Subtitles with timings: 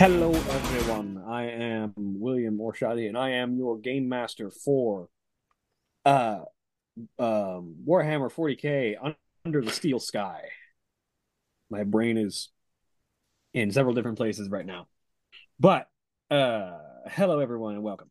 [0.00, 1.22] Hello, everyone.
[1.28, 5.10] I am William Orshadi, and I am your game master for
[6.06, 6.38] uh,
[7.18, 10.44] um, Warhammer 40k Under the Steel Sky.
[11.68, 12.48] My brain is
[13.52, 14.86] in several different places right now,
[15.58, 15.86] but
[16.30, 18.10] uh, hello, everyone, and welcome.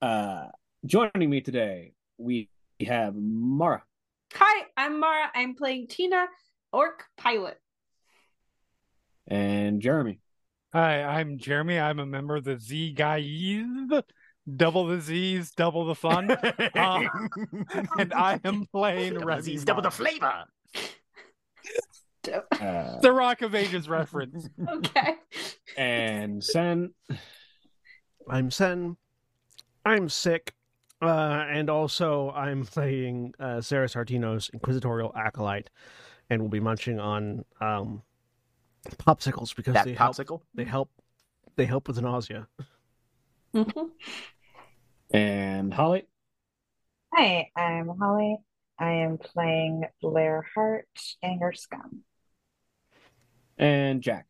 [0.00, 0.46] Uh,
[0.86, 2.48] joining me today, we
[2.86, 3.82] have Mara
[4.34, 5.30] Hi, I'm Mara.
[5.34, 6.26] I'm playing Tina,
[6.72, 7.58] Orc Pilot.
[9.26, 10.20] and Jeremy.
[10.72, 11.78] Hi, I'm Jeremy.
[11.80, 13.24] I'm a member of the Z Guys.
[14.56, 16.30] Double the Z's, double the fun.
[16.74, 17.28] Um,
[17.98, 20.44] and I am playing Double Resi Z's, double the flavor.
[22.60, 24.46] Uh, The Rock of Ages reference.
[24.68, 25.14] Okay.
[25.78, 26.92] and Sen.
[28.28, 28.96] I'm Sen.
[29.84, 30.54] I'm sick.
[31.02, 35.70] Uh, and also, I'm playing uh, Saras Artinos Inquisitorial Acolyte,
[36.28, 38.02] and we'll be munching on um,
[38.98, 40.16] popsicles because That they help.
[40.16, 40.40] popsicle.
[40.54, 40.90] They help.
[41.56, 42.46] They help with nausea.
[43.54, 43.90] Mhm.
[45.12, 46.06] And Holly.
[47.14, 48.36] Hi, I'm Holly.
[48.78, 50.86] I am playing Blair Hart,
[51.22, 52.02] Anger Scum.
[53.58, 54.28] And Jack.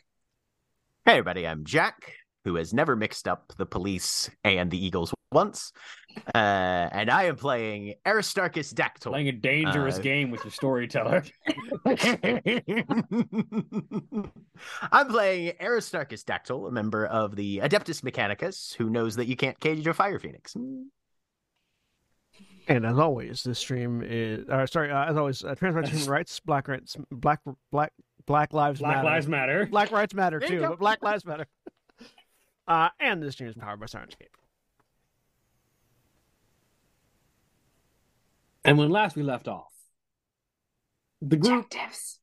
[1.04, 5.72] Hey, everybody, I'm Jack, who has never mixed up the police and the Eagles once.
[6.34, 9.12] Uh, and I am playing Aristarchus Dactull.
[9.12, 11.22] Playing a dangerous Uh, game with your storyteller.
[14.92, 19.58] I'm playing Aristarchus Dactull, a member of the Adeptus Mechanicus, who knows that you can't
[19.60, 20.56] cage a fire phoenix.
[22.68, 24.48] And as always, this stream is.
[24.48, 27.40] Uh, sorry, uh, as always, uh, trans rights, human rights, black rights, black
[27.70, 27.92] black
[28.26, 29.06] black lives Black matter.
[29.08, 29.66] Lives Matter.
[29.66, 31.46] Black rights matter too, but Black Lives Matter.
[32.70, 34.30] Uh, and this stream is powered by Syrinscape.
[38.64, 39.72] And when last we left off,
[41.20, 41.64] the group.
[41.64, 42.20] Objectives.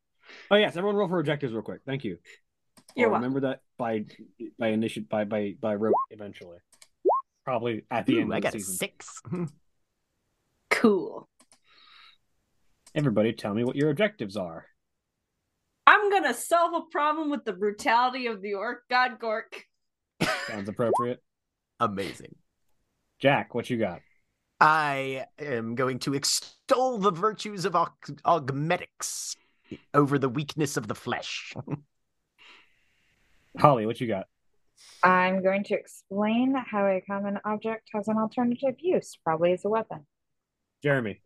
[0.49, 1.81] Oh yes, everyone roll for objectives real quick.
[1.85, 2.17] Thank you.
[2.95, 3.23] You're welcome.
[3.23, 4.05] remember that by
[4.57, 6.59] by initiate by by by rote eventually.
[7.43, 8.75] Probably at the Ooh, end I of the got a season.
[8.75, 9.21] six.
[10.69, 11.27] Cool.
[12.93, 14.65] Everybody, tell me what your objectives are.
[15.87, 19.66] I'm gonna solve a problem with the brutality of the Orc God Gork.
[20.47, 21.21] Sounds appropriate.
[21.79, 22.35] Amazing.
[23.19, 24.01] Jack, what you got?
[24.59, 29.35] I am going to extol the virtues of aug- augmetics
[29.93, 31.53] over the weakness of the flesh.
[33.59, 34.27] Holly, what you got?
[35.03, 39.69] I'm going to explain how a common object has an alternative use, probably as a
[39.69, 40.05] weapon.
[40.83, 41.21] Jeremy.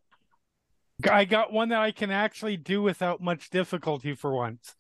[1.09, 4.75] I got one that I can actually do without much difficulty for once.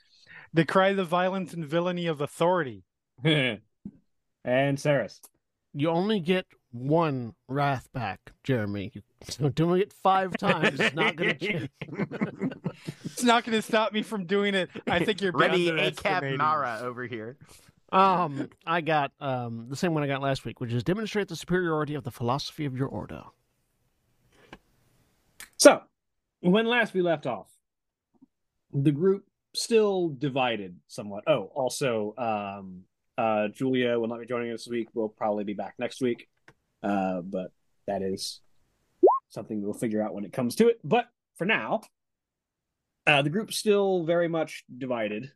[0.53, 2.83] Decry the violence and villainy of authority.
[4.43, 5.19] and Saras.
[5.73, 8.91] You only get one wrath back, Jeremy.
[9.23, 11.69] So doing it five times is not going to change.
[13.05, 14.69] It's not going to stop me from doing it.
[14.87, 16.37] I think you're Ready ACAB underestimating.
[16.37, 17.37] Mara over here.
[17.91, 21.35] Um, I got um the same one I got last week, which is demonstrate the
[21.35, 23.23] superiority of the philosophy of your order.
[25.57, 25.81] So,
[26.39, 27.47] when last we left off,
[28.73, 31.25] the group still divided somewhat.
[31.27, 32.83] Oh, also, um,
[33.21, 34.89] uh, Julia will not be joining us this week.
[34.93, 36.27] We'll probably be back next week.
[36.81, 37.51] Uh, but
[37.87, 38.41] that is
[39.29, 40.79] something we'll figure out when it comes to it.
[40.83, 41.05] But
[41.37, 41.81] for now,
[43.05, 45.31] uh, the group's still very much divided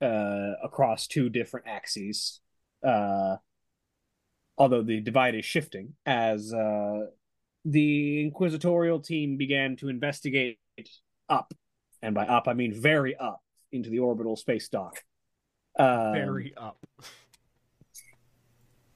[0.00, 2.40] uh, across two different axes.
[2.82, 3.36] Uh,
[4.56, 7.06] although the divide is shifting as uh,
[7.66, 10.58] the inquisitorial team began to investigate
[11.28, 11.52] up,
[12.00, 15.02] and by up I mean very up into the orbital space dock.
[15.78, 16.78] Um, Very up.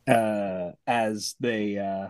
[0.08, 2.08] uh, as they uh,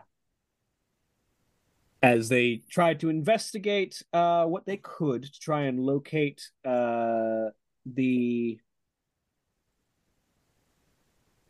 [2.02, 7.50] as they tried to investigate uh, what they could to try and locate uh,
[7.84, 8.58] the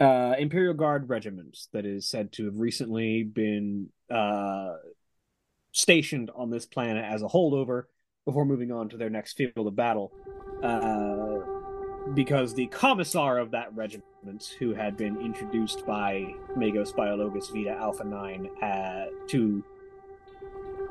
[0.01, 4.75] uh, Imperial Guard regiment that is said to have recently been uh,
[5.73, 7.85] stationed on this planet as a holdover
[8.25, 10.13] before moving on to their next field of battle.
[12.15, 18.05] Because the commissar of that regiment, who had been introduced by Magos Biologus Vita Alpha
[18.05, 19.65] Nine uh, to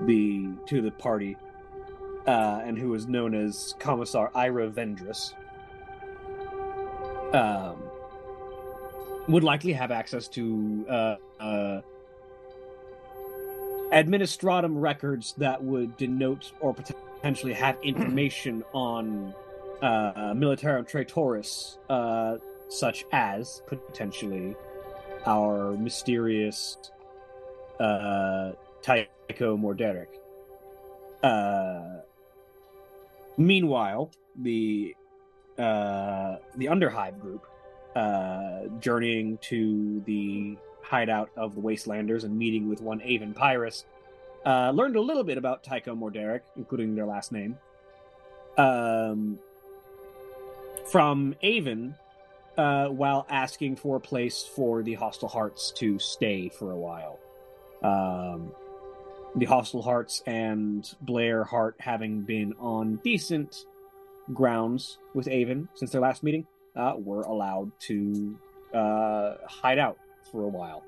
[0.01, 1.35] the to the party,
[2.25, 5.33] uh, and who was known as Commissar Ira Vendris,
[7.33, 7.77] um,
[9.27, 11.81] would likely have access to uh, uh,
[13.91, 19.33] administratum records that would denote or potentially have information on
[19.81, 22.37] uh, Militarum Traitoris, uh,
[22.69, 24.55] such as potentially
[25.25, 26.77] our mysterious
[27.79, 30.07] uh, Tycho Morderic.
[31.23, 32.01] Uh,
[33.37, 34.95] meanwhile, the
[35.57, 37.45] uh, the Underhive group,
[37.95, 43.83] uh, journeying to the hideout of the Wastelanders and meeting with one Avon Pyrus,
[44.45, 47.57] uh, learned a little bit about Tycho Morderic, including their last name.
[48.57, 49.39] Um,
[50.91, 51.95] from Avon,
[52.57, 57.19] uh, while asking for a place for the Hostile Hearts to stay for a while.
[57.83, 58.51] Um,
[59.35, 63.65] the Hostile Hearts and Blair Hart having been on decent
[64.33, 66.45] grounds with Avon since their last meeting,
[66.75, 68.37] uh, were allowed to
[68.73, 69.97] uh, hide out
[70.31, 70.83] for a while.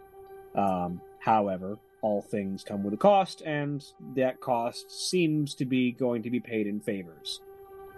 [0.56, 3.84] Um, however, all things come with a cost, and
[4.16, 7.42] that cost seems to be going to be paid in favors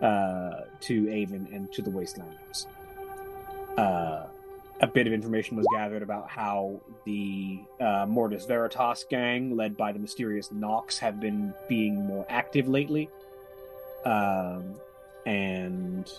[0.04, 2.68] uh, to Avon and to the Wastelanders.
[3.78, 4.28] Uh,
[4.82, 9.94] a bit of information was gathered about how the uh, Mortis Veritas gang, led by
[9.94, 13.10] the mysterious Nox, have been being more active lately.
[14.06, 14.76] Um,
[15.26, 16.12] and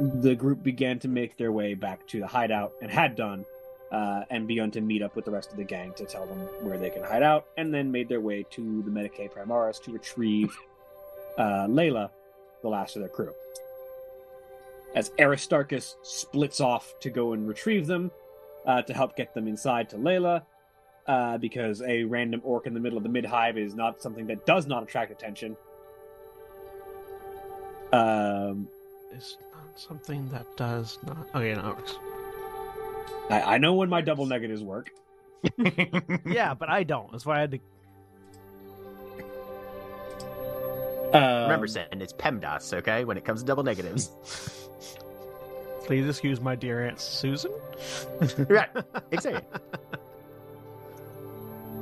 [0.00, 3.44] the group began to make their way back to the hideout and had done,
[3.92, 6.38] uh, and begun to meet up with the rest of the gang to tell them
[6.66, 9.92] where they can hide out, and then made their way to the Medicae Primaris to
[9.92, 10.54] retrieve
[11.38, 12.10] uh, Layla,
[12.62, 13.32] the last of their crew.
[14.94, 18.10] As Aristarchus splits off to go and retrieve them
[18.64, 20.42] uh, to help get them inside to Layla,
[21.06, 24.26] uh, because a random orc in the middle of the mid hive is not something
[24.26, 25.56] that does not attract attention.
[27.92, 28.68] Um,
[29.12, 31.28] It's not something that does not.
[31.34, 31.98] Okay, no, it works.
[33.30, 34.90] I, I know when my double negatives work.
[36.26, 37.12] Yeah, but I don't.
[37.12, 37.58] That's why I had to.
[41.16, 43.04] Um, Remember, Sen, it's PEMDAS, okay?
[43.04, 44.10] When it comes to double negatives.
[45.84, 47.52] Please excuse my dear Aunt Susan.
[48.48, 48.68] right,
[49.12, 49.42] exactly.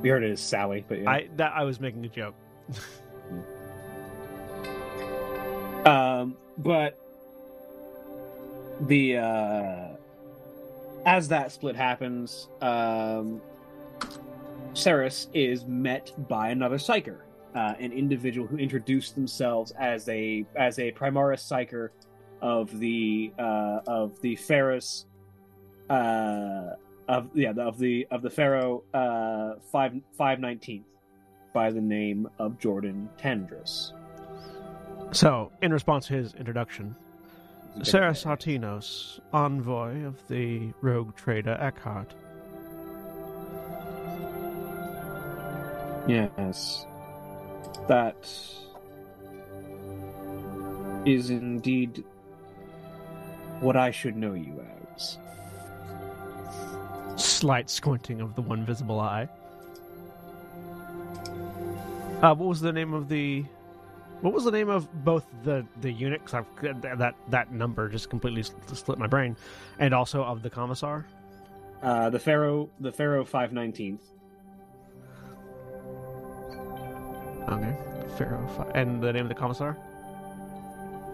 [0.03, 1.11] we heard it as Sally, but yeah.
[1.11, 2.35] I that I was making a joke.
[5.85, 6.99] Um, but
[8.81, 9.89] the uh,
[11.05, 13.43] as that split happens, um,
[14.73, 17.19] Saras is met by another psyker,
[17.55, 21.91] uh, an individual who introduced themselves as a as a Primaris psyker
[22.43, 25.07] of the uh, of the Ferris
[25.89, 26.71] uh,
[27.09, 30.87] of yeah of the of the Pharaoh uh, five five nineteenth
[31.53, 33.93] by the name of Jordan Tandris.
[35.13, 36.97] So, in response to his introduction,
[37.79, 42.15] Saras Artinos, envoy of the rogue trader Eckhart.
[46.09, 46.87] Yes.
[47.87, 48.17] That
[51.05, 52.05] is indeed
[53.61, 54.65] what I should know you
[54.97, 55.19] as.
[57.17, 59.29] Slight squinting of the one visible eye.
[62.23, 63.45] Uh, what was the name of the?
[64.23, 66.23] What was the name of both the the unit?
[66.25, 69.37] Because I've that that number just completely s- split my brain,
[69.79, 71.05] and also of the commissar.
[71.83, 74.01] Uh, the Pharaoh, the Pharaoh five nineteenth.
[77.49, 77.77] Okay,
[78.17, 78.47] Pharaoh.
[78.57, 79.77] Fi- And the name of the commissar.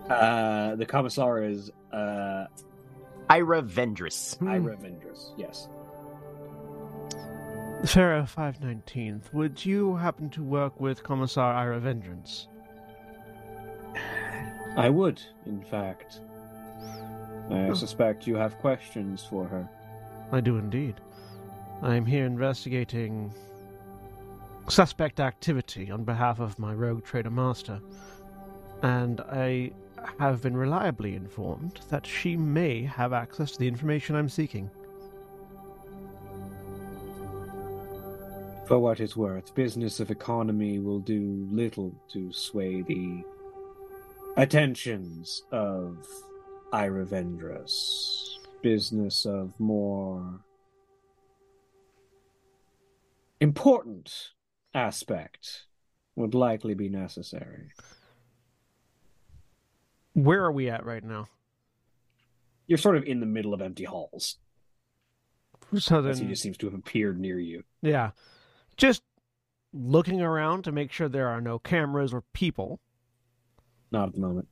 [0.08, 2.46] Uh, the Commissar is uh,
[3.28, 4.36] Ira Vendris.
[4.44, 5.32] Ira Vendrus.
[5.36, 5.68] Yes.
[7.86, 9.32] Pharaoh five nineteenth.
[9.32, 12.48] Would you happen to work with Commissar Ira Vengeance?
[14.76, 16.20] I would, in fact.
[17.50, 19.68] I suspect you have questions for her.
[20.32, 20.96] I do indeed.
[21.82, 23.32] I am here investigating
[24.70, 27.80] suspect activity on behalf of my rogue trader master,
[28.82, 29.72] and I
[30.18, 34.70] have been reliably informed that she may have access to the information I'm seeking.
[38.66, 43.24] For what it's worth, business of economy will do little to sway the
[44.36, 46.06] attentions of
[46.72, 48.38] Ira Vendrus.
[48.62, 50.40] Business of more
[53.40, 54.30] important
[54.74, 55.64] aspect
[56.16, 57.72] would likely be necessary.
[60.14, 61.28] Where are we at right now?
[62.66, 64.36] you're sort of in the middle of empty halls.
[65.76, 67.64] So As he just seems to have appeared near you.
[67.82, 68.10] yeah,
[68.76, 69.02] just
[69.72, 72.78] looking around to make sure there are no cameras or people.
[73.90, 74.46] Not at the moment.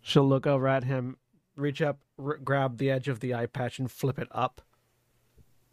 [0.00, 1.16] She'll look over at him,
[1.54, 4.60] reach up, r- grab the edge of the eye patch, and flip it up,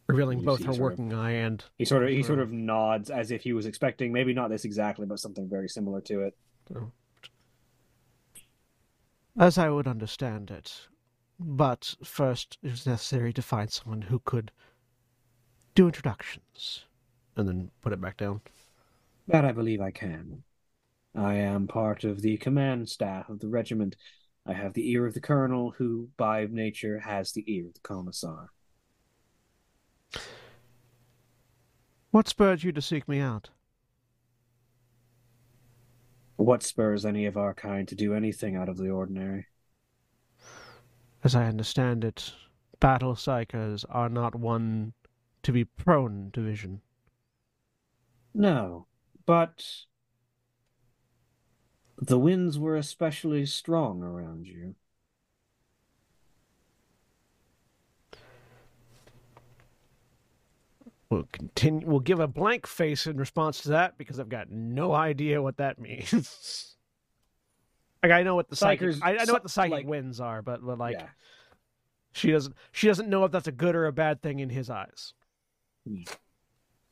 [0.08, 1.64] revealing both her sort of- working eye and.
[1.78, 4.66] He sort of he sort of nods as if he was expecting maybe not this
[4.66, 6.38] exactly, but something very similar to it.
[6.76, 6.92] Oh.
[9.38, 10.88] As I would understand it.
[11.40, 14.52] But first, it was necessary to find someone who could
[15.76, 16.86] do introductions.
[17.36, 18.42] And then put it back down.
[19.28, 20.42] That I believe I can.
[21.14, 23.96] I am part of the command staff of the regiment.
[24.48, 27.80] I have the ear of the colonel, who by nature has the ear of the
[27.82, 28.50] commissar.
[32.18, 33.52] What spurred you to seek me out?
[36.36, 39.46] What spurs any of our kind to do anything out of the ordinary?
[41.24, 42.34] As I understand it,
[42.80, 44.94] battle psykers are not one
[45.44, 46.82] to be prone to vision.
[48.34, 48.88] No,
[49.28, 49.86] but
[52.00, 54.74] the winds were especially strong around you.
[61.10, 61.88] We'll continue.
[61.88, 65.58] We'll give a blank face in response to that because I've got no idea what
[65.58, 66.76] that means.
[68.04, 69.88] like I know what the psychic, Psykers- I, I know what the psy- psychic like-
[69.88, 71.08] winds are, but, but like yeah.
[72.12, 72.56] she doesn't.
[72.74, 75.14] She doesn't know if that's a good or a bad thing in his eyes.
[75.88, 76.04] Hmm.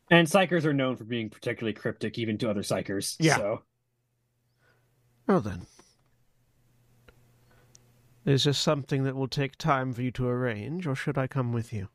[0.10, 3.16] And psykers are known for being particularly cryptic, even to other psykers.
[3.20, 3.38] Yeah.
[3.38, 3.64] So
[5.28, 5.66] Well then,
[8.24, 11.52] is this something that will take time for you to arrange, or should I come
[11.52, 11.90] with you?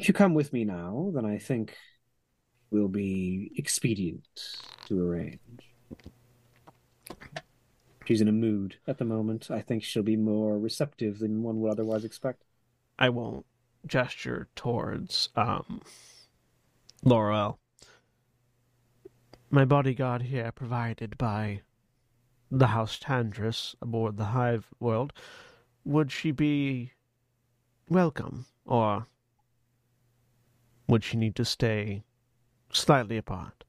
[0.00, 1.76] If you come with me now, then I think
[2.70, 4.24] we'll be expedient
[4.86, 5.74] to arrange.
[8.06, 9.50] She's in a mood at the moment.
[9.50, 12.44] I think she'll be more receptive than one would otherwise expect.
[12.98, 13.44] I won't
[13.86, 15.82] gesture towards um
[17.04, 17.58] Loroelle.
[19.50, 21.60] My bodyguard here, provided by
[22.50, 25.12] the House Tandris aboard the Hive World,
[25.84, 26.92] would she be
[27.90, 29.06] welcome, or
[30.90, 32.02] would she need to stay
[32.72, 33.64] slightly apart?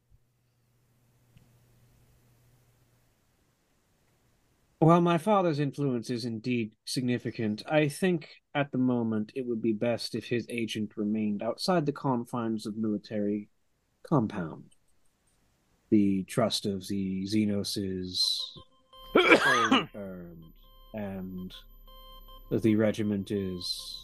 [4.80, 9.74] While my father's influence is indeed significant, I think at the moment it would be
[9.74, 13.50] best if his agent remained outside the confines of military
[14.02, 14.72] compound.
[15.92, 18.58] The trust of the Xenos is
[19.96, 20.54] earned,
[20.96, 21.54] and
[22.50, 24.04] the regiment is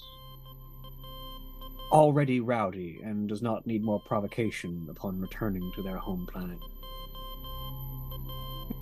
[1.92, 6.60] already rowdy and does not need more provocation upon returning to their home planet.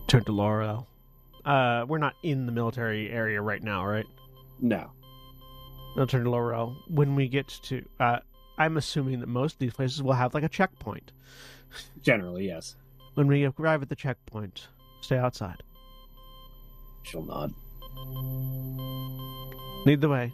[0.08, 0.86] Turn to Loroelle.
[1.44, 4.06] Uh, we're not in the military area right now, right?
[4.60, 4.92] No.
[5.98, 6.76] I'll turn to Loroelle.
[6.90, 8.20] When we get to, uh,
[8.58, 11.12] I'm assuming that most of these places will have like a checkpoint.
[12.02, 12.76] Generally, yes.
[13.14, 14.68] When we arrive at the checkpoint,
[15.02, 15.64] stay outside.
[17.04, 17.54] She'll nod.
[19.86, 20.34] Lead the way.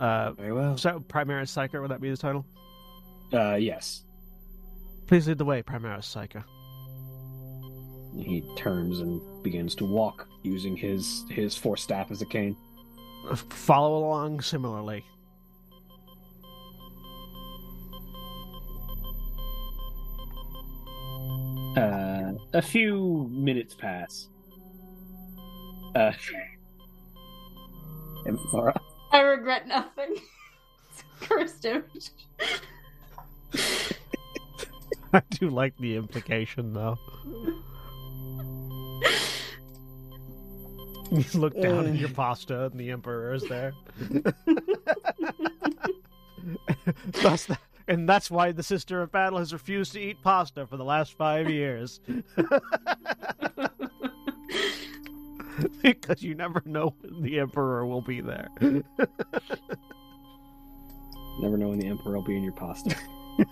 [0.00, 0.76] Uh, Very well.
[0.76, 2.44] so Primaris Psyker, would that be the title?
[3.32, 4.02] Uh, yes.
[5.06, 6.44] Please lead the way, Primaris Psyker.
[8.16, 12.56] He turns and begins to walk using his his force staff as a cane.
[13.50, 15.04] Follow along similarly.
[21.76, 24.28] Uh, a few minutes pass.
[25.94, 26.12] Uh,
[29.12, 30.16] I regret nothing.
[31.20, 32.10] Cursed image.
[35.12, 36.98] I do like the implication, though.
[41.10, 43.72] You look down at your pasta, and the Emperor is there.
[47.22, 50.76] Thus th- and that's why the Sister of Battle has refused to eat pasta for
[50.76, 52.00] the last five years.
[55.82, 58.48] because you never know when the Emperor will be there.
[58.60, 58.82] never
[61.56, 62.96] know when the Emperor will be in your pasta.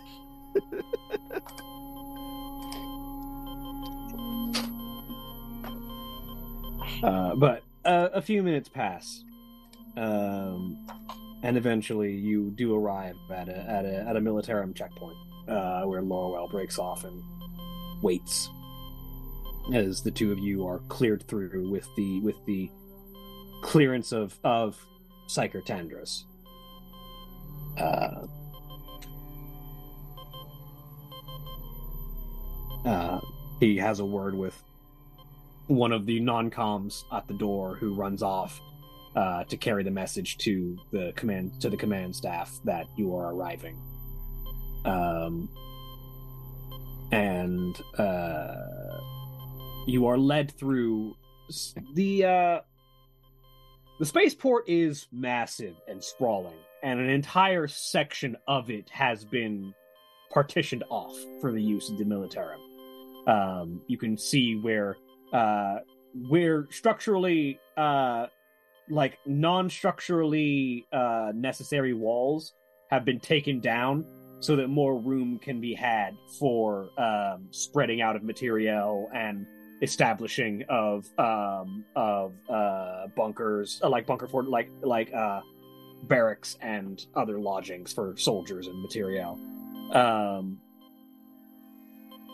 [7.03, 9.23] uh, but uh, a few minutes pass,
[9.97, 10.87] um,
[11.43, 15.17] and eventually you do arrive at a at a at a militarum checkpoint
[15.49, 17.23] uh, where Loroelle breaks off and
[18.03, 18.49] waits
[19.73, 22.71] as the two of you are cleared through with the with the
[23.63, 24.79] clearance of of
[25.29, 25.63] Psyker.
[27.79, 28.27] Uh,
[32.85, 33.21] uh,
[33.61, 34.63] he has a word with
[35.67, 38.61] one of the non-coms at the door who runs off
[39.17, 43.35] uh, to carry the message to the command to the command staff that you are
[43.35, 43.77] arriving.
[44.85, 45.49] Um,
[47.11, 49.01] and uh,
[49.87, 51.17] you are led through
[51.95, 52.61] the uh,
[53.99, 59.73] the spaceport is massive and sprawling, and an entire section of it has been
[60.31, 62.59] partitioned off for the use of the militarum.
[63.29, 64.97] Um, you can see where
[65.33, 65.77] uh,
[66.29, 68.27] where structurally uh,
[68.91, 72.55] like non-structurally uh, necessary walls
[72.91, 74.05] have been taken down
[74.41, 79.47] so that more room can be had for um, spreading out of materiel and
[79.83, 85.41] establishing of um, of uh, bunkers, uh, like bunker fort, like like uh,
[86.05, 89.39] barracks and other lodgings for soldiers and material
[89.93, 90.61] Um,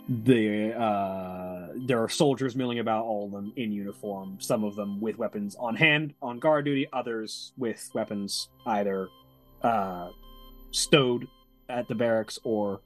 [0.08, 4.38] the uh, there are soldiers milling about, all of them in uniform.
[4.40, 6.88] Some of them with weapons on hand, on guard duty.
[6.92, 9.08] Others with weapons either
[9.62, 10.11] uh,
[10.72, 11.28] stowed
[11.68, 12.80] at the barracks or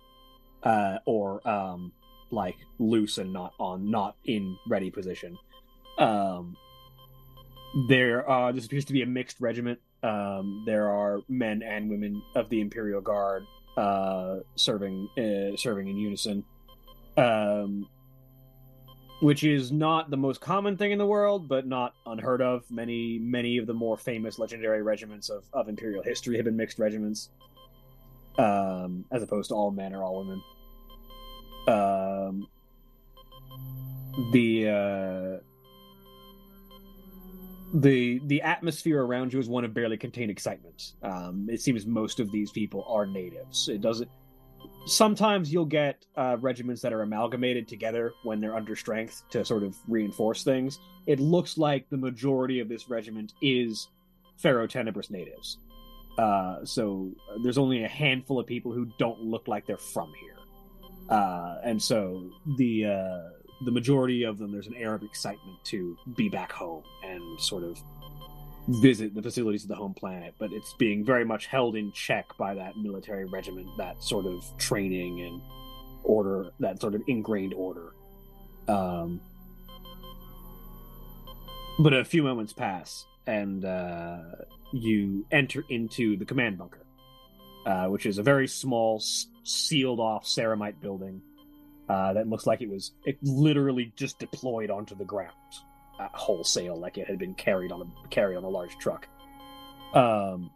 [0.62, 1.92] uh, or um,
[2.30, 5.38] like loose and not on, not in ready position.
[5.98, 6.56] Um,
[7.88, 9.80] there uh, this appears to be a mixed regiment.
[10.02, 13.44] Um, there are men and women of the Imperial Guard
[13.76, 16.44] uh, serving uh, serving in unison
[17.16, 17.88] um,
[19.20, 22.70] which is not the most common thing in the world, but not unheard of.
[22.70, 26.78] Many, many of the more famous legendary regiments of, of Imperial history have been mixed
[26.78, 27.30] regiments,
[28.38, 30.42] um, as opposed to all men or all women.
[31.66, 32.48] Um,
[34.32, 35.42] the uh,
[37.74, 40.92] the the atmosphere around you is one of barely contained excitement.
[41.02, 43.68] Um, it seems most of these people are natives.
[43.68, 44.10] It doesn't
[44.86, 49.62] sometimes you'll get uh, regiments that are amalgamated together when they're under strength to sort
[49.62, 50.78] of reinforce things.
[51.06, 53.88] It looks like the majority of this regiment is
[54.38, 55.58] Pharaoh Tenebris natives.
[56.18, 60.12] Uh, so uh, there's only a handful of people who don't look like they're from
[60.20, 60.35] here,
[61.08, 63.28] uh, and so the uh,
[63.64, 67.64] the majority of them there's an air of excitement to be back home and sort
[67.64, 67.78] of
[68.68, 72.26] visit the facilities of the home planet, but it's being very much held in check
[72.36, 75.40] by that military regiment, that sort of training and
[76.02, 77.92] order, that sort of ingrained order.
[78.68, 79.20] Um,
[81.78, 84.18] but a few moments pass, and uh,
[84.72, 86.84] you enter into the command bunker,
[87.66, 89.00] uh, which is a very small,
[89.46, 91.22] sealed off ceramite building
[91.88, 95.32] uh, that looks like it was it literally just deployed onto the ground
[95.98, 99.08] uh, wholesale, like it had been carried on a carried on a large truck.
[99.94, 100.50] Um,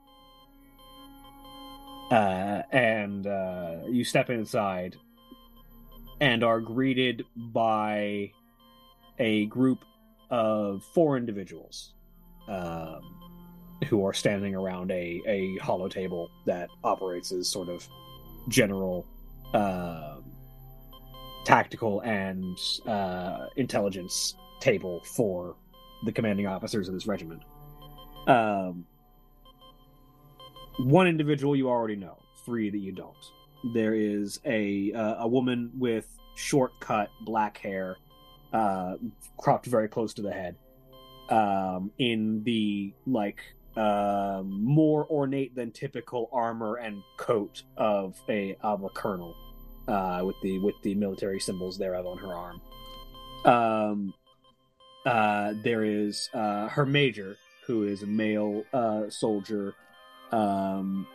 [2.10, 4.96] uh, and uh, you step inside
[6.20, 8.32] and are greeted by
[9.18, 9.84] a group
[10.30, 11.92] of four individuals
[12.48, 13.00] um,
[13.86, 17.88] who are standing around a, a hollow table that operates as sort of
[18.48, 19.06] general
[19.54, 20.20] um
[21.44, 25.56] tactical and uh, intelligence table for
[26.04, 27.42] the commanding officers of this regiment.
[28.26, 28.86] Um,
[30.78, 33.16] one individual you already know, three that you don't.
[33.74, 37.96] There is a uh, a woman with short cut black hair,
[38.52, 38.94] uh,
[39.36, 40.56] cropped very close to the head,
[41.28, 43.40] um, in the like
[43.76, 49.34] uh, more ornate than typical armor and coat of a of a colonel,
[49.88, 52.60] uh, with the with the military symbols thereof on her arm.
[53.44, 54.14] Um,
[55.06, 59.74] uh, there is uh, her major, who is a male uh, soldier,
[60.32, 61.06] um,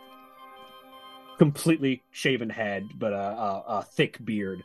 [1.38, 4.62] completely shaven head, but a, a, a thick beard,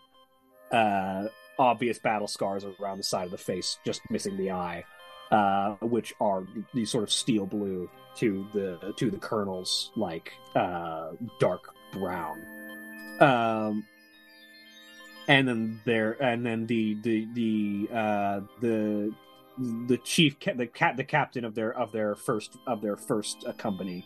[0.71, 1.25] uh,
[1.59, 4.83] obvious battle scars around the side of the face, just missing the eye,
[5.31, 11.11] uh, which are these sort of steel blue to the to the colonel's like uh,
[11.39, 12.41] dark brown.
[13.19, 13.85] Um,
[15.27, 19.13] and then there and then the the the uh the
[19.87, 23.53] the chief the cat the captain of their of their first of their first uh,
[23.53, 24.05] company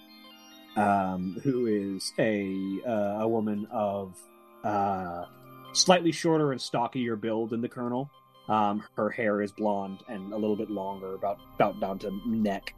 [0.75, 4.17] um who is a uh, a woman of
[4.63, 5.25] uh
[5.73, 8.09] slightly shorter and stockier build than the colonel
[8.49, 12.73] um her hair is blonde and a little bit longer about about down to neck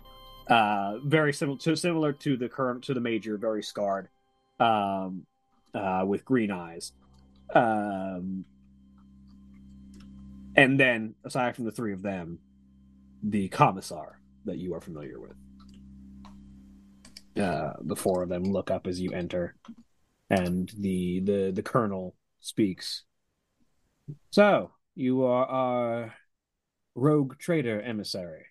[0.47, 4.07] uh very similar to similar to the current to the major very scarred
[4.59, 5.25] um
[5.73, 6.93] uh with green eyes
[7.53, 8.45] um,
[10.55, 12.39] and then, aside from the three of them,
[13.23, 15.35] the commissar that you are familiar with.
[17.41, 19.55] Uh, the four of them look up as you enter,
[20.29, 23.03] and the the the colonel speaks.
[24.31, 26.15] So you are our
[26.95, 28.47] rogue trader emissary.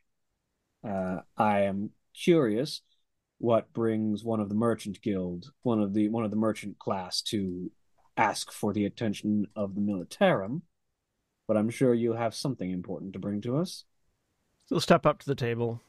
[0.88, 2.82] Uh, I am curious
[3.38, 7.20] what brings one of the merchant guild, one of the one of the merchant class
[7.22, 7.72] to
[8.16, 10.62] ask for the attention of the militarum,
[11.48, 13.84] but I'm sure you have something important to bring to us.
[14.68, 15.82] She'll step up to the table,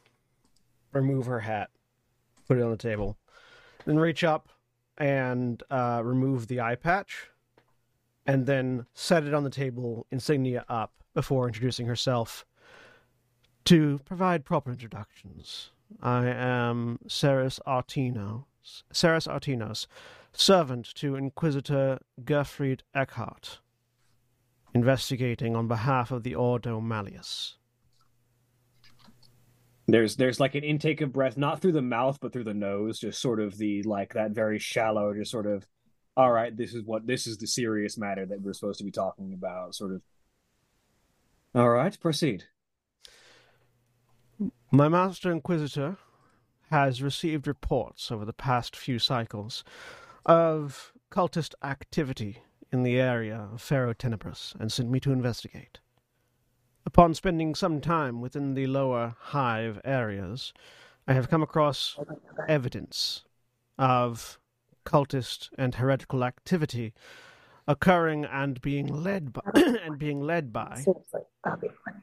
[0.91, 1.69] remove her hat,
[2.47, 3.19] put it on the table,
[3.85, 4.49] then reach up
[4.97, 7.29] and uh, remove the eye patch,
[8.27, 12.45] and then set it on the table, insignia up, before introducing herself
[13.65, 15.71] to provide proper introductions.
[16.01, 18.43] I am Saras Artinos,
[18.93, 19.87] Saras Artinos,
[20.33, 23.59] servant to Inquisitor Gerfried Eckhart,
[24.73, 27.55] investigating on behalf of the Ordo Malleus.
[29.87, 32.99] There's there's like an intake of breath, not through the mouth, but through the nose,
[32.99, 35.65] just sort of the like that very shallow, just sort of,
[36.17, 38.91] all right, this is what this is the serious matter that we're supposed to be
[38.91, 40.01] talking about, sort of.
[41.53, 42.45] All right, proceed.
[44.71, 45.97] My Master Inquisitor
[46.71, 49.63] has received reports over the past few cycles
[50.25, 52.39] of cultist activity
[52.71, 55.79] in the area of Pharaoh Tenebris and sent me to investigate.
[56.85, 60.51] Upon spending some time within the lower hive areas,
[61.07, 61.95] I have come across
[62.47, 63.23] evidence
[63.77, 64.39] of
[64.87, 66.93] cultist and heretical activity
[67.67, 71.97] occurring and being led by and being led by Seriously, that'd be funny.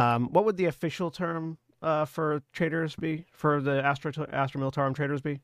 [0.00, 3.24] um, what would the official term uh, for traders be?
[3.32, 5.40] For the Astra Astra Militarum traders be?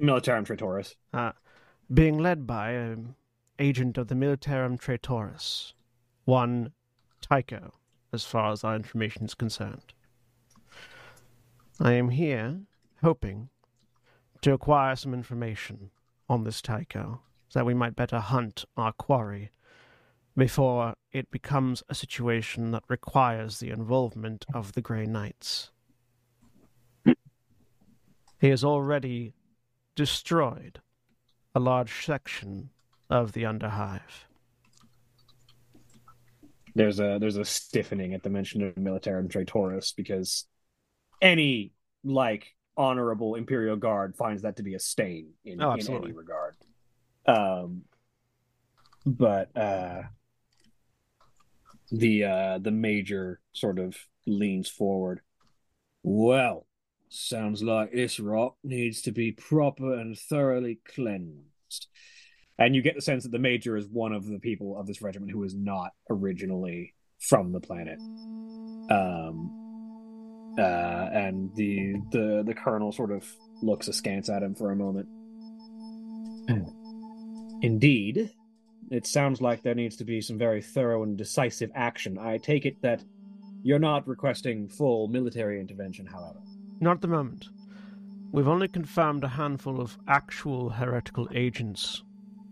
[0.00, 0.96] Militarum Traitoris.
[1.12, 1.32] Uh,
[1.92, 3.14] being led by an
[3.58, 5.74] agent of the Militarum Traitoris,
[6.24, 6.72] one
[7.20, 7.74] Tycho,
[8.12, 9.92] as far as our information is concerned.
[11.78, 12.60] I am here
[13.02, 13.50] hoping
[14.42, 15.90] to acquire some information
[16.28, 19.50] on this Tycho, so that we might better hunt our quarry
[20.36, 25.70] before it becomes a situation that requires the involvement of the Grey Knights.
[28.40, 29.34] He has already
[29.94, 30.80] destroyed
[31.54, 32.70] a large section
[33.10, 34.24] of the Underhive.
[36.74, 40.46] There's a there's a stiffening at the mention of Militarum Traitoris because
[41.20, 41.72] any
[42.04, 46.56] like honorable Imperial Guard finds that to be a stain in, Oh, in any regard.
[47.26, 47.82] Um,
[49.04, 50.02] but uh,
[51.90, 55.20] the uh, the major sort of leans forward.
[56.02, 56.66] Well,
[57.08, 61.88] sounds like this rock needs to be proper and thoroughly cleansed.
[62.58, 65.00] And you get the sense that the major is one of the people of this
[65.00, 67.98] regiment who is not originally from the planet.
[68.90, 69.69] Um,
[70.60, 73.24] uh, and the the the colonel sort of
[73.62, 75.08] looks askance at him for a moment.
[77.62, 78.30] Indeed,
[78.90, 82.18] it sounds like there needs to be some very thorough and decisive action.
[82.18, 83.04] I take it that
[83.62, 86.40] you're not requesting full military intervention, however.
[86.80, 87.48] Not at the moment.
[88.32, 92.02] We've only confirmed a handful of actual heretical agents.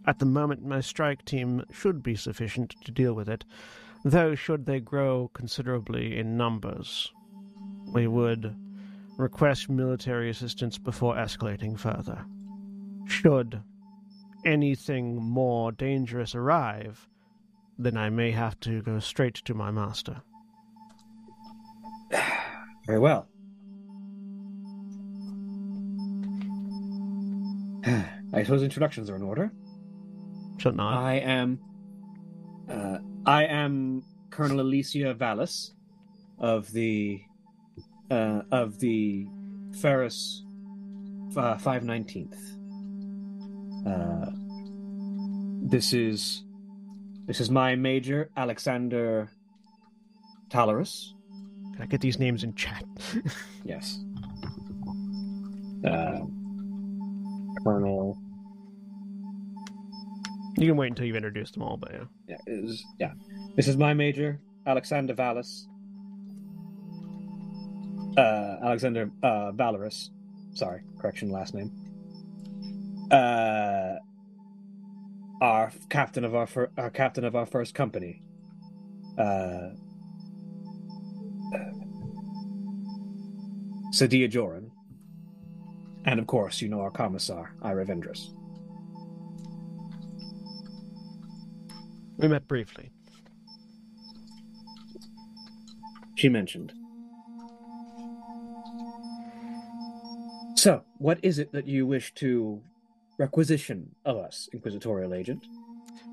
[0.06, 3.44] At the moment, my strike team should be sufficient to deal with it,
[4.04, 7.12] though, should they grow considerably in numbers,
[7.92, 8.54] we would
[9.16, 12.24] request military assistance before escalating further.
[13.06, 13.62] Should
[14.44, 17.08] anything more dangerous arrive,
[17.78, 20.22] then I may have to go straight to my master.
[22.86, 23.28] Very well.
[28.34, 29.50] I suppose introductions are in order.
[30.58, 30.98] Should not.
[30.98, 31.60] I am,
[32.68, 35.72] uh, I am Colonel Alicia Vallis
[36.38, 37.20] of the,
[38.10, 39.26] uh, of the
[39.80, 40.44] Ferris
[41.34, 42.36] Five Nineteenth.
[43.86, 44.26] Uh,
[45.70, 46.44] this is,
[47.26, 49.30] this is my major Alexander
[50.50, 51.12] Talarus.
[51.74, 52.84] Can I get these names in chat?
[53.64, 54.02] Yes.
[55.86, 56.20] Uh,
[57.62, 58.16] Colonel.
[60.56, 62.04] you can wait until you've introduced them all, but yeah.
[62.28, 63.12] Yeah, is yeah.
[63.56, 65.68] This is my major, Alexander Vallis.
[68.18, 70.10] Uh, Alexander uh, Valorous.
[70.54, 71.70] Sorry, correction, last name.
[73.12, 73.94] Uh,
[75.40, 78.22] our captain of our fir- our captain of our first company.
[79.16, 79.70] Uh,
[83.94, 84.72] Sadia Joran.
[86.04, 88.30] And of course, you know our commissar, Ira Vendrus.
[92.16, 92.90] We met briefly.
[96.16, 96.72] she mentioned.
[100.58, 102.60] So, what is it that you wish to
[103.16, 105.46] requisition of us, Inquisitorial Agent?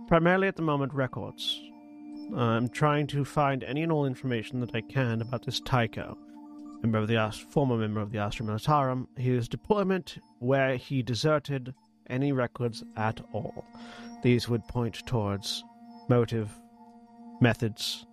[0.07, 1.59] Primarily at the moment, records.
[2.35, 6.15] I'm trying to find any and all information that I can about this Tycho
[6.83, 11.73] member of the Ast- former member of the Astra Militarum, his deployment, where he deserted,
[12.11, 13.65] any records at all.
[14.21, 15.63] These would point towards
[16.07, 16.51] motive,
[17.41, 18.05] methods,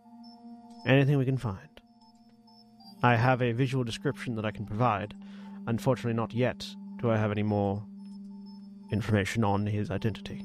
[0.86, 1.68] anything we can find.
[3.02, 5.12] I have a visual description that I can provide.
[5.66, 6.66] Unfortunately, not yet
[7.00, 7.84] do I have any more
[8.92, 10.40] information on his identity.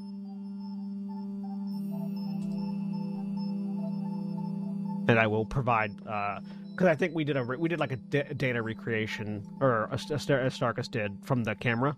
[5.09, 7.97] And I will provide, because I think we did a re- we did like a
[7.97, 11.95] data recreation, or a, a, Star- a Starkus did from the camera.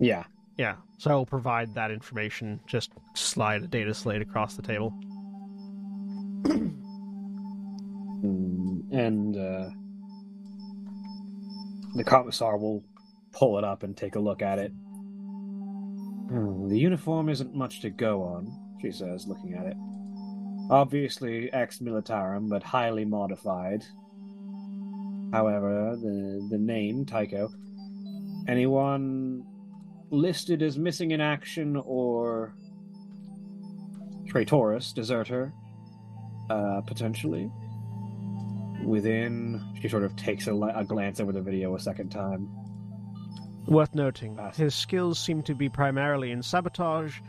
[0.00, 0.24] Yeah.
[0.58, 2.60] Yeah, so I will provide that information.
[2.66, 4.92] Just slide a data slate across the table.
[8.22, 9.68] Mm, and uh,
[11.94, 12.84] the commissar will
[13.32, 14.70] pull it up and take a look at it.
[16.30, 18.46] Hmm, the uniform isn't much to go on,
[18.80, 19.76] she says, looking at it.
[20.70, 23.84] Obviously ex militarum, but highly modified.
[25.32, 27.48] However, the the name Tycho.
[28.48, 29.44] Anyone
[30.10, 32.54] listed as missing in action or
[34.26, 35.52] traitorous, deserter,
[36.50, 37.50] uh, potentially
[38.84, 39.62] within.
[39.80, 42.48] She sort of takes a, a glance over the video a second time.
[43.66, 44.56] Worth noting, Pass.
[44.56, 47.20] his skills seem to be primarily in sabotage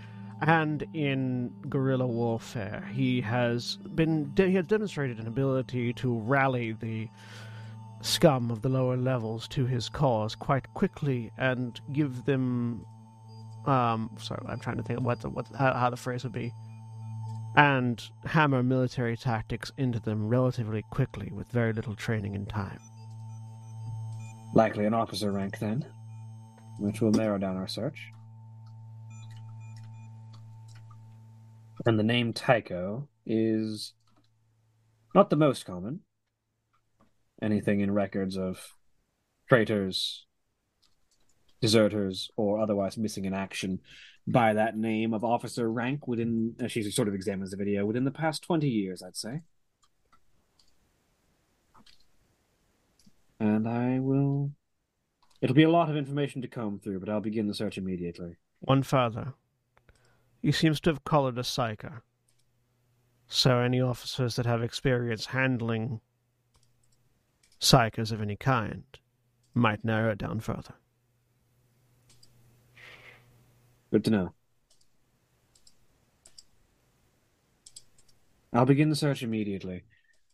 [0.41, 2.89] and in guerrilla warfare.
[2.91, 7.07] He has been he has demonstrated an ability to rally the
[8.01, 12.85] scum of the lower levels to his cause quite quickly and give them
[13.65, 16.33] um sorry i'm trying to think of what the, what how, how the phrase would
[16.33, 16.53] be
[17.55, 22.79] and hammer military tactics into them relatively quickly with very little training and time
[24.55, 25.83] Likely an officer rank then,
[26.77, 28.11] which will narrow down our search.
[31.87, 33.93] And the name Tycho is
[35.15, 36.01] not the most common.
[37.41, 38.75] Anything in records of
[39.49, 40.27] traitors,
[41.59, 43.79] deserters, or otherwise missing in action
[44.25, 48.05] by that name of officer rank within, as she sort of examines the video, within
[48.05, 49.41] the past 20 years, I'd say.
[53.39, 54.51] And I will.
[55.41, 58.37] It'll be a lot of information to comb through, but I'll begin the search immediately.
[58.61, 59.33] One further.
[60.41, 62.01] He seems to have collared a psyker.
[63.27, 65.99] So any officers that have experience handling
[67.59, 68.83] psykers of any kind
[69.53, 70.75] might narrow it down further.
[73.93, 74.33] Good to know.
[78.51, 79.83] I'll begin the search immediately,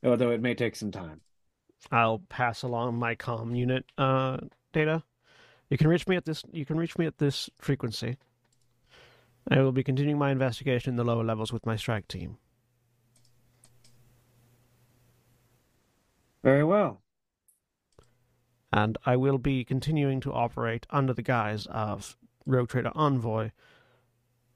[0.04, 1.22] although it may take some time.
[1.92, 4.38] I'll pass along my comm unit uh,
[4.74, 5.04] data.
[5.70, 6.44] You can reach me at this.
[6.54, 8.18] You can reach me at this frequency.
[9.50, 12.38] I will be continuing my investigation in the lower levels with my strike team.
[16.44, 17.02] Very well.
[18.72, 22.16] and I will be continuing to operate under the guise of
[22.46, 23.52] Rogue Trader Envoy.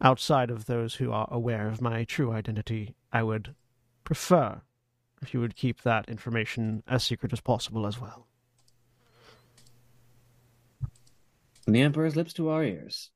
[0.02, 3.56] Outside of those who are aware of my true identity, I would
[4.04, 4.62] prefer
[5.22, 8.28] if you would keep that information as secret as possible as well.
[11.62, 13.12] From the Emperor's lips to our ears.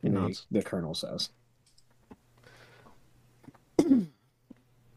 [0.00, 1.30] He the, the Colonel says.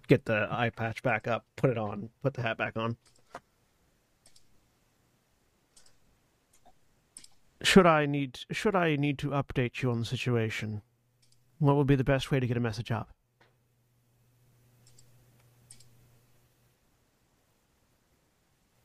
[0.07, 2.95] Get the eye patch back up, put it on, put the hat back on.
[7.61, 10.81] Should I need should I need to update you on the situation?
[11.57, 13.09] What would be the best way to get a message up?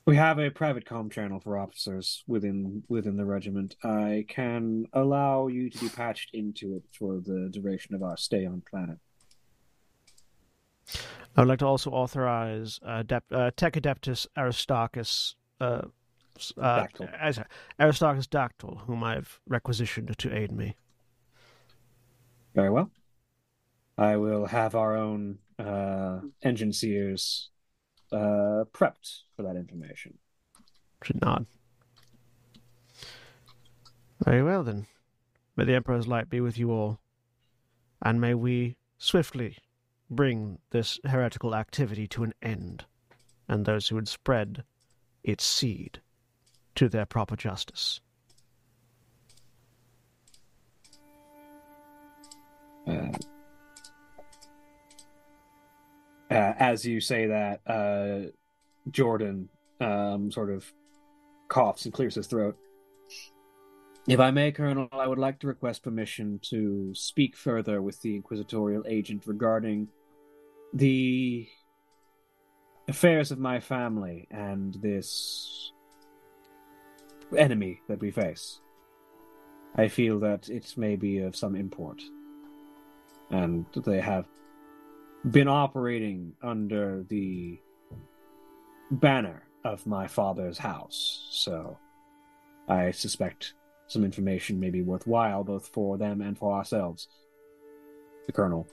[0.06, 3.76] We have a private comm channel for officers within within the regiment.
[3.82, 8.44] I can allow you to be patched into it for the duration of our stay
[8.44, 8.98] on planet.
[11.37, 15.82] I would like to also authorize uh, Dep- uh, Tech Adeptus Aristarchus, uh,
[16.58, 16.86] uh,
[17.18, 17.38] as
[17.80, 20.76] Aristarchus Dactull, whom I've requisitioned to aid me.
[22.54, 22.90] Very well.
[23.96, 27.50] I will have our own uh, enginseers
[28.12, 30.18] uh, prepped for that information.
[31.02, 31.46] Should nod.
[34.24, 34.86] Very well then.
[35.56, 36.98] May the Emperor's light be with you all,
[38.02, 39.58] and may we swiftly
[40.10, 42.86] bring this heretical activity to an end,
[43.48, 44.64] and those who would spread
[45.22, 46.00] its seed
[46.76, 48.00] to their proper justice.
[52.87, 53.08] Uh,
[56.30, 58.30] uh, as you say that, uh,
[58.90, 59.48] Jordan
[59.80, 60.70] um, sort of
[61.48, 62.56] coughs and clears his throat.
[64.06, 68.16] If I may, Colonel, I would like to request permission to speak further with the
[68.16, 69.88] Inquisitorial agent regarding
[70.74, 71.48] the
[72.87, 75.72] affairs of my family and this
[77.37, 78.60] enemy that we face,
[79.76, 82.00] I feel that it may be of some import.
[83.30, 84.26] And they have
[85.30, 87.58] been operating under the
[88.90, 91.78] banner of my father's house, so
[92.68, 93.54] I suspect
[93.87, 97.08] some information may be worthwhile both for them and for ourselves.
[98.26, 98.66] The colonel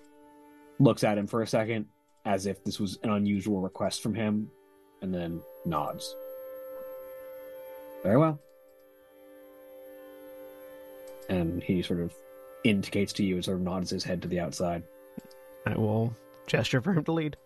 [0.80, 1.86] looks at him for a second,
[2.26, 4.50] as if this was an unusual request from him,
[5.02, 6.16] and then nods.
[8.04, 8.40] Very well.
[11.30, 12.14] And he sort of
[12.64, 14.84] indicates to you and sort of nods his head to the outside.
[15.66, 16.14] I will
[16.48, 17.38] gesture for him to lead.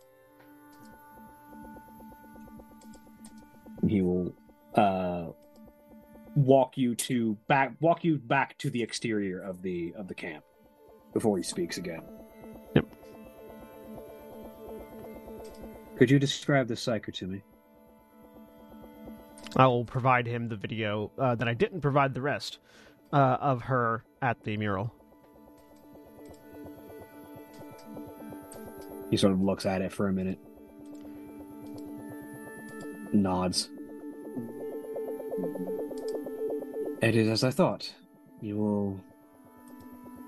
[3.88, 4.34] He will
[4.74, 5.28] uh,
[6.36, 10.44] walk you to back walk you back to the exterior of the of the camp
[11.14, 12.02] before he speaks again.
[12.76, 12.86] Yep.
[15.98, 17.42] Could you describe the psyker to me?
[19.58, 22.60] I will provide him the video uh, that I didn't provide the rest
[23.14, 24.94] uh, of her at the mural.
[29.10, 30.40] He sort of looks at it for a minute,
[33.14, 33.70] nods.
[37.02, 37.94] It is as I thought.
[38.42, 39.00] You will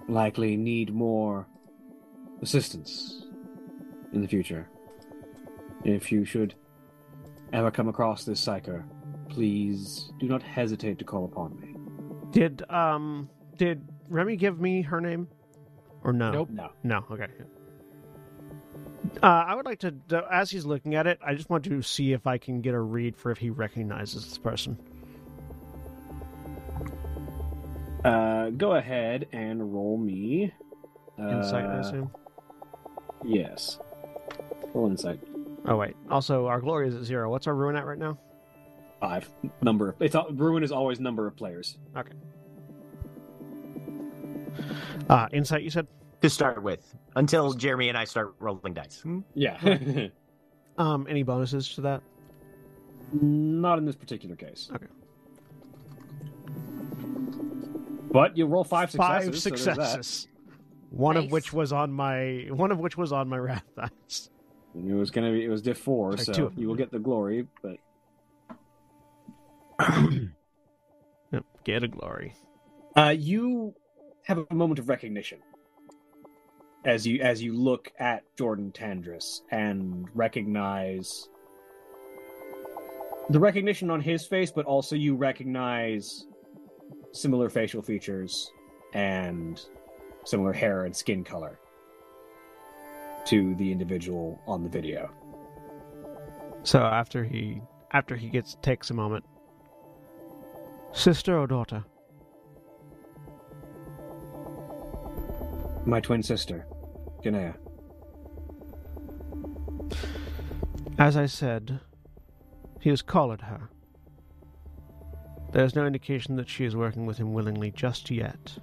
[0.08, 1.48] likely need more
[2.42, 3.26] assistance
[4.14, 4.70] in the future.
[5.84, 6.54] If you should
[7.52, 8.84] ever come across this psyker,
[9.38, 11.76] please do not hesitate to call upon me.
[12.32, 15.28] Did um did Remy give me her name
[16.04, 16.32] or no?
[16.32, 16.50] Nope.
[16.50, 16.72] No.
[16.84, 17.06] No.
[17.12, 17.28] Okay.
[19.22, 19.94] Uh, I would like to,
[20.32, 22.80] as he's looking at it, I just want to see if I can get a
[22.80, 24.78] read for if he recognizes this person.
[28.04, 30.52] Uh, go ahead and roll me.
[31.20, 32.12] Insight, I uh, assume.
[33.24, 33.78] Yes.
[34.74, 35.20] Roll insight.
[35.66, 35.96] Oh wait.
[36.10, 37.30] Also, our glory is at zero.
[37.30, 38.18] What's our ruin at right now?
[39.00, 39.30] Five.
[39.62, 39.96] Number.
[40.00, 41.78] It's al- ruin is always number of players.
[41.96, 42.14] Okay.
[45.10, 45.64] Uh, insight.
[45.64, 45.88] You said.
[46.22, 49.02] To start with, until Jeremy and I start rolling dice.
[49.02, 49.20] Hmm?
[49.36, 50.08] Yeah.
[50.80, 52.04] Um, any bonuses to that?
[53.12, 54.70] Not in this particular case.
[54.76, 54.86] Okay.
[58.12, 59.26] But you roll five successes.
[59.26, 59.76] Five so there's that.
[59.76, 60.28] successes.
[60.92, 64.30] One of which was on my one of which was on my wrath dice.
[64.76, 65.44] It was gonna be.
[65.44, 66.62] It was diff four, Sorry, so two of them.
[66.62, 67.48] you will get the glory.
[67.64, 67.78] But
[71.34, 72.34] Yep, get a glory.
[72.96, 73.74] uh, you
[74.24, 75.40] have a moment of recognition
[76.86, 81.28] as you as you look at Jordan Tandris and recognize
[83.30, 86.28] the recognition on his face, but also you recognize
[87.12, 88.50] similar facial features
[88.94, 89.62] and
[90.24, 91.60] similar hair and skin color
[93.26, 95.12] to the individual on the video.
[96.64, 97.60] So after he
[97.92, 99.26] after he gets takes a moment.
[100.98, 101.84] Sister or daughter?
[105.86, 106.66] My twin sister,
[107.24, 107.54] Ganea.
[110.98, 111.80] As I said,
[112.82, 113.70] he has collared her.
[115.54, 118.58] There is no indication that she is working with him willingly just yet.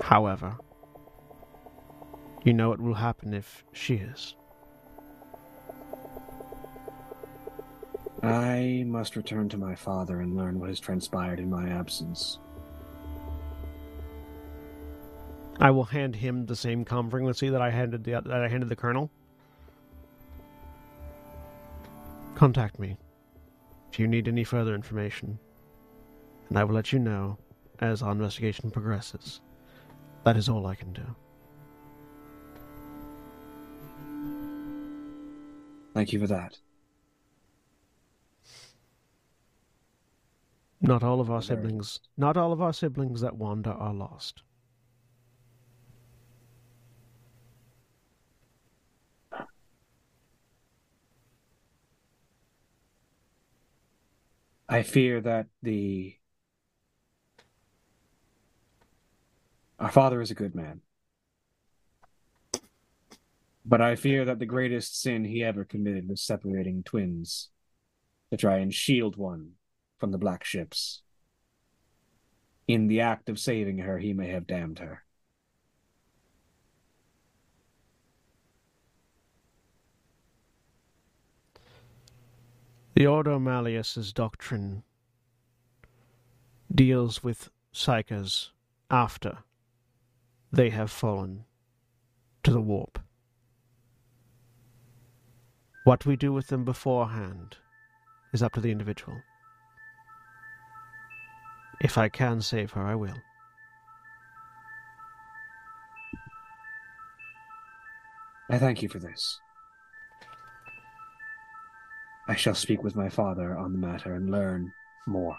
[0.00, 0.56] However,
[2.42, 4.34] you know what will happen if she is.
[8.22, 12.38] I must return to my father and learn what has transpired in my absence.
[15.58, 18.68] I will hand him the same com frequency that I handed the that I handed
[18.68, 19.10] the colonel.
[22.34, 22.96] Contact me
[23.92, 25.38] if you need any further information,
[26.48, 27.38] and I will let you know
[27.80, 29.40] as our investigation progresses.
[30.24, 31.02] That is all I can do.
[35.94, 36.58] Thank you for that.
[40.80, 44.42] Not all of our siblings, not all of our siblings that wander are lost.
[54.68, 56.16] I fear that the.
[59.78, 60.80] Our father is a good man.
[63.64, 67.50] But I fear that the greatest sin he ever committed was separating twins
[68.30, 69.52] to try and shield one
[70.00, 71.02] from the black ships.
[72.66, 75.04] In the act of saving her, he may have damned her.
[82.94, 84.82] The Ordo Malleus's doctrine
[86.74, 88.50] deals with psykers
[88.90, 89.38] after
[90.52, 91.44] they have fallen
[92.42, 92.98] to the warp.
[95.84, 97.56] What we do with them beforehand
[98.32, 99.22] is up to the individual.
[101.80, 103.16] If I can save her, I will.
[108.50, 109.40] I thank you for this.
[112.28, 114.72] I shall speak with my father on the matter and learn
[115.06, 115.36] more.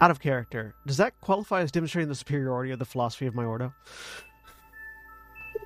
[0.00, 3.44] Out of character, does that qualify as demonstrating the superiority of the philosophy of my
[3.44, 3.72] ordo?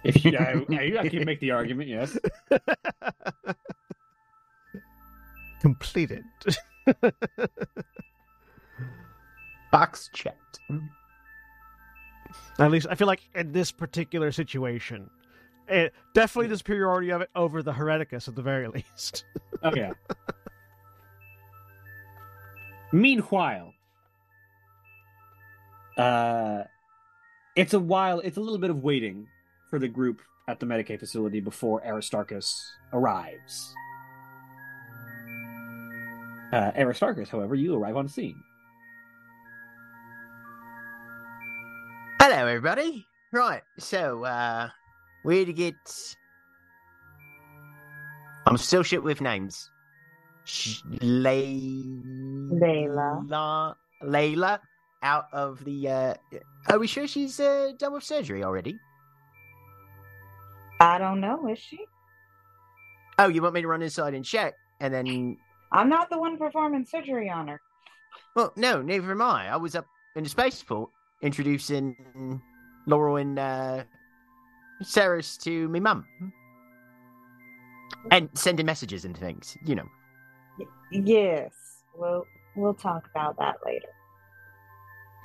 [0.04, 2.16] If you, I, I, I can make the argument, yes.
[5.60, 6.24] Completed.
[9.70, 10.60] Box checked.
[12.58, 15.08] At least I feel like in this particular situation,
[15.68, 19.24] it, definitely the superiority of it over the Hereticus at the very least.
[19.62, 19.92] Oh yeah.
[22.92, 23.72] Meanwhile,
[25.96, 26.64] uh,
[27.56, 28.20] it's a while.
[28.20, 29.28] It's a little bit of waiting
[29.68, 33.74] for the group at the Medicae facility before Aristarchus arrives.
[36.52, 38.42] Uh, Aristarchus, however, you arrive on scene.
[42.30, 43.04] Hello, everybody.
[43.32, 44.68] Right, so, uh,
[45.24, 45.74] where to get.
[48.46, 49.68] I'm still shit with names.
[50.44, 51.58] Sh- Lay...
[52.52, 53.28] Layla.
[53.28, 53.74] La...
[54.04, 54.60] Layla
[55.02, 55.88] out of the.
[55.88, 56.14] Uh...
[56.68, 58.78] Are we sure she's uh, done with surgery already?
[60.78, 61.80] I don't know, is she?
[63.18, 64.54] Oh, you want me to run inside and check?
[64.78, 65.36] And then.
[65.72, 67.60] I'm not the one performing surgery on her.
[68.36, 69.48] Well, no, neither am I.
[69.48, 70.90] I was up in the spaceport
[71.22, 72.40] introducing
[72.86, 73.84] Laurel and uh,
[74.82, 76.06] Ceres to me mum.
[78.10, 79.86] And sending messages and things, you know.
[80.90, 81.52] Yes.
[81.96, 82.24] We'll
[82.56, 83.88] we'll talk about that later.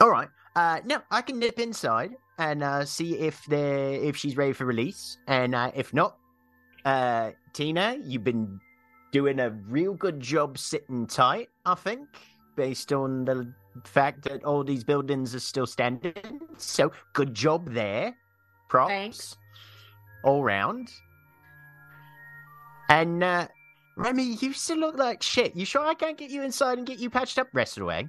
[0.01, 0.27] All right.
[0.55, 4.65] Uh, no, I can nip inside and uh, see if they if she's ready for
[4.65, 6.17] release, and uh, if not,
[6.83, 8.59] uh, Tina, you've been
[9.11, 11.49] doing a real good job sitting tight.
[11.65, 12.07] I think,
[12.55, 13.53] based on the
[13.83, 16.13] fact that all these buildings are still standing.
[16.57, 18.15] So good job there.
[18.69, 19.37] Props Thanks.
[20.23, 20.89] all round.
[22.89, 23.47] And uh,
[23.97, 25.55] Remy, you still look like shit.
[25.55, 28.07] You sure I can't get you inside and get you patched up, rest away?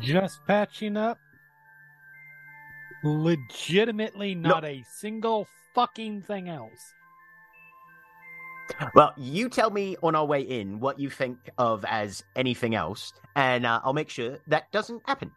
[0.00, 1.18] Just patching up.
[3.02, 6.94] Legitimately not a single fucking thing else.
[8.94, 13.12] Well, you tell me on our way in what you think of as anything else,
[13.36, 15.32] and uh, I'll make sure that doesn't happen.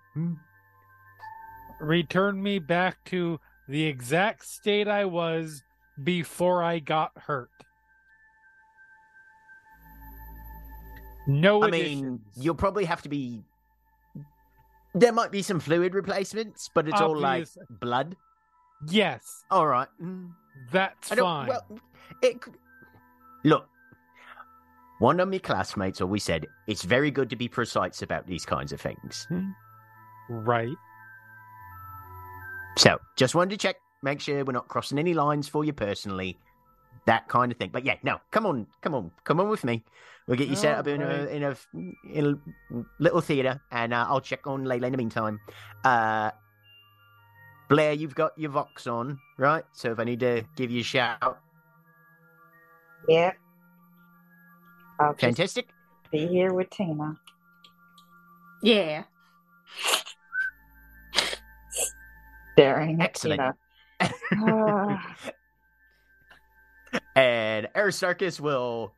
[1.80, 5.64] Return me back to the exact state I was
[6.04, 7.50] before I got hurt.
[11.28, 13.44] No I mean, you'll probably have to be.
[14.94, 18.16] There might be some fluid replacements, but it's all like blood.
[18.90, 19.88] Yes, All right.
[20.02, 20.32] Mm.
[20.72, 21.48] that's I fine.
[21.48, 21.66] Well,
[22.22, 22.38] it.
[23.44, 23.68] Look,
[25.00, 28.72] one of my classmates always said it's very good to be precise about these kinds
[28.72, 29.28] of things.
[30.30, 30.76] right.
[32.78, 36.39] So, just wanted to check, make sure we're not crossing any lines for you personally,
[37.06, 37.70] that kind of thing.
[37.72, 39.84] But yeah, no, come on, come on, come on with me.
[40.28, 41.56] We'll get you set up in a in a
[42.12, 42.39] in
[42.72, 45.39] a little theater, and uh, I'll check on Layla in the meantime.
[45.84, 46.32] Uh,
[47.70, 49.66] Blair, you've got your Vox on, right?
[49.74, 51.39] So if I need to give you a shout,
[53.08, 53.36] Yep.
[54.99, 55.68] I'll fantastic.
[56.12, 57.16] be here with Tina.
[58.62, 59.04] Yeah.
[62.54, 63.39] Staring at Excellent.
[63.41, 63.54] Tina.
[64.36, 65.16] Ah.
[67.16, 68.93] and Aristarchus will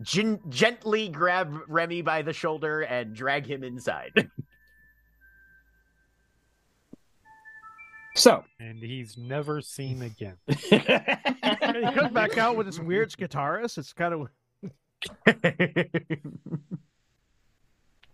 [0.00, 4.12] gen- gently grab Remy by the shoulder and drag him inside.
[8.18, 10.34] So, And he's never seen again.
[10.48, 13.78] He comes back out with this weird guitarist.
[13.78, 14.28] It's kind of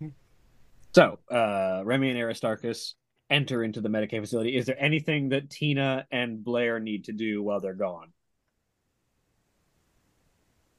[0.92, 2.94] so uh, Remy and Aristarchus
[3.30, 4.56] enter into the Medicae facility.
[4.56, 8.12] Is there anything that Tina and Blair need to do while they're gone?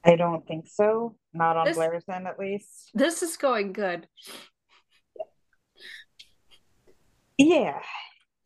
[0.04, 1.16] I don't think so.
[1.32, 2.90] Not on This- Blair's end, at least.
[2.94, 4.06] This is going good.
[7.38, 7.80] Yeah,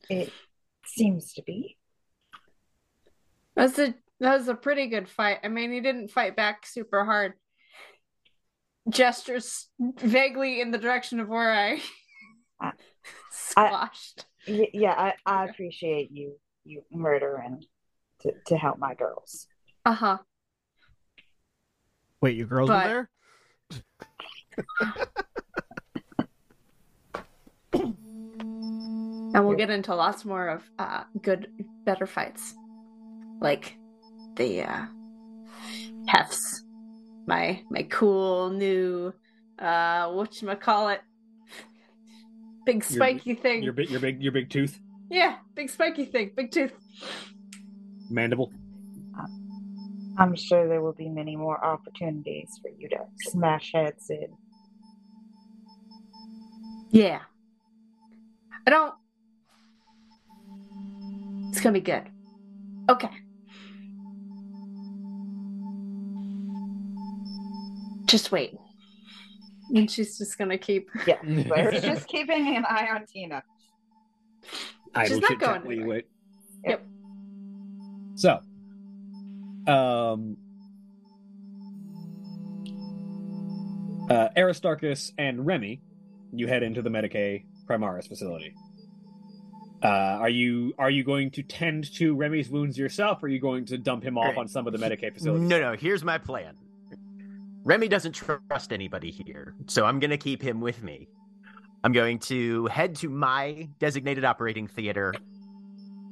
[0.08, 0.32] it
[0.94, 1.76] seems to be.
[3.56, 5.38] That's a that was a pretty good fight.
[5.44, 7.34] I mean, he didn't fight back super hard.
[8.88, 11.80] Gestures vaguely in the direction of where I
[12.60, 12.72] I-
[13.30, 14.24] squashed.
[14.48, 17.64] Y- yeah, I, I appreciate you you murdering
[18.20, 19.46] to, to help my girls.
[19.84, 20.18] Uh huh.
[22.20, 23.08] wait, your girls But- were
[24.82, 25.06] there?
[29.32, 31.48] And we'll get into lots more of uh, good,
[31.84, 32.54] better fights,
[33.40, 33.76] like
[34.36, 34.86] the uh,
[36.06, 36.64] hefts.
[37.26, 39.12] My my cool new
[39.58, 41.00] uh, what you call it?
[42.66, 43.62] Big Your- spiky thing.
[43.62, 46.72] Your big, your big, your big tooth, Yeah, big spiky thing, big tooth.
[48.10, 48.52] mandible.
[50.18, 52.98] I'm sure there will be many more opportunities for you to
[53.30, 54.26] smash heads in.
[56.90, 57.20] Yeah.
[58.66, 58.94] I don't.
[61.50, 62.04] It's gonna be good.
[62.88, 63.10] Okay.
[68.06, 68.54] Just wait.
[69.74, 70.88] And she's just gonna keep.
[71.06, 73.42] Yeah, we're just keeping an eye on Tina.
[74.94, 75.86] I She's not going chat anywhere.
[75.86, 76.04] wait.
[76.64, 76.86] Yep.
[78.16, 78.40] So,
[79.72, 80.36] um,
[84.10, 85.80] uh, Aristarchus and Remy,
[86.32, 88.54] you head into the Medicae Primaris facility.
[89.82, 93.40] Uh, are you are you going to tend to Remy's wounds yourself, or are you
[93.40, 95.48] going to dump him off on some of the Medicae facilities?
[95.48, 95.76] No, no.
[95.76, 96.54] Here's my plan.
[97.64, 101.08] Remy doesn't trust anybody here, so I'm gonna keep him with me.
[101.82, 105.14] I'm going to head to my designated operating theater,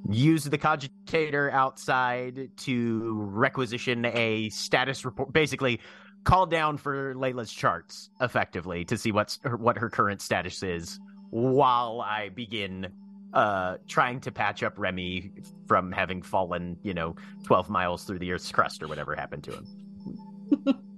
[0.08, 5.80] use the cogitator outside to requisition a status report, basically
[6.24, 10.98] call down for Layla's charts, effectively, to see what's her, what her current status is,
[11.30, 12.90] while I begin
[13.34, 15.32] uh trying to patch up Remy
[15.66, 17.14] from having fallen, you know,
[17.44, 20.84] 12 miles through the Earth's crust or whatever happened to him.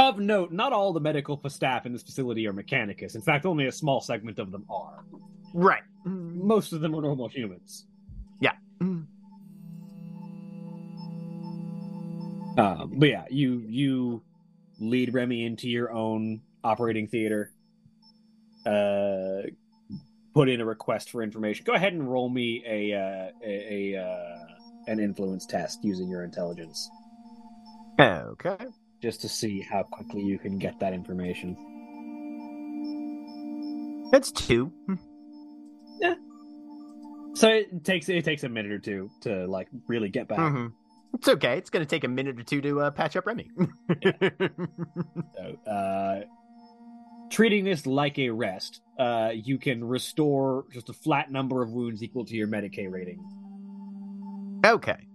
[0.00, 3.16] Of note, not all the medical staff in this facility are Mechanicus.
[3.16, 5.04] In fact, only a small segment of them are.
[5.52, 5.82] Right.
[6.04, 7.86] Most of them are normal humans.
[8.40, 8.52] Yeah.
[8.80, 9.06] Um,
[12.96, 14.22] but yeah, you you
[14.78, 17.52] lead Remy into your own operating theater.
[18.64, 19.42] Uh,
[20.34, 21.64] put in a request for information.
[21.64, 24.46] Go ahead and roll me a uh, a, a uh,
[24.86, 26.88] an influence test using your intelligence,
[27.98, 28.56] Okay.
[29.02, 31.56] just to see how quickly you can get that information.
[34.12, 34.72] That's two.
[36.00, 36.14] Yeah.
[37.34, 40.38] So it takes it takes a minute or two to like really get back.
[40.38, 40.72] Mhm.
[41.14, 41.58] It's okay.
[41.58, 43.50] It's going to take a minute or two to uh, patch up Remy.
[45.36, 46.20] So, uh,
[47.30, 52.02] treating this like a rest, uh, you can restore just a flat number of wounds
[52.02, 53.20] equal to your Medicae rating.
[54.66, 55.06] okay.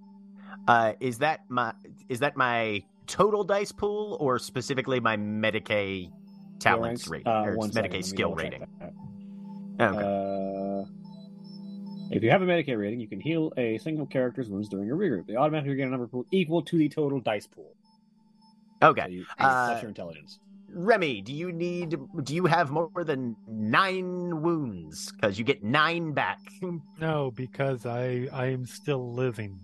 [0.68, 1.72] Uh, is that my
[2.09, 6.11] is that my total dice pool or specifically my Medicae
[6.59, 8.66] talents rating Uh, or Medicae me skill rating?
[9.80, 9.97] Okay.
[9.97, 10.86] Uh,
[12.11, 14.95] if you have a Medicae rating, you can heal a single character's wounds during a
[14.95, 15.28] regroup.
[15.28, 17.76] They automatically get a number pool equal to the total dice pool.
[18.82, 19.07] So okay.
[19.09, 20.39] you, Uh, that's your intelligence.
[20.76, 25.11] Remy, do you need do you have more than nine wounds?
[25.13, 26.39] Because you get nine back.
[26.99, 29.59] No, because I I am still living.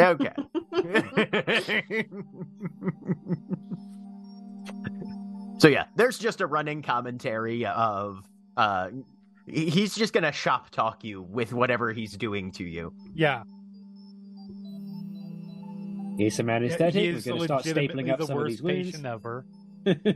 [0.00, 0.32] Okay.
[5.58, 8.24] so yeah, there's just a running commentary of
[8.56, 8.88] uh
[9.46, 12.92] he's just gonna shop talk you with whatever he's doing to you.
[13.14, 13.42] Yeah,
[16.18, 17.14] He's some he anesthetic.
[17.14, 18.88] We're going to start stapling up the some of these wounds.
[18.88, 19.46] patient ever.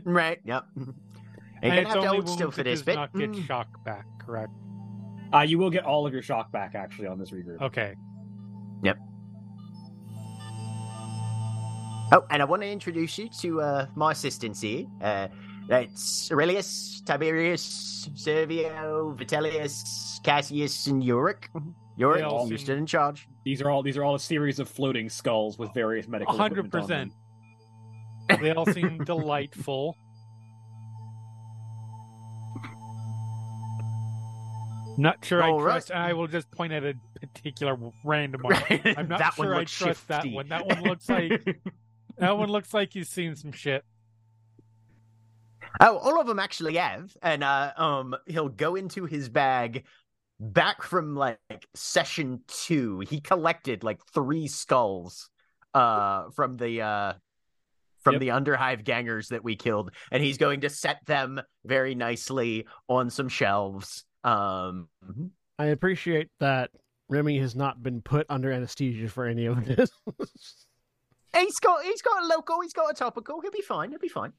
[0.04, 0.64] Right, yep.
[1.64, 2.94] And Ain't it's gonna have to only hold still wounds for that this does bit.
[2.96, 3.46] not get Mm.
[3.46, 4.50] shock back, correct?
[5.32, 7.60] Uh, you will get all of your shock back actually on this regroup.
[7.62, 7.94] Okay.
[8.82, 8.98] Yep.
[12.14, 14.86] Oh, and I want to introduce you to uh, my assistants here.
[15.00, 15.28] Uh,
[15.68, 21.48] that's Aurelius, Tiberius, Servio, Vitellius, Cassius, and Yorick.
[21.96, 23.28] Yorick, you're seem- still in charge.
[23.44, 26.36] These are all these are all a series of floating skulls with various medical.
[26.36, 27.08] Hundred equipment on them.
[27.10, 27.22] percent.
[28.41, 29.97] They all seem delightful.
[34.99, 35.72] Not sure All I right.
[35.72, 35.91] trust.
[35.91, 38.55] and I will just point at a particular random one.
[38.68, 40.49] I'm not that sure I trust that one.
[40.49, 41.61] That one looks like
[42.18, 43.85] that one looks like he's seen some shit.
[45.80, 49.85] Oh, all of them actually have, and uh, um, he'll go into his bag
[50.39, 51.39] back from like
[51.74, 53.01] session two.
[53.01, 55.30] He collected like three skulls,
[55.72, 57.12] uh, from the uh,
[58.03, 58.20] from Yep.
[58.20, 63.11] the Underhive gangers that we killed, and he's going to set them very nicely on
[63.11, 64.05] some shelves.
[64.24, 64.88] Um,
[65.59, 66.70] I appreciate that
[67.09, 69.90] Remy has not been put under anesthesia for any of this.
[71.36, 73.40] he's got he's got a local, he's got a topical.
[73.40, 73.90] He'll be fine.
[73.90, 74.32] He'll be fine.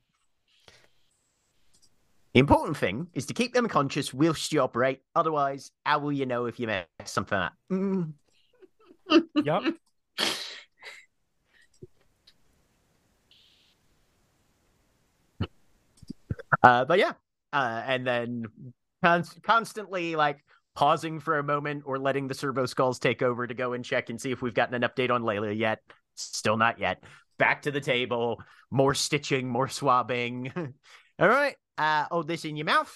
[2.33, 5.01] The important thing is to keep them conscious whilst you operate.
[5.15, 7.53] Otherwise, how will you know if you mess something up?
[7.71, 8.13] Mm.
[9.43, 9.63] Yup.
[16.61, 17.13] Uh, but yeah,
[17.51, 18.45] uh, and then
[19.03, 20.43] con- constantly like
[20.75, 24.09] pausing for a moment or letting the servo skulls take over to go and check
[24.09, 25.79] and see if we've gotten an update on Layla yet.
[26.15, 27.03] Still not yet.
[27.37, 28.41] Back to the table.
[28.71, 30.51] More stitching, more swabbing.
[31.19, 31.55] All right.
[31.77, 32.95] Uh, hold this in your mouth.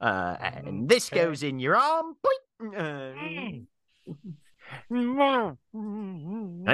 [0.00, 2.14] Uh, and this goes in your arm.
[2.60, 2.76] Boing.
[2.76, 4.34] Uh,
[4.88, 5.56] now,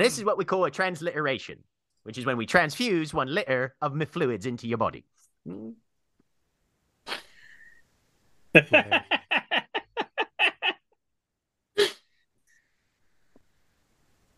[0.01, 1.59] this is what we call a transliteration,
[2.03, 5.05] which is when we transfuse one liter of my fluids into your body.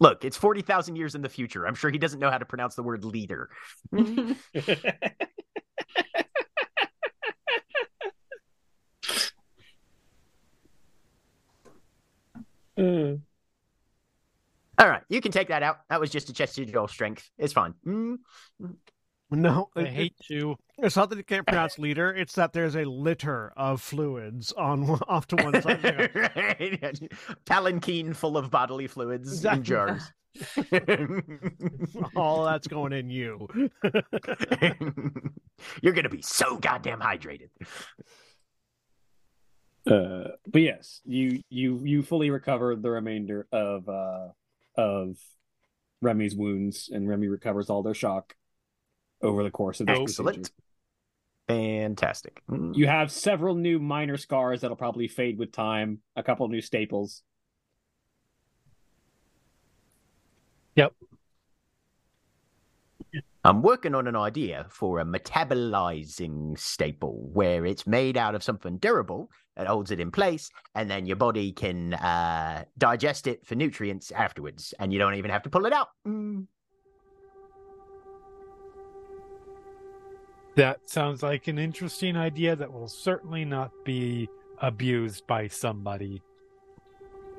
[0.00, 1.66] Look, it's 40,000 years in the future.
[1.66, 3.50] I'm sure he doesn't know how to pronounce the word leader.
[3.96, 4.34] Uh,
[14.78, 15.80] All right, you can take that out.
[15.90, 17.28] That was just a chest to jaw strength.
[17.36, 17.74] It's fine.
[17.84, 18.18] Mm.
[19.30, 20.56] No, I it- hate you.
[20.78, 22.10] it's not that you can't pronounce leader.
[22.14, 25.84] It's that there's a litter of fluids on off to one side.
[26.14, 27.12] right.
[27.44, 30.10] Palanquin full of bodily fluids in jars.
[32.16, 33.48] All that's going in you.
[35.82, 37.48] You're gonna be so goddamn hydrated.
[39.86, 44.28] Uh, but yes, you you you fully recover the remainder of uh
[44.76, 45.16] of
[46.02, 48.36] Remy's wounds, and Remy recovers all their shock
[49.22, 50.36] over the course of this Excellent.
[50.36, 50.52] procedure.
[51.48, 52.42] Fantastic.
[52.50, 52.76] Mm.
[52.76, 56.00] You have several new minor scars that'll probably fade with time.
[56.14, 57.22] A couple new staples.
[60.76, 60.92] Yep.
[63.44, 68.76] I'm working on an idea for a metabolizing staple where it's made out of something
[68.76, 73.54] durable that holds it in place, and then your body can uh, digest it for
[73.54, 75.88] nutrients afterwards, and you don't even have to pull it out.
[76.06, 76.46] Mm.
[80.58, 84.28] That sounds like an interesting idea that will certainly not be
[84.60, 86.20] abused by somebody.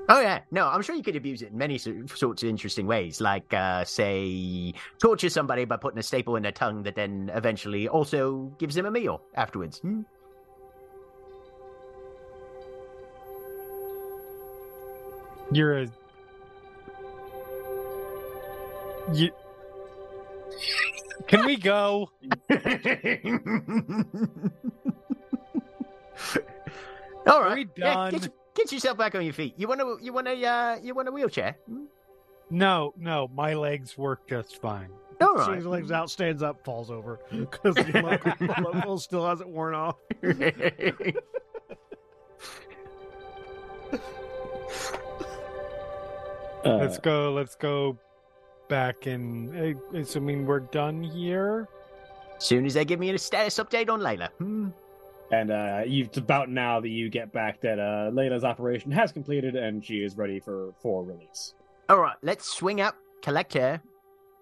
[0.07, 3.19] Oh yeah, no, I'm sure you could abuse it in many sorts of interesting ways,
[3.19, 7.89] like uh, say torture somebody by putting a staple in their tongue that then eventually
[7.89, 9.79] also gives them a meal afterwards.
[9.79, 10.03] Hmm?
[15.51, 15.87] You're a
[19.13, 19.31] you.
[21.27, 22.09] Can we go?
[27.27, 28.11] All Are right, we Yeah, done?
[28.11, 29.53] get, your- get yourself back on your feet.
[29.57, 29.97] You want to?
[30.01, 30.45] You want a?
[30.45, 31.57] Uh, you want a wheelchair?
[31.67, 31.85] Hmm?
[32.49, 34.89] No, no, my legs work just fine.
[35.21, 39.27] All Swings his legs out, stands up, falls over because the local, the local still
[39.27, 39.95] hasn't worn off.
[46.65, 47.31] Uh, Let's go.
[47.33, 47.97] Let's go
[48.69, 51.67] back and uh, assuming we're done here.
[52.37, 54.29] soon as they give me a status update on Layla.
[54.37, 54.69] Hmm.
[55.31, 59.11] and uh, you, it's about now that you get back that uh, Layla's operation has
[59.11, 61.53] completed and she is ready for for release.
[61.89, 63.81] All right, let's swing up, collect her,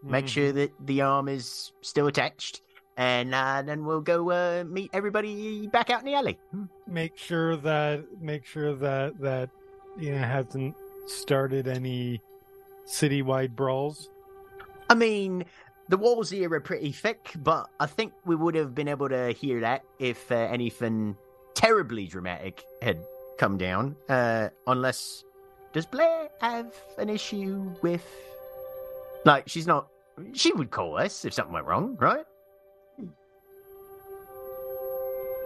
[0.04, 0.30] make Mhm.
[0.30, 2.62] sure that the arm is still attached,
[2.98, 6.38] and uh, then we'll go uh, meet everybody back out in the alley.
[6.52, 6.66] Hmm.
[6.86, 9.50] make sure that make sure that that
[9.98, 10.76] you know hasn't
[11.08, 12.22] started any
[12.86, 14.10] citywide brawls.
[14.90, 15.46] I mean,
[15.90, 19.32] the walls here are pretty thick, but I think we would have been able to
[19.32, 21.16] hear that if uh, anything
[21.56, 23.00] terribly dramatic had
[23.38, 23.96] come down.
[24.10, 25.24] Uh, unless,
[25.74, 28.06] does Blair have an issue with?
[29.26, 29.88] Like, she's not.
[30.34, 32.26] She would call us if something went wrong, right?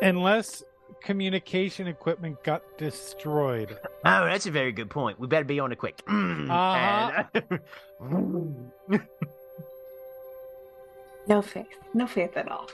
[0.02, 0.64] Unless
[1.02, 3.78] communication equipment got destroyed.
[4.06, 5.20] Oh, that's a very good point.
[5.20, 6.02] We better be on it quick.
[6.08, 7.24] Uh-huh.
[8.02, 8.72] And-
[11.28, 11.68] No faith.
[11.94, 12.68] No faith at all.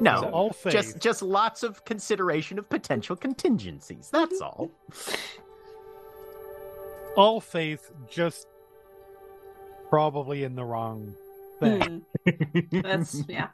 [0.00, 0.72] no, All faith.
[0.72, 4.08] just just lots of consideration of potential contingencies.
[4.12, 4.70] That's all.
[7.16, 8.46] all faith, just
[9.88, 11.14] probably in the wrong
[11.58, 12.02] thing.
[12.26, 12.80] Hmm.
[12.80, 13.48] That's yeah.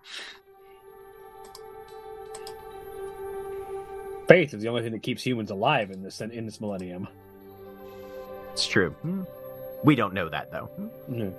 [4.28, 7.06] Faith is the only thing that keeps humans alive in this in this millennium.
[8.52, 8.90] It's true.
[9.02, 9.22] Hmm.
[9.84, 10.66] We don't know that though.
[10.66, 11.18] Hmm.
[11.18, 11.34] No.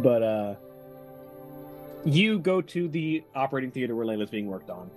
[0.00, 0.54] But uh
[2.04, 4.90] you go to the operating theater where Layla's being worked on.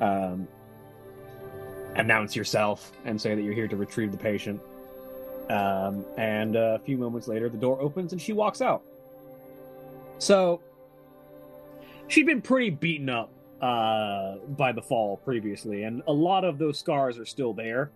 [0.00, 0.48] Um
[1.94, 4.60] announce yourself and say that you're here to retrieve the patient.
[5.50, 8.82] Um and a few moments later the door opens and she walks out.
[10.18, 10.62] So
[12.12, 16.78] she'd been pretty beaten up uh by the fall previously and a lot of those
[16.78, 17.90] scars are still there.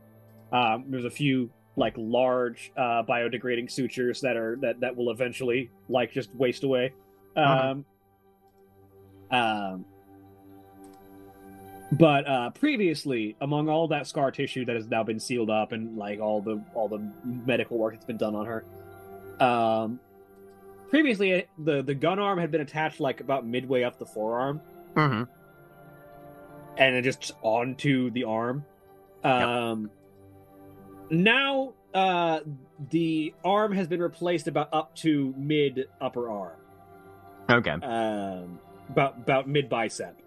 [0.53, 5.71] Um there's a few like large uh biodegrading sutures that are that that will eventually
[5.89, 6.93] like just waste away.
[7.37, 7.85] Um
[9.31, 9.85] um
[11.93, 15.97] But uh, previously, among all that scar tissue that has now been sealed up and
[15.97, 18.65] like all the all the medical work that's been done on her,
[19.41, 20.01] um,
[20.91, 24.61] previously the the gun arm had been attached like about midway up the forearm
[24.95, 25.23] hmm
[26.79, 28.65] and then just onto the arm.
[29.25, 29.91] Um,
[31.11, 32.41] Now uh,
[32.91, 36.57] the arm has been replaced about up to mid upper arm.
[37.49, 37.71] Okay.
[37.71, 38.59] um,
[38.91, 40.21] about about mid bicep,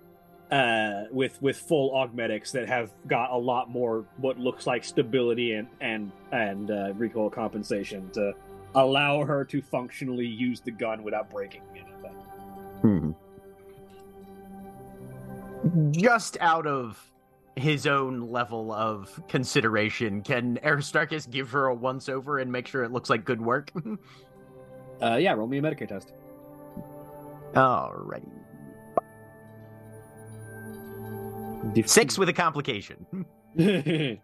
[0.51, 5.53] uh, with with full augmetics that have got a lot more what looks like stability
[5.53, 8.33] and and and uh, recoil compensation to
[8.75, 12.13] allow her to functionally use the gun without breaking anything.
[12.81, 13.11] Hmm.
[15.91, 17.11] Just out of
[17.55, 22.83] his own level of consideration, can Aristarchus give her a once over and make sure
[22.83, 23.71] it looks like good work?
[25.01, 26.11] Uh, yeah, roll me a Medicae test.
[27.53, 28.27] Alrighty.
[31.85, 33.05] Six with a complication.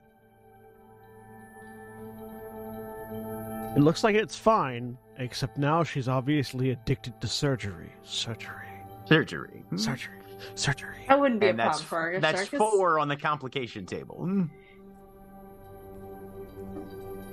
[3.76, 7.91] It looks like it's fine, except now she's obviously addicted to surgery.
[8.03, 8.67] Surgery.
[9.05, 9.63] Surgery.
[9.69, 9.78] Hmm.
[9.78, 10.13] Surgery.
[10.55, 11.05] Surgery.
[11.07, 12.57] That wouldn't be And a that's, problem for that's Aristarchus.
[12.57, 14.15] four on the complication table.
[14.17, 14.43] Hmm.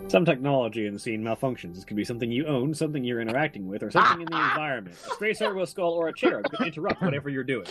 [0.09, 1.76] Some technology in the scene malfunctions.
[1.76, 4.51] This could be something you own, something you're interacting with, or something in the ah!
[4.51, 4.97] environment.
[5.11, 7.66] A stray servo skull or a chair could interrupt whatever you're doing.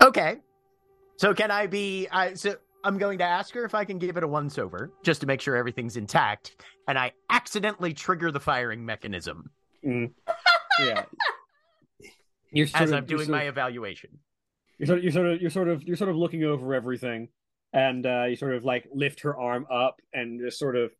[0.00, 0.36] Okay.
[1.16, 2.06] So can I be?
[2.12, 4.90] I so I'm going to ask her if I can give it a once over
[5.02, 6.56] just to make sure everything's intact,
[6.88, 9.50] and I accidentally trigger the firing mechanism
[10.80, 11.04] Yeah.
[12.52, 14.10] You're sort as of- I'm doing my of- evaluation.
[14.78, 17.28] you're sort of, you're sort of you're sort of you're sort of looking over everything
[17.72, 20.90] and uh you sort of like lift her arm up and just sort of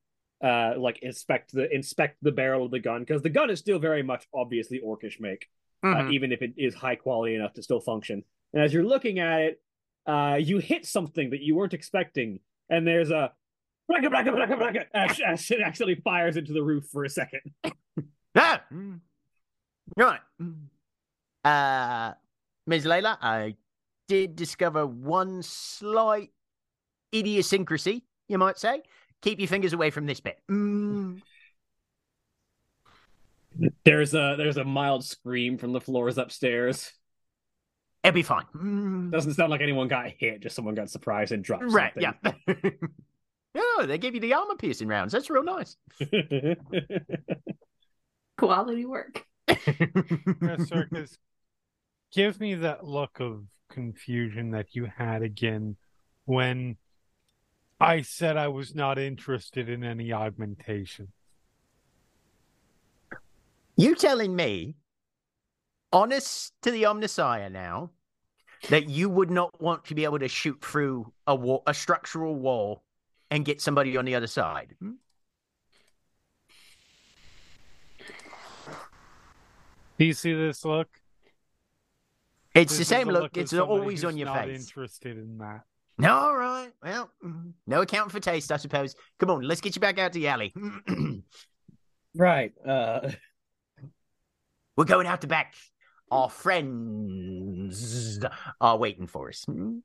[0.42, 3.78] uh like inspect the inspect the barrel of the gun because the gun is still
[3.78, 5.48] very much obviously orcish make
[5.84, 6.12] uh, Mhm.
[6.14, 8.22] even if it is high quality enough to still function
[8.54, 9.61] and as you're looking at it
[10.06, 12.40] uh you hit something that you weren't expecting
[12.70, 13.32] and there's a
[14.94, 17.40] as, as it actually fires into the roof for a second
[18.34, 18.62] Ah!
[18.72, 19.00] Mm.
[19.96, 20.20] Right.
[21.44, 22.14] Uh,
[22.66, 22.84] Ms.
[22.84, 23.56] Layla, I
[24.08, 26.30] did discover one slight
[27.14, 28.82] idiosyncrasy, you might say.
[29.20, 30.38] Keep your fingers away from this bit.
[30.50, 31.20] Mm.
[33.84, 36.90] there's a there's a mild scream from the floors upstairs
[38.04, 38.44] It'll be fine.
[38.56, 39.10] Mm.
[39.12, 42.34] doesn't sound like anyone got hit just someone got surprised and dropped Right, something.
[42.48, 42.70] yeah.
[43.56, 45.12] oh, they gave you the armor piercing rounds.
[45.12, 45.76] That's real nice.
[48.36, 49.24] Quality work.
[50.66, 51.18] Circus,
[52.12, 55.76] give me that look of confusion that you had again
[56.24, 56.76] when
[57.80, 61.08] I said I was not interested in any augmentation.
[63.76, 64.74] You telling me,
[65.92, 67.90] honest to the Omnissiah now,
[68.68, 72.34] that you would not want to be able to shoot through a wall, a structural
[72.34, 72.82] wall,
[73.30, 74.74] and get somebody on the other side?
[74.80, 74.92] Hmm?
[79.98, 80.88] Do you see this look?
[82.54, 83.36] It's This the same a look.
[83.36, 84.60] It's always on your not face.
[84.60, 85.62] Interested in that.
[85.98, 86.70] No, all right.
[86.82, 88.94] Well, mm, no accounting for taste, I suppose.
[89.18, 90.52] Come on, let's get you back out to the alley.
[92.16, 92.52] right.
[92.66, 93.10] Uh
[94.76, 95.54] We're going out the back.
[96.12, 98.20] Our friends
[98.60, 99.44] are waiting for us.
[99.44, 99.78] Hmm?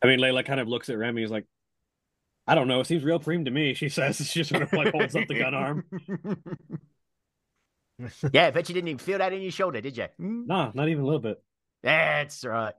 [0.00, 1.46] I mean Layla kind of looks at Remy he's like
[2.46, 4.18] I don't know, it seems real preem to me, she says.
[4.30, 5.84] She sort of like holds up the gun arm.
[8.32, 10.06] yeah, I bet you didn't even feel that in your shoulder, did you?
[10.16, 10.46] Hmm?
[10.46, 11.42] Nah, not even a little bit.
[11.82, 12.74] That's right.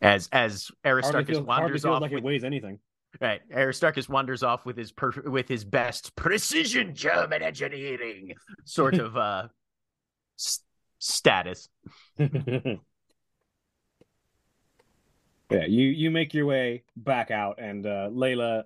[0.00, 2.78] As as Hardly Aristarchus feels, hardly wanders feels off like with, it weighs anything.
[3.20, 8.34] Right, Aristarchus wanders off with his per, with his best precision German engineering
[8.64, 9.48] sort of uh
[10.38, 10.60] s-
[10.98, 11.68] status.
[12.18, 12.76] yeah,
[15.50, 18.64] you you make your way back out, and uh, Layla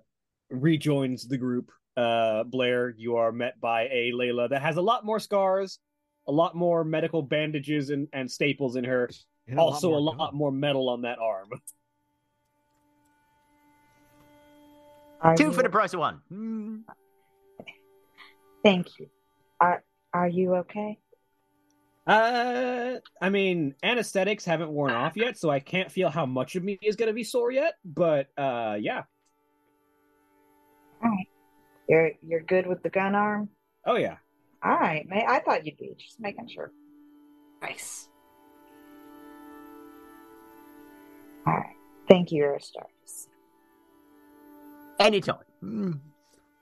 [0.49, 1.71] rejoins the group.
[1.97, 5.79] Uh, Blair, you are met by a Layla that has a lot more scars,
[6.27, 9.09] a lot more medical bandages and, and staples in her.
[9.47, 11.49] And a also, a more lot more metal on that arm.
[15.21, 16.21] Are Two you- for the price of one.
[16.29, 16.77] Hmm.
[18.63, 19.09] Thank you.
[19.59, 20.99] Are Are you okay?
[22.07, 26.63] Uh, I mean, anesthetics haven't worn off yet, so I can't feel how much of
[26.63, 27.75] me is gonna be sore yet.
[27.85, 29.03] But uh, yeah.
[31.03, 31.27] All right.
[31.87, 33.49] You're You're good with the gun arm.
[33.85, 34.17] Oh yeah.
[34.63, 35.23] All right, man.
[35.27, 35.93] I thought you'd be.
[35.97, 36.71] Just making sure.
[37.61, 38.09] Nice.
[41.47, 41.75] All right.
[42.09, 42.89] Thank you, Aristarchus.
[44.99, 45.43] Anytime.
[45.61, 45.91] Hmm.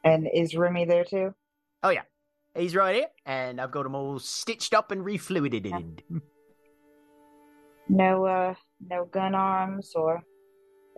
[0.03, 1.33] And is Remy there too?
[1.83, 2.03] Oh yeah,
[2.55, 6.01] he's right here, and I've got him all stitched up and refluided.
[7.89, 8.53] No, uh,
[8.89, 10.23] no gun arms or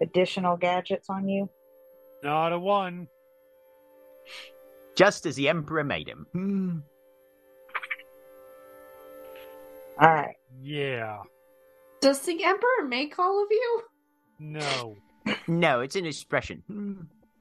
[0.01, 1.49] additional gadgets on you.
[2.23, 3.07] Not a one.
[4.95, 6.27] Just as the Emperor made him.
[6.33, 6.79] Hmm.
[10.01, 10.35] All right.
[10.61, 11.19] Yeah.
[12.01, 13.81] Does the Emperor make all of you?
[14.39, 14.95] No.
[15.47, 16.63] No, it's an expression.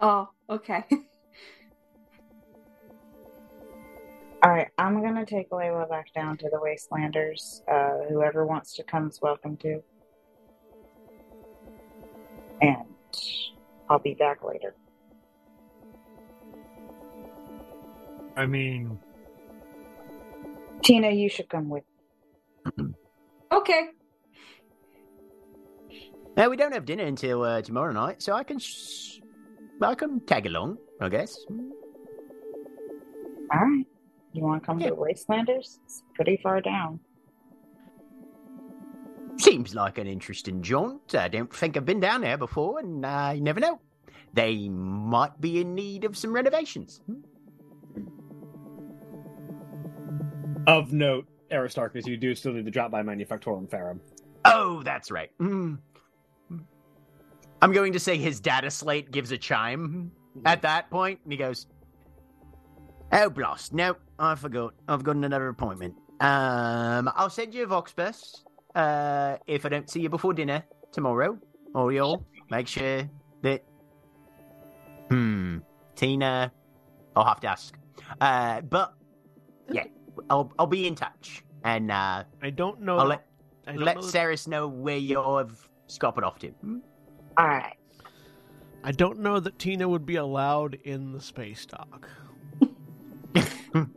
[0.00, 0.84] Oh, okay.
[4.40, 7.62] All right, I'm gonna take Layla back down to the Wastelanders.
[7.68, 9.82] Uh, whoever wants to come is welcome to.
[12.60, 12.84] And
[13.90, 14.76] I'll be back later.
[18.36, 18.96] I mean,
[20.84, 21.82] Tina, you should come with.
[23.52, 23.88] okay.
[26.36, 29.18] Now we don't have dinner until uh, tomorrow night, so I can, sh-
[29.82, 31.38] I can tag along, I guess.
[33.50, 33.86] All right,
[34.32, 34.90] you want to come Yeah.
[34.90, 35.78] to the Wastelanders?
[35.84, 37.00] It's pretty far down.
[39.38, 41.14] Seems like an interesting jaunt.
[41.14, 43.80] I don't think I've been down there before, and I never know.
[44.34, 47.00] They might be in need of some renovations.
[47.06, 47.20] Hmm.
[50.66, 54.00] Of note, Aristarchus, you do still need to drop by Manufactorum Ferrum.
[54.44, 55.30] Oh, that's right.
[55.38, 55.76] Hmm.
[57.60, 60.12] I'm going to say his data slate gives a chime
[60.44, 61.66] at that point, and he goes,
[63.12, 63.72] "Oh, blast!
[63.72, 64.74] No, I forgot.
[64.88, 65.94] I've got another appointment.
[66.20, 68.42] Um, I'll send you a Voxbus
[68.74, 71.38] uh, if I don't see you before dinner tomorrow,
[71.74, 73.08] or you'll make sure
[73.42, 73.64] that.
[75.10, 75.58] Hmm,
[75.96, 76.52] Tina,
[77.16, 77.76] I'll have to ask.
[78.20, 78.94] Uh, but
[79.70, 79.84] yeah,
[80.30, 82.98] I'll I'll be in touch, and uh, I don't know.
[82.98, 83.26] I'll let
[83.66, 86.52] I don't let know that- Saras know where you've scoppered off to.
[87.38, 87.42] Hmm?
[87.42, 87.76] All right.
[88.84, 92.08] I don't know that Tina would be allowed in the space dock.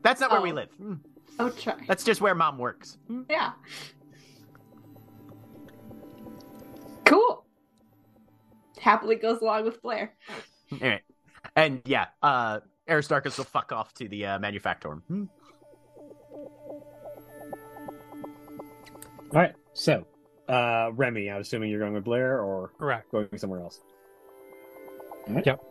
[0.04, 0.56] That's not where we Oh.
[0.56, 0.70] live.
[0.78, 0.94] Hmm.
[1.40, 1.76] I'll try.
[1.88, 2.98] That's just where mom works.
[3.30, 3.54] Yeah.
[7.06, 7.46] Cool.
[8.80, 10.14] Happily goes along with Blair.
[10.74, 11.02] Alright.
[11.56, 15.02] And yeah, uh Aristarchus will fuck off to the uh, manufactorum.
[15.08, 15.24] Hmm.
[19.34, 19.54] All right.
[19.74, 20.06] So,
[20.48, 23.12] uh, Remy, I'm assuming you're going with Blair or correct.
[23.12, 23.82] going somewhere else.
[25.28, 25.46] All right.
[25.46, 25.62] Yep.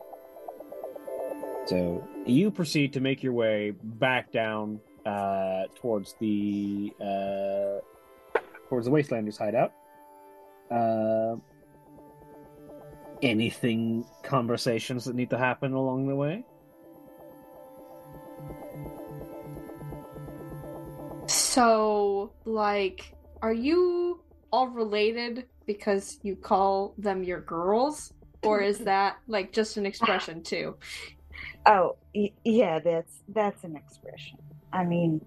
[1.67, 8.91] So you proceed to make your way back down uh, towards the uh, towards the
[8.91, 9.73] Wastelanders hideout.
[10.69, 11.35] Uh,
[13.21, 16.43] anything conversations that need to happen along the way?
[21.27, 24.00] So, like, are you
[24.51, 28.13] all related because you call them your girls?
[28.43, 30.75] Or is that like just an expression too?
[31.65, 34.39] Oh, y- yeah, that's that's an expression.
[34.73, 35.21] I mean,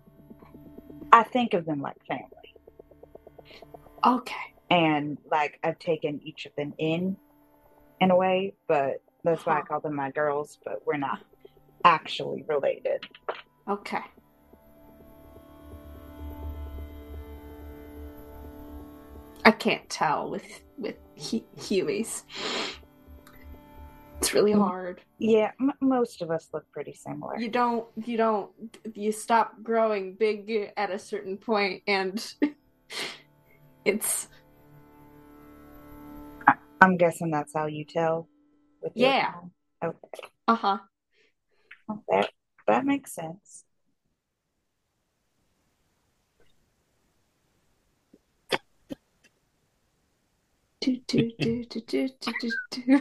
[1.12, 2.54] I think of them like family,
[4.04, 4.34] Okay.
[4.70, 7.16] and like I've taken each of them in,
[8.00, 8.54] in a way.
[8.66, 9.66] But that's why I uh-huh.
[9.68, 10.58] call them my girls.
[10.64, 11.20] But we're not
[11.84, 13.06] actually related.
[13.68, 14.00] Okay.
[19.44, 22.22] I can't tell with with he- Hueys.
[24.18, 24.66] It's really Mm.
[24.66, 25.02] hard.
[25.18, 27.38] Yeah, m- most of us look pretty similar.
[27.38, 28.50] You don't you don't
[28.94, 32.34] you stop growing big at a certain point and
[33.84, 34.28] it's
[36.80, 38.28] I'm guessing that's how you tell.
[38.82, 39.32] With Yeah.
[39.82, 39.96] Okay.
[40.48, 40.78] uh-huh.
[41.88, 42.30] Well, That
[42.66, 43.63] that makes sense.
[50.84, 53.00] Do, do, do, do, do, do, do, do.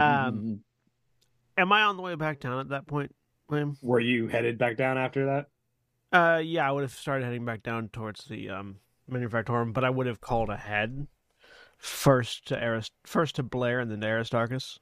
[0.00, 0.60] Um,
[1.56, 3.14] Am I on the way back down at that point,
[3.48, 3.78] William?
[3.80, 5.46] Were you headed back down after that?
[6.12, 8.76] Uh, yeah, I would have started heading back down towards the um
[9.10, 11.06] manufactorum, but I would have called ahead
[11.78, 14.78] first to Aris, first to Blair, and then to Aristarchus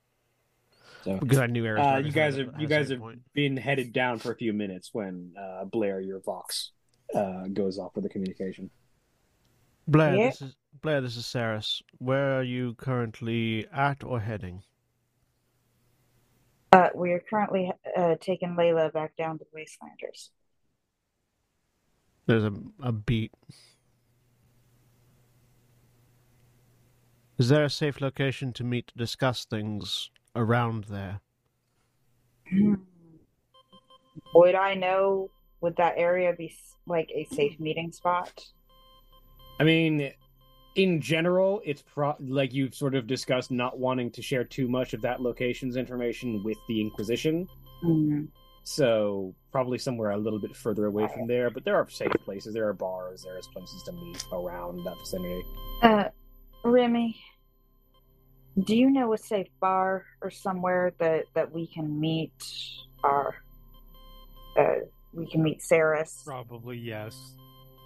[1.04, 3.20] So, because I knew uh, you guys had are a- you guys have point.
[3.34, 6.72] been headed down for a few minutes when uh, Blair, your Vox,
[7.14, 8.70] uh, goes off with the communication.
[9.86, 10.14] Blair.
[10.14, 10.26] Yeah.
[10.26, 11.00] This is Blair.
[11.00, 11.82] This is Saras.
[11.98, 14.62] Where are you currently at or heading?
[16.72, 20.30] Uh, we are currently uh, taking Layla back down to the Wastelanders.
[22.26, 23.32] There's a a beat.
[27.36, 31.20] Is there a safe location to meet to discuss things around there?
[32.48, 32.74] Hmm.
[34.34, 35.30] Would I know?
[35.60, 36.54] Would that area be
[36.86, 38.46] like a safe meeting spot?
[39.60, 40.12] I mean,
[40.74, 44.94] in general, it's pro- like you've sort of discussed not wanting to share too much
[44.94, 47.48] of that location's information with the Inquisition.
[47.84, 48.28] Mm.
[48.64, 52.54] So probably somewhere a little bit further away from there, but there are safe places.
[52.54, 53.22] There are bars.
[53.22, 55.42] There's places to meet around that vicinity.
[55.82, 56.04] Uh,
[56.64, 57.16] Remy,
[58.64, 62.32] do you know a safe bar or somewhere that that we can meet
[63.02, 63.34] our
[64.58, 64.76] uh
[65.12, 66.24] we can meet Saras?
[66.24, 67.34] Probably yes.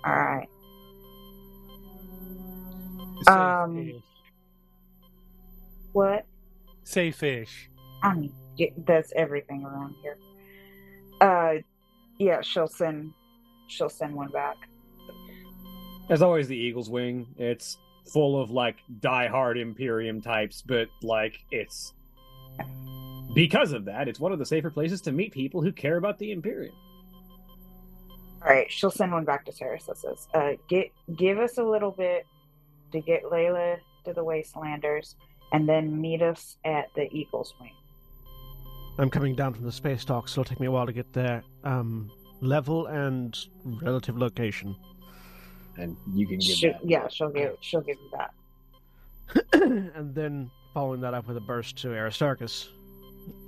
[0.07, 0.49] All right.
[3.27, 4.03] Um, Safe-ish.
[5.93, 6.27] What?
[6.85, 7.71] Safe-ish.
[8.03, 10.17] I mean, y- that's everything around here.
[11.21, 11.55] Uh,
[12.19, 13.13] yeah, she'll send
[13.67, 14.57] she'll send one back.
[16.11, 17.27] As always, the Eagle's Wing.
[17.37, 17.77] It's
[18.13, 21.93] full of like die-hard Imperium types, but like it's
[23.35, 26.19] because of that, it's one of the safer places to meet people who care about
[26.19, 26.75] the Imperium.
[28.43, 31.91] All right, she'll send one back to Saras says, uh, get give us a little
[31.91, 32.25] bit
[32.93, 35.15] to get Layla to the Wastelanders,
[35.53, 37.73] and then meet us at the Eagle's Wing.
[38.99, 41.13] I'm coming down from the space dock, so it'll take me a while to get
[41.13, 41.43] there.
[41.65, 42.11] Um,
[42.41, 43.37] level and
[43.83, 44.75] relative location.
[45.77, 46.85] And you can give She- that.
[46.85, 48.35] yeah, she'll give she'll give you that.
[49.95, 52.71] and then following that up with a burst to Aristarchus.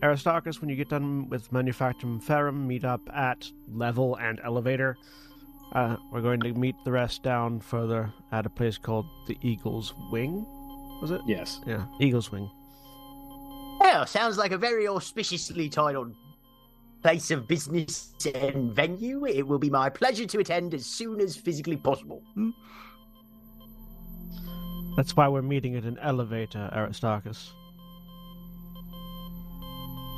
[0.02, 4.96] Aristarchus, when you get done with Manufactorum Ferrum, meet up at level and elevator.
[5.72, 9.94] Uh, we're going to meet the rest down further at a place called the Eagle's
[10.10, 10.44] Wing.
[11.00, 11.20] Was it?
[11.26, 11.60] Yes.
[11.66, 12.50] Yeah, Eagle's Wing.
[13.80, 16.14] Well, sounds like a very auspiciously titled
[17.02, 19.24] place of business and venue.
[19.26, 22.22] It will be my pleasure to attend as soon as physically possible.
[22.34, 22.50] Hmm?
[24.96, 27.52] That's why we're meeting at an elevator, Aristarchus.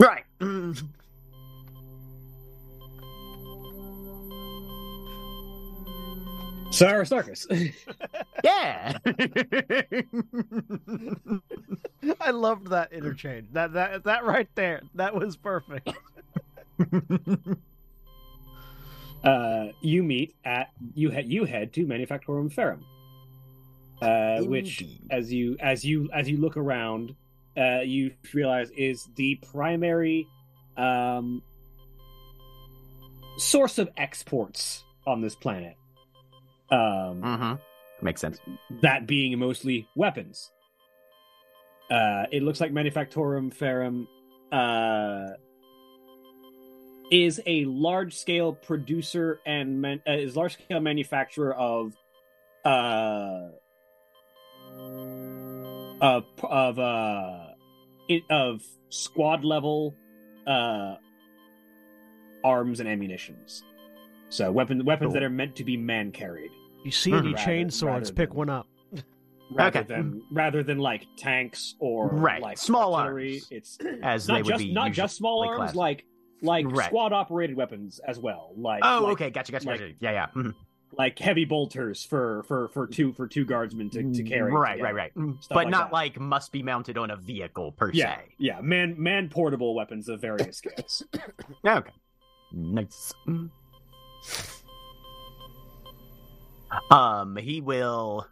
[0.01, 0.25] Right.
[6.73, 7.47] So Aristarchus.
[8.45, 8.97] yeah.
[12.21, 13.49] I loved that interchange.
[13.53, 14.81] That that that right there.
[14.95, 15.91] That was perfect.
[19.23, 22.87] uh, you meet at you head you head to Manufactorum Ferrum,
[24.01, 27.15] uh, which as you as you as you look around,
[27.55, 30.27] uh, you realize is the primary
[30.79, 31.43] um,
[33.37, 35.77] source of exports on this planet.
[36.73, 38.05] Um, mm-hmm.
[38.05, 38.41] Makes sense.
[38.81, 40.51] that being mostly weapons.
[41.91, 44.09] Uh, it looks like Manufactorum Ferrum
[44.51, 45.29] uh,
[47.11, 51.95] is a large scale producer and man- uh, is large scale manufacturer of
[52.65, 53.49] uh,
[56.01, 57.47] of of uh,
[58.09, 59.95] it, of squad level
[60.47, 60.97] uh,
[62.43, 63.63] arms and ammunitions.
[64.31, 65.27] So weapon weapons that Cool.
[65.27, 66.51] are meant to be man carried
[66.85, 68.67] You see any Rather- chain rather Pick than- one up.
[69.51, 69.87] rather Okay.
[69.89, 72.41] than rather than like tanks or Right.
[72.41, 73.33] like Small artillery.
[73.35, 73.49] arms.
[73.51, 75.75] It's As they not would just be not just small arms, classed.
[75.77, 76.05] like
[76.41, 76.87] like Right.
[76.87, 78.53] squad operated weapons as well.
[78.57, 79.31] Like Oh, like, okay.
[79.31, 79.53] Gotcha.
[79.53, 79.67] Gotcha.
[79.69, 79.95] like- gotcha.
[80.01, 80.27] Yeah, yeah.
[80.35, 80.55] Mhm.
[80.99, 84.53] like heavy bolters for for for two for two guardsmen to, to carry.
[84.53, 84.85] Right, together.
[84.85, 85.15] right, right.
[85.15, 85.93] Mm, But like not that.
[85.95, 88.35] like must be mounted on a vehicle per Yeah, se.
[88.39, 91.03] yeah, man man portable weapons of various scales.
[91.67, 91.93] Okay.
[92.53, 93.15] Nice.
[96.91, 98.27] Um, he will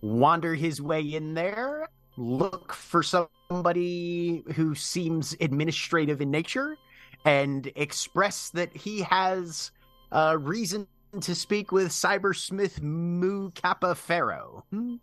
[0.00, 6.76] wander his way in there, look for somebody who seems administrative in nature,
[7.24, 9.70] and express that he has
[10.12, 10.86] uh, reason
[11.20, 14.64] to speak with Cybersmith Mu Kappa Pharaoh.
[14.70, 14.96] Hmm?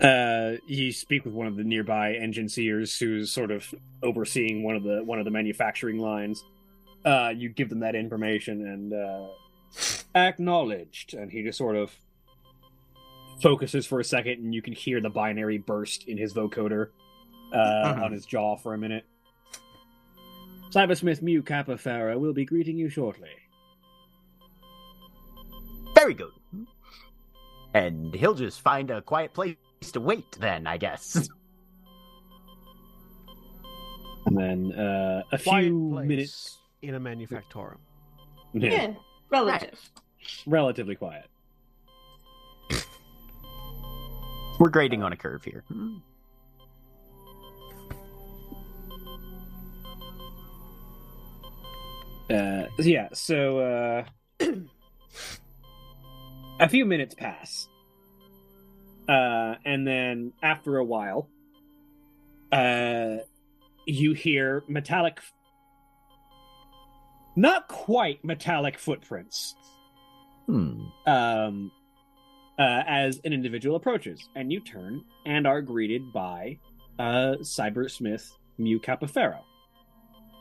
[0.00, 3.72] Uh, you speak with one of the nearby enginseers who's sort of
[4.02, 6.42] overseeing one of the one of the manufacturing lines.
[7.04, 9.28] Uh, you give them that information and uh,
[10.14, 11.90] acknowledged, and he just sort of
[13.40, 16.88] focuses for a second, and you can hear the binary burst in his vocoder
[17.52, 18.02] uh, Mhm.
[18.04, 19.04] on his jaw for a minute.
[20.70, 23.28] Cybersmith Mu Kappa Pharaoh will be greeting you shortly.
[25.94, 26.32] Very good.
[27.74, 29.56] And he'll just find a quiet place
[29.92, 31.28] to wait then, I guess.
[34.24, 37.78] And then uh, a Quiet few place minutes, in a manufactorum.
[38.54, 38.94] yeah, Yeah,
[39.32, 39.90] relative.
[40.46, 41.26] relatively quiet.
[44.60, 45.64] We're grading on a curve here.
[52.30, 54.04] Uh, yeah, so uh,
[56.60, 57.68] a few minutes pass,
[59.08, 61.28] uh, and then after a while,
[62.50, 63.16] uh,
[63.86, 65.20] you hear metallic,
[67.36, 69.54] not quite metallic footprints,
[70.46, 70.84] Hmm.
[71.06, 71.70] um,
[72.58, 76.58] uh, as an individual approaches, and you turn and are greeted by
[76.98, 79.40] uh, Cybersmith Mu Capifero.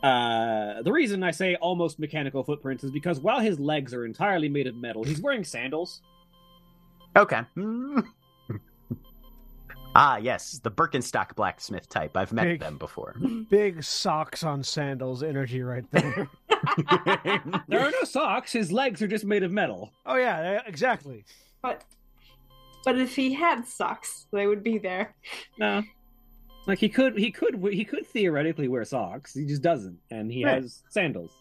[0.04, 4.50] Uh, the reason I say almost mechanical footprints is because while his legs are entirely
[4.50, 6.02] made of metal, he's wearing sandals.
[7.16, 7.42] Okay.
[9.94, 12.16] Ah, yes, the Birkenstock blacksmith type.
[12.16, 12.60] I've met Big.
[12.62, 13.16] them before.
[13.50, 16.30] Big socks on sandals energy right there.
[17.68, 18.54] There are no socks.
[18.54, 19.92] His legs are just made of metal.
[20.06, 21.26] oh yeah, yeah, exactly.
[21.62, 21.84] But
[22.86, 25.16] but if he had socks, they would be there.
[25.60, 25.84] No.
[26.68, 29.34] Like he could, he could, he could theoretically wear socks.
[29.34, 30.62] He just doesn't, and he Right.
[30.62, 31.32] has sandals.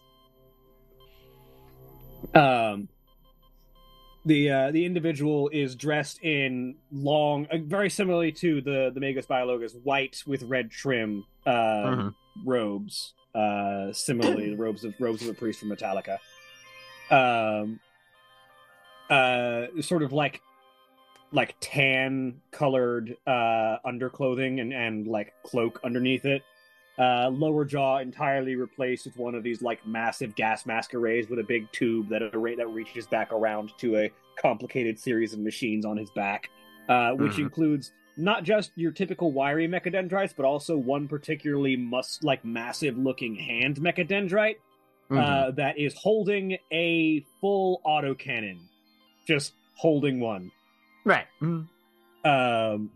[2.33, 2.87] Um,
[4.25, 9.27] the uh, the individual is dressed in long, uh, very similarly to the the Magos
[9.27, 12.09] Biologus, white with red trim uh,
[12.45, 13.13] robes.
[13.33, 16.19] Uh, similarly, the robes of robes of a priest from Metallica.
[17.09, 17.79] Um,
[19.09, 20.41] uh, sort of like
[21.33, 26.43] like tan colored uh underclothing and and like cloak underneath it
[26.99, 31.39] uh lower jaw entirely replaced with one of these like massive gas mask arrays with
[31.39, 35.85] a big tube that array that reaches back around to a complicated series of machines
[35.85, 36.49] on his back
[36.89, 37.43] uh which Mhm.
[37.43, 43.35] includes not just your typical wiry mechadendrites but also one particularly mus like massive looking
[43.35, 44.57] hand mechadendrite
[45.09, 45.17] Mhm.
[45.17, 48.57] uh that is holding a full autocannon
[49.27, 50.51] just holding one
[51.05, 51.25] right.
[51.41, 51.67] Mm.
[52.25, 52.91] um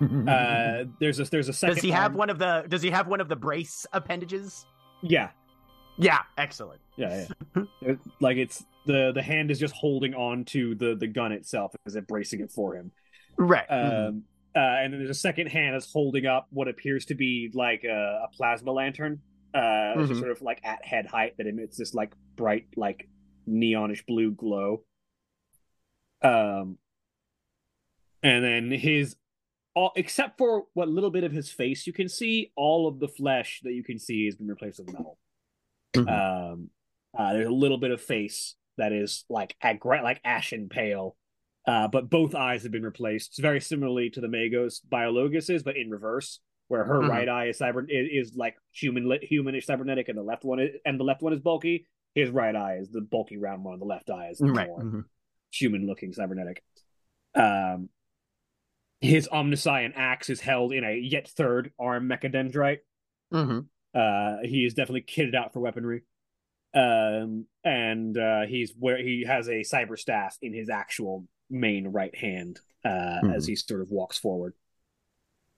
[0.00, 2.64] uh there's a there's a second does he have arm- one of the?
[2.68, 4.66] Does he have one of the brace appendages?
[5.02, 5.30] yeah
[5.98, 6.80] Yeah, excellent.
[6.96, 7.26] yeah
[7.56, 11.32] yeah It- like it's the the hand is just holding on to the the gun
[11.32, 12.90] itself as it bracing it for him
[13.38, 13.66] Right.
[13.70, 14.24] um
[14.56, 17.82] uh, and then there's a second hand that's holding up what appears to be like
[17.84, 19.20] a, a plasma lantern
[19.54, 20.24] uh it's just Mhm.
[20.24, 23.08] sort of like at head height that emits this like bright like
[23.48, 24.82] neonish blue glow
[26.22, 26.78] um
[28.22, 29.16] and then his
[29.74, 33.08] all except for what little bit of his face you can see all of the
[33.08, 35.18] flesh that you can see has been replaced with metal
[35.96, 36.52] Mhm.
[36.52, 36.70] um
[37.16, 41.16] uh, there's a little bit of face that is like agra- like ashen pale
[41.66, 45.76] uh, but both eyes have been replaced it's very similarly to the magos biologus's but
[45.76, 47.08] in reverse where her Mhm.
[47.08, 50.70] right eye is cyber is, is like human humanish cybernetic and the left one is,
[50.84, 53.84] and the left one is bulky his right eye is the bulky round one the
[53.84, 54.66] left eye is the right.
[54.68, 55.04] more mhm.
[55.52, 56.62] human looking cybernetic.
[57.34, 57.88] Um,
[59.04, 62.80] his omnissian axe is held in a yet third arm mechadendrite.
[63.32, 63.68] Mhm.
[63.94, 66.02] Uh, he is definitely kitted out for weaponry.
[66.74, 72.14] Um, and uh, he's where he has a cyber staff in his actual main right
[72.16, 74.54] hand uh, as he sort of walks forward.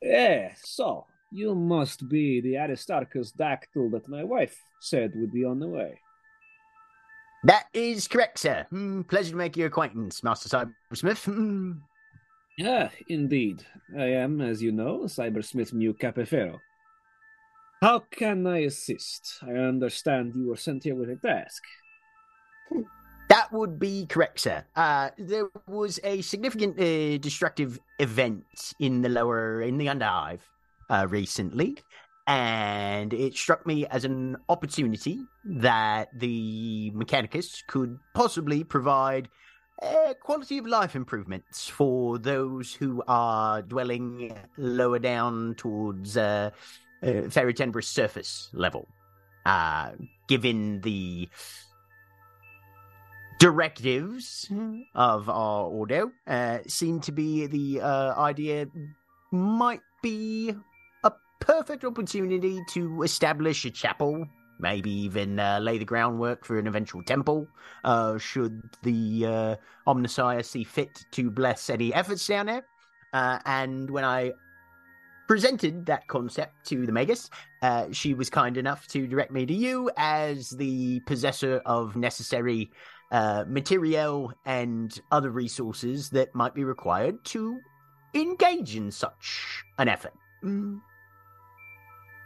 [0.02, 5.58] Eh, so you must be the Aristarchus Dactull that my wife said would be on
[5.58, 5.98] the way.
[7.44, 8.66] That is correct, sir.
[8.72, 11.24] Mm, pleasure to make your acquaintance, Master Cybersmith.
[11.26, 11.80] Mm.
[12.56, 13.66] Yeah, indeed.
[13.98, 16.58] I am, as you know, Cybersmith New Capefero.
[17.82, 19.40] How can I assist?
[19.42, 21.62] I understand you were sent here with a task.
[23.28, 24.64] That would be correct, sir.
[24.74, 28.44] Uh, there was a significant uh, destructive event
[28.80, 30.40] in the lower, in the Underhive
[30.88, 31.76] uh, recently,
[32.26, 39.28] and it struck me as an opportunity that the Mechanicus could possibly provide
[39.82, 46.50] uh, quality of life improvements for those who are dwelling lower down towards uh,
[47.02, 48.88] uh, Ferrotenbrous surface level.
[49.44, 49.92] Uh,
[50.28, 51.28] given the
[53.38, 54.50] directives
[54.94, 58.66] of our ordo uh, seem to be the uh, idea
[59.30, 60.52] might be
[61.04, 64.26] a perfect opportunity to establish a chapel
[64.58, 67.48] maybe even uh, lay the groundwork for an eventual temple
[67.84, 69.56] uh, should the uh,
[69.86, 72.64] omnissiah see fit to bless any efforts down there
[73.12, 74.32] uh, and when i
[75.28, 77.30] presented that concept to the magos
[77.62, 82.70] uh, she was kind enough to direct me to you as the possessor of necessary
[83.12, 87.60] uh, material and other resources that might be required to
[88.14, 90.14] engage in such an effort.
[90.42, 90.80] Mm.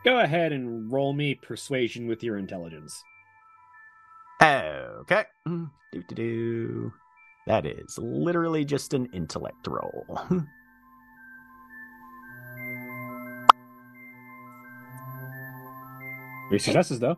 [0.05, 3.03] Go ahead and roll me persuasion with your intelligence.
[4.43, 5.25] Okay.
[5.47, 5.71] Mm.
[5.93, 6.93] Do-do-do.
[7.47, 10.21] That is literally just an intellect roll.
[16.51, 17.17] Three successes, though.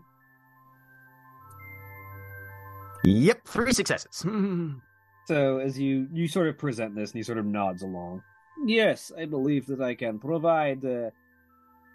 [3.04, 4.24] yep, three successes.
[5.26, 8.24] So as you you sort of present this, and he sort of nods along.
[8.66, 11.10] Yes, I believe that I can provide uh,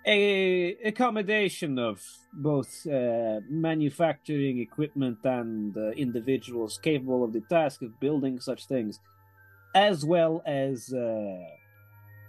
[0.07, 2.01] a accommodation of
[2.31, 8.99] both uh, manufacturing equipment and uh, individuals capable of the task of building such things,
[9.75, 11.38] as well as uh,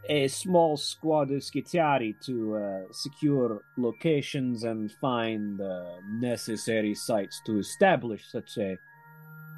[0.08, 7.58] a small squad of Skitarii to uh, secure locations and find uh, necessary sites to
[7.58, 8.76] establish such a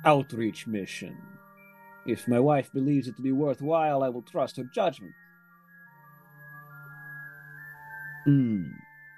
[0.05, 1.17] outreach mission.
[2.07, 5.13] If my wife believes it to be worthwhile, I will trust her judgment.
[8.31, 8.63] Hmm.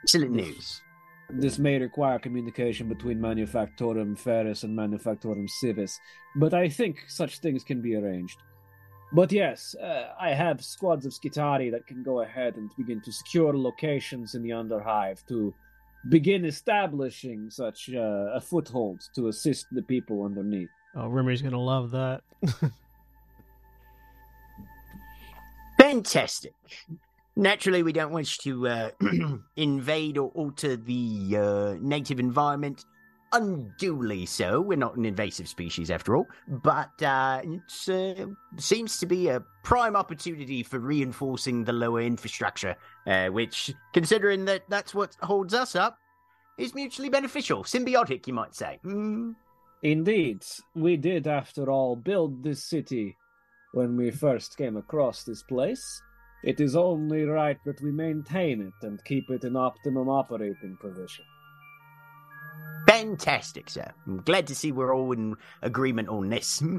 [0.04, 0.80] Excellent news.
[1.28, 6.00] This may require communication between Manufactorum Ferris and Manufactorum Civis,
[6.36, 8.38] but I think such things can be arranged.
[9.12, 13.12] But yes, uh, I have squads of Skitarii that can go ahead and begin to
[13.12, 15.52] secure locations in the Underhive to
[16.08, 20.70] begin establishing such uh, a foothold to assist the people underneath.
[20.96, 22.22] Oh, Remy's gonna love that.
[25.78, 26.54] Fantastic.
[27.36, 28.90] Naturally, we don't wish to uh,
[29.56, 32.84] invade or alter the uh, native environment
[33.32, 34.60] unduly so.
[34.60, 38.26] We're not an invasive species after all, but uh, it uh,
[38.58, 42.76] seems to be a prime opportunity for reinforcing the lower infrastructure,
[43.06, 45.98] uh, which, considering that that's what holds us up,
[46.58, 47.64] is mutually beneficial.
[47.64, 48.78] Symbiotic, you might say.
[48.84, 49.34] Mm.
[49.82, 50.44] Indeed,
[50.74, 53.16] we did, after all, build this city
[53.72, 56.02] when we first came across this place.
[56.44, 61.24] It is only right that we maintain it and keep it in optimum operating position.
[62.88, 63.92] Fantastic, sir.
[64.06, 66.62] I'm glad to see we're all in agreement on this.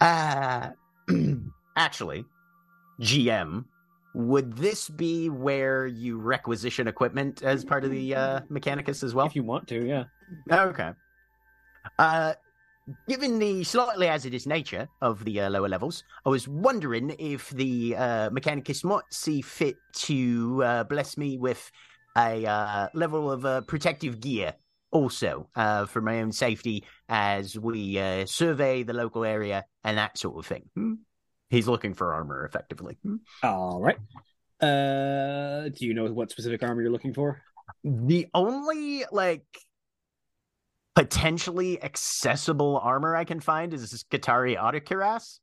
[0.00, 0.70] Uh,
[1.76, 2.24] actually,
[3.00, 3.64] GM,
[4.14, 9.26] would this be where you requisition equipment as part of the uh, Mechanicus as well?
[9.26, 10.04] If you want to, yeah.
[10.52, 10.90] Okay.
[11.98, 12.34] Uh,
[13.08, 17.96] given the slightly hazardous nature of the uh, lower levels, I was wondering if the
[17.96, 21.70] uh, Mechanicus might see fit to uh, bless me with
[22.16, 24.54] a uh, level of uh, protective gear
[24.90, 30.18] also uh, for my own safety as we uh, survey the local area and that
[30.18, 30.64] sort of thing.
[30.74, 30.94] Hmm?
[31.50, 32.98] He's looking for armor effectively.
[33.02, 33.16] Hmm?
[33.42, 33.96] All right.
[34.60, 37.40] Uh, do you know what specific armor you're looking for?
[37.84, 39.46] The only like
[40.98, 45.38] potentially accessible armor I can find is this Skitarii Autocuirass.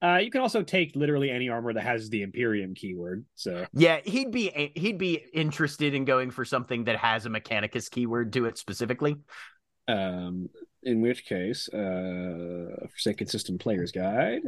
[0.00, 3.24] Uh, you can also take literally any armor that has the Imperium keyword.
[3.34, 7.90] So Yeah, he'd be he'd be interested in going for something that has a Mechanicus
[7.90, 9.16] keyword to it specifically.
[9.88, 10.48] Um,
[10.84, 14.42] in which case, uh, Forsaken System Player's Guide,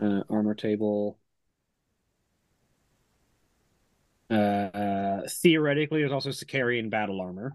[0.00, 1.18] uh, armor table.
[4.30, 7.52] Uh, uh, theoretically, there's also Sicarian battle armor.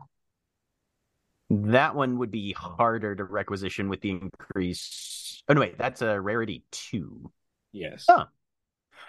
[1.52, 5.44] That one would be harder to requisition with the increase.
[5.50, 7.30] Oh no, wait, that's a rarity two.
[7.74, 8.06] Yes.
[8.08, 8.26] Oh.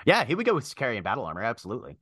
[0.05, 1.43] Yeah, here we go with Sicarian battle armor.
[1.43, 1.97] Absolutely.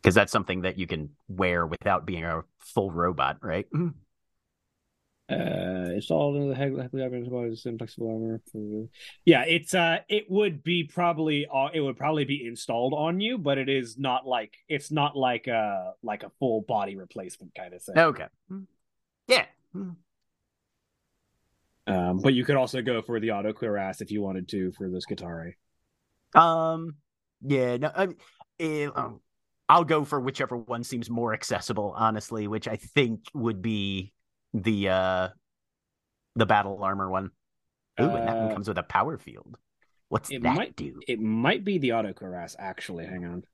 [0.00, 3.66] Because that's something that you can wear without being a full robot, right?
[5.30, 8.42] Uh, installed into the heavily armored flexible armor.
[9.24, 13.38] Yeah, it's uh, it would be probably uh, it would probably be installed on you,
[13.38, 17.72] but it is not like it's not like a like a full body replacement kind
[17.72, 17.96] of thing.
[17.96, 18.26] Okay.
[19.28, 19.46] Yeah.
[21.86, 24.90] Um, but you could also go for the auto cuirass if you wanted to for
[24.90, 25.54] this Skitarii.
[26.34, 26.96] Um.
[27.42, 27.76] Yeah.
[27.76, 27.90] No.
[27.94, 28.08] I,
[28.58, 29.20] eh, um,
[29.68, 32.48] I'll go for whichever one seems more accessible, honestly.
[32.48, 34.12] Which I think would be
[34.54, 35.28] the uh
[36.36, 37.30] the battle armor one.
[38.00, 39.58] Ooh, and that one Uh, comes with a power field.
[40.08, 41.00] What's it that might- do?
[41.08, 43.06] It might be the auto cuirass actually.
[43.06, 43.44] Hang on.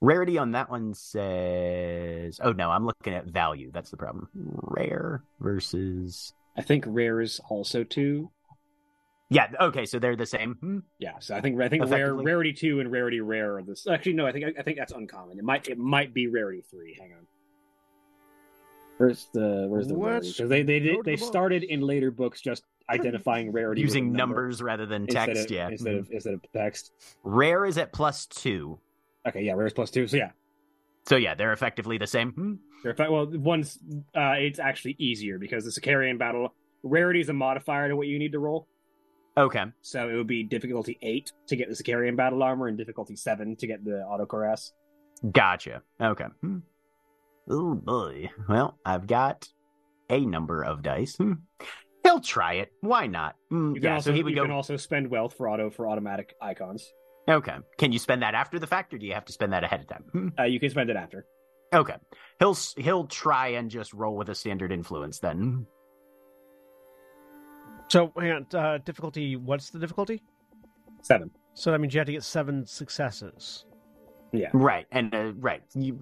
[0.00, 2.40] Rarity on that one says.
[2.42, 3.70] Oh no, I'm looking at value.
[3.72, 4.28] That's the problem.
[4.34, 6.32] Rare versus.
[6.56, 8.30] I think rare is also two.
[9.30, 9.48] Yeah.
[9.60, 10.54] Okay, so they're the same.
[10.54, 10.78] Hmm.
[10.98, 13.86] Yeah, so I think I think rare rarity two and rarity rare are this.
[13.86, 15.38] Actually, no, I think I think that's uncommon.
[15.38, 16.96] It might it might be rarity three.
[16.98, 17.26] Hang on.
[18.98, 20.26] Where's the where's the rarity?
[20.26, 24.36] Let's Because they they did they started in later books just identifying rarity Using number
[24.36, 25.44] numbers rather than instead text.
[25.46, 25.68] of, yeah.
[25.68, 26.92] instead of instead of text.
[27.22, 28.78] Rare is at plus two.
[29.26, 30.06] Okay, yeah, rare is plus two.
[30.06, 30.30] So yeah,
[31.06, 32.32] So yeah, they're effectively the same.
[32.32, 32.54] Hmm.
[32.82, 33.78] They're fa- well, one's
[34.16, 38.18] uh, it's actually easier because the Sicarian battle rarity is a modifier to what you
[38.18, 38.66] need to roll.
[39.36, 39.64] Okay.
[39.82, 43.54] So it would be difficulty eight to get the Sicarian battle armor and difficulty seven
[43.56, 44.72] to get the auto cuirass.
[45.30, 45.82] Gotcha.
[46.00, 46.26] Okay.
[46.40, 46.58] Hmm.
[47.50, 48.30] Oh boy.
[48.48, 49.48] Well, I've got
[50.10, 51.16] a number of dice.
[51.16, 51.32] Hmm.
[52.04, 52.70] He'll try it.
[52.80, 53.36] Why not?
[53.50, 53.94] You can Yeah.
[53.94, 54.42] also so he would you go.
[54.42, 56.86] can also spend wealth for auto for automatic icons.
[57.28, 57.56] Okay.
[57.76, 59.80] Can you spend that after the fact, or do you have to spend that ahead
[59.80, 60.04] of time?
[60.12, 60.28] Hmm.
[60.38, 61.26] Uh, you can spend it after.
[61.74, 61.96] Okay.
[62.38, 65.66] He'll he'll try and just roll with a standard influence then.
[67.88, 68.46] So, hang on.
[68.54, 69.36] Uh, difficulty.
[69.36, 70.22] What's the difficulty?
[71.02, 71.30] Seven.
[71.54, 73.64] So that means you have to get seven successes.
[74.32, 74.50] Yeah.
[74.52, 74.86] Right.
[74.92, 75.62] And uh, right.
[75.74, 75.98] You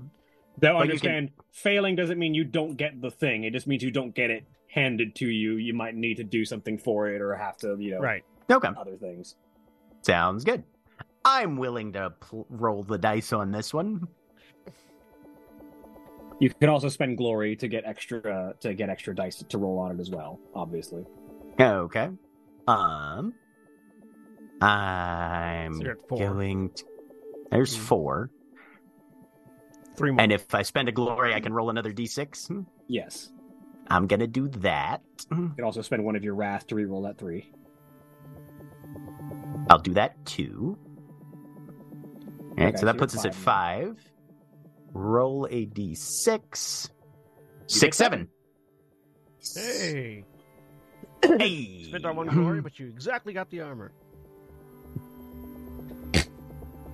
[0.58, 3.44] Though But you can- understand, failing doesn't mean you don't get the thing.
[3.44, 5.54] It just means you don't get it handed to you.
[5.56, 8.24] You might need to do something for it or have to, you know, Right.
[8.50, 8.68] Okay.
[8.76, 9.36] other things.
[10.02, 10.62] Sounds good.
[11.24, 14.06] I'm willing to pl- roll the dice on this one.
[16.38, 19.96] You can also spend glory to get extra to get extra dice to roll on
[19.96, 20.38] it as well.
[20.54, 21.04] Obviously,
[21.58, 22.10] Okay.
[22.68, 23.32] Um,
[24.60, 26.18] I'm So you're at four.
[26.18, 26.70] going.
[26.70, 26.84] To...
[27.50, 27.82] There's Hmm.
[27.82, 28.30] four,
[29.96, 30.20] Three more.
[30.20, 32.48] and if I spend a glory, I can roll another d6.
[32.48, 32.60] Hmm.
[32.88, 33.30] yes.
[33.88, 35.00] I'm gonna do that.
[35.30, 37.52] You can also spend one of your wrath to reroll that three.
[39.70, 40.76] I'll do that too.
[42.58, 44.12] All right, Okay, so so that puts us at five five.
[44.92, 46.88] Roll a d6.
[46.88, 48.28] get Six, seven.
[49.54, 50.24] hey,
[51.22, 51.84] Hey.
[51.88, 53.92] spent our one glory, but you exactly got the armor.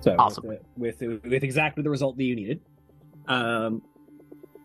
[0.01, 0.47] So Awesome.
[0.47, 2.61] with, with with exactly the result that you needed.
[3.27, 3.81] Um,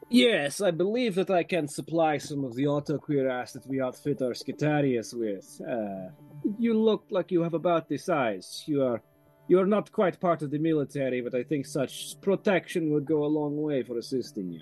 [0.08, 4.32] yes, I believe that I can supply some of the autocuirass that we outfit our
[4.32, 5.60] Skitarius with.
[5.66, 6.10] Uh,
[6.58, 8.64] you look like you have about the size.
[8.66, 9.02] You are
[9.48, 13.24] you are not quite part of the military, but I think such protection would go
[13.24, 14.60] a long way for assisting you.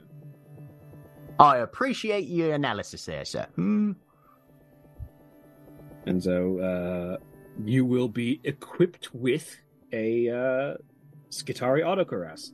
[1.40, 3.46] I appreciate your analysis there, sir.
[3.56, 3.92] Hmm.
[6.06, 7.16] And so uh,
[7.64, 9.56] you will be equipped with
[9.92, 10.74] a uh,
[11.30, 12.52] Skitarii autocuirass.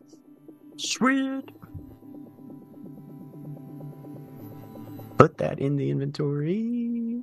[0.82, 1.48] Sweet.
[5.16, 7.22] Put that in the inventory.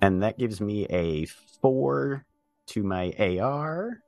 [0.00, 1.24] And that gives me a
[1.60, 2.24] four
[2.68, 4.00] to my AR,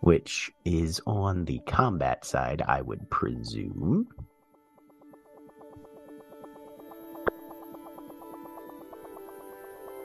[0.00, 4.06] which is on the combat side, I would presume.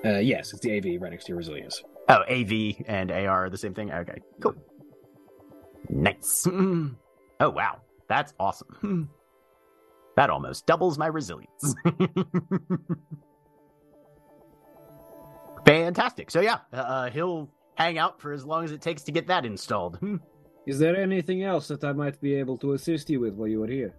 [0.03, 1.83] Uh, yes, it's the AV right next to your resilience.
[2.09, 3.91] Oh, AV and AR are the same thing?
[3.91, 4.55] Okay, cool.
[5.89, 6.47] Nice.
[7.39, 7.81] Oh, wow.
[8.07, 9.09] That's awesome.
[10.15, 11.73] That almost doubles my resilience.
[15.65, 16.29] Fantastic.
[16.29, 19.43] So, yeah, uh, he'll hang out for as long as it takes to get that
[19.43, 19.97] installed.
[20.67, 23.63] Is there anything else that I might be able to assist you with while you
[23.63, 23.95] are here?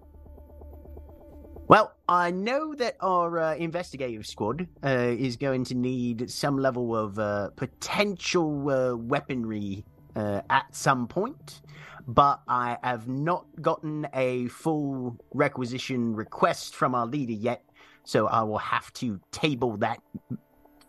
[1.66, 6.94] Well, I know that our uh, investigative squad uh, is going to need some level
[6.94, 9.84] of uh, potential uh, weaponry
[10.16, 11.62] uh, at some point,
[12.06, 17.62] but I have not gotten a full requisition request from our leader yet,
[18.04, 20.00] so I will have to table that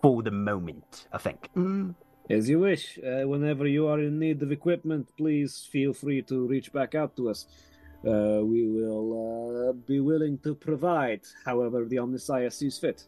[0.01, 1.49] for the moment, I think.
[1.55, 1.95] Mm.
[2.29, 2.97] As you wish.
[2.97, 7.15] Uh, whenever you are in need of equipment, please feel free to reach back out
[7.17, 7.45] to us.
[8.05, 13.05] Uh, we will uh, be willing to provide, however, the Omnissiah sees fit.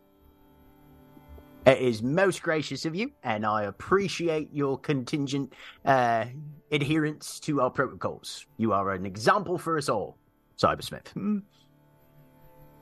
[1.67, 5.51] It is most gracious of you, and I appreciate your contingent
[5.83, 6.23] uh,
[6.71, 8.45] adherence to our protocols.
[8.55, 10.17] You are an example for us all,
[10.57, 11.09] Cybersmith.
[11.09, 11.39] Hmm.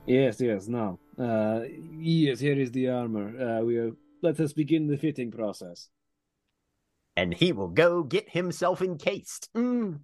[0.06, 1.00] Yes, yes, no.
[1.18, 1.62] Uh,
[1.98, 3.58] yes, here is the armor.
[3.58, 3.90] Uh, we are...
[4.22, 5.88] Let us begin the fitting process.
[7.16, 9.48] And he will go get himself encased.
[9.52, 9.94] Hmm.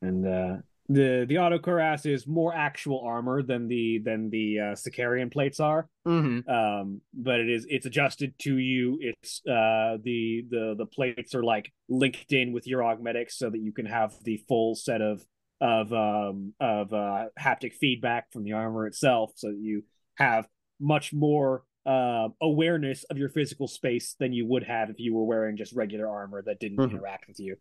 [0.00, 0.56] and uh
[0.88, 5.60] the the auto cuirass is more actual armor than the than the uh Sicarian plates
[5.60, 6.50] are Mm-hmm.
[6.50, 11.44] um but it is it's adjusted to you it's uh the the the plates are
[11.44, 15.24] like linked in with your augmetics so that you can have the full set of
[15.60, 19.84] of um of uh haptic feedback from the armor itself so that you
[20.16, 20.48] have
[20.80, 25.24] much more uh awareness of your physical space than you would have if you were
[25.24, 26.90] wearing just regular armor that didn't Mhm.
[26.90, 27.56] interact with you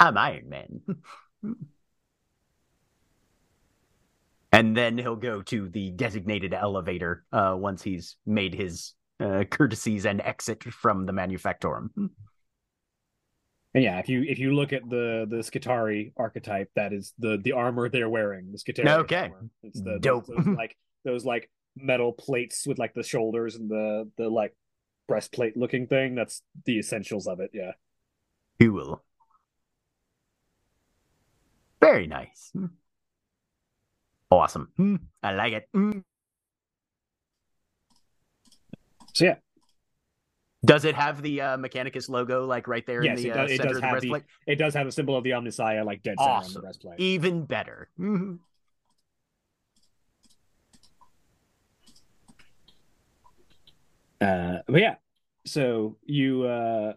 [0.00, 0.80] I'm Iron Man.
[4.52, 10.06] and then he'll go to the designated elevator uh, once he's made his uh, courtesies
[10.06, 11.90] and exit from the manufactorum.
[13.74, 17.38] And yeah, if you if you look at the the Skitarii archetype, that is the
[17.42, 18.50] the armor they're wearing.
[18.52, 18.88] The Skitarii.
[19.00, 19.22] Okay.
[19.24, 19.50] armor.
[19.62, 20.26] It's the Dope.
[20.26, 24.56] Those, those, like those like metal plates with like the shoulders and the the like
[25.06, 26.14] breastplate looking thing.
[26.14, 27.50] That's the essentials of it.
[27.52, 27.72] Yeah.
[28.58, 29.02] Cool.
[31.86, 32.50] Very nice.
[32.52, 32.66] Hmm.
[34.30, 34.72] Awesome.
[34.76, 34.96] Hmm.
[35.22, 35.68] I like it.
[35.72, 35.98] Hmm.
[39.14, 39.36] So yeah,
[40.64, 43.42] Does it have the uh, Mechanicus logo like right there Yes, in the it uh,
[43.42, 45.30] does- it center does of the have the- it does have a symbol of the
[45.30, 46.62] Omnissiah like dead center on the Awesome.
[46.62, 47.00] breastplate.
[47.00, 47.88] Even better.
[47.98, 48.40] Mhm.
[54.20, 54.94] Uh, but yeah,
[55.44, 56.94] so you uh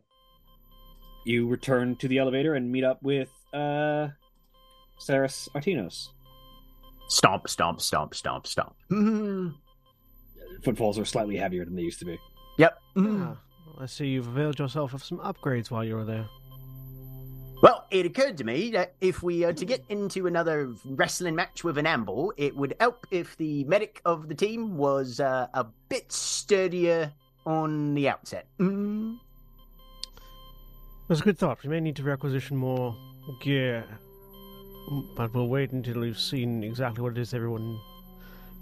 [1.26, 4.07] you return to the elevator and meet up with uh
[4.99, 6.09] Saras Artinos.
[7.07, 8.76] Stomp, stomp, stomp, stomp, stomp.
[10.63, 12.19] Footfalls are slightly heavier than they used to be.
[12.57, 12.77] Yep.
[12.97, 13.35] Mhm.
[13.35, 16.27] Ah, I see you've availed yourself of some upgrades while you were there.
[17.61, 21.63] Well, it occurred to me that if we are to get into another wrestling match
[21.63, 25.65] with an Ambull, it would help if the medic of the team was uh, a
[25.89, 27.11] bit sturdier
[27.45, 28.47] on the outset.
[28.59, 29.17] Mm.
[31.09, 31.61] That's a good thought.
[31.63, 32.95] We may need to requisition more
[33.41, 33.84] gear,
[35.16, 37.80] but we'll wait until we've seen exactly what it is everyone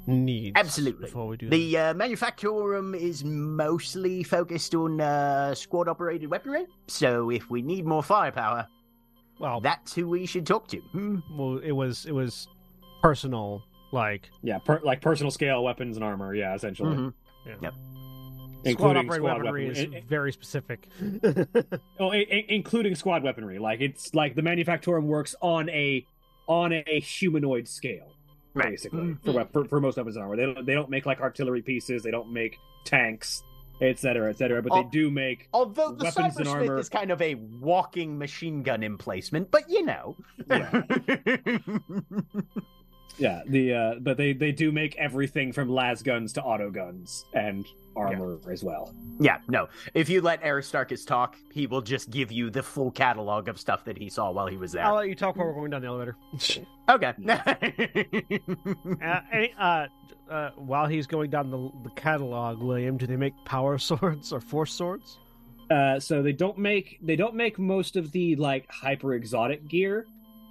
[0.06, 0.54] needs.
[0.56, 1.06] Absolutely.
[1.06, 7.30] Before we do The uh, manufactorum is mostly focused on uh, squad operated weaponry, so
[7.30, 8.70] if we need more firepower, that.
[9.40, 10.78] Well, that's who we should talk to.
[10.78, 11.18] Hmm.
[11.38, 12.48] well, it was it was
[13.04, 16.34] personal, like Yeah, per, like personal scale weapons and armor.
[16.34, 17.14] Yeah, essentially, Mhm.
[17.46, 17.74] squad
[18.64, 19.98] including operated squad weaponry weaponry.
[20.00, 20.88] is very specific.
[22.00, 23.60] Oh, i- i- including squad weaponry.
[23.60, 26.06] Like it's like the manufactorum works on a
[26.48, 28.14] on a humanoid scale,
[28.54, 28.70] Right.
[28.70, 29.24] basically Mhm.
[29.24, 30.36] for, wep- for for most weapons and armor.
[30.38, 32.04] They don't they don't make like artillery pieces.
[32.04, 33.44] They don't make tanks,
[33.82, 34.30] etc.
[34.30, 34.62] etc.
[34.64, 34.82] but Oh.
[34.84, 38.64] they do make Although the Weapons and Cybersmith armor- is kind of a walking machine
[38.64, 40.16] gun emplacement, but you know.
[40.50, 40.82] Yeah.
[43.18, 47.26] yeah the uh but they they do make everything from las guns to auto guns
[47.34, 47.66] and
[47.96, 48.94] armor as well.
[49.20, 49.68] Yeah, no.
[49.96, 53.84] If you let Aristarchus talk, he will just give you the full catalog of stuff
[53.86, 54.86] that he saw while he was there.
[54.86, 56.16] I'll let you talk while we're going down the elevator.
[56.90, 57.14] Okay.
[57.28, 59.88] uh, any- uh,
[60.30, 64.40] uh, while he's going down the, the catalog, William, do they make power swords or
[64.40, 65.18] force swords?
[65.70, 70.06] Uh, so they don't make they don't make most of the like hyper exotic gear.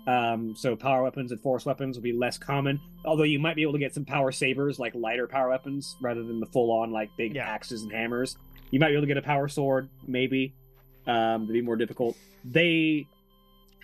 [0.07, 2.81] Um, so power weapons and force weapons will be less common.
[3.05, 6.23] Although you might be able to get some power sabers, like lighter power weapons, rather
[6.23, 7.49] than the full on like big Yeah.
[7.49, 8.37] axes and hammers.
[8.70, 10.53] You might be able to get a power sword, maybe.
[11.07, 12.16] Um, to be more difficult.
[12.45, 13.07] They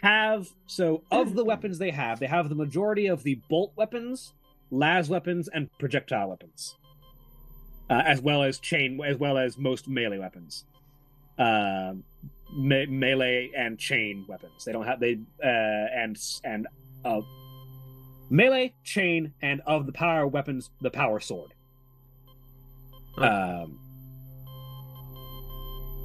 [0.00, 4.32] have so of the weapons they have, they have the majority of the bolt weapons,
[4.72, 6.74] las weapons, and projectile weapons,
[7.88, 10.64] uh, as well as chain, as well as most melee weapons
[11.38, 12.04] um
[12.56, 14.64] me- melee and chain weapons.
[14.64, 16.66] They don't have they uh and and
[17.04, 17.20] uh
[18.30, 21.52] melee, chain, and of the power weapons, the power sword.
[23.18, 23.78] Um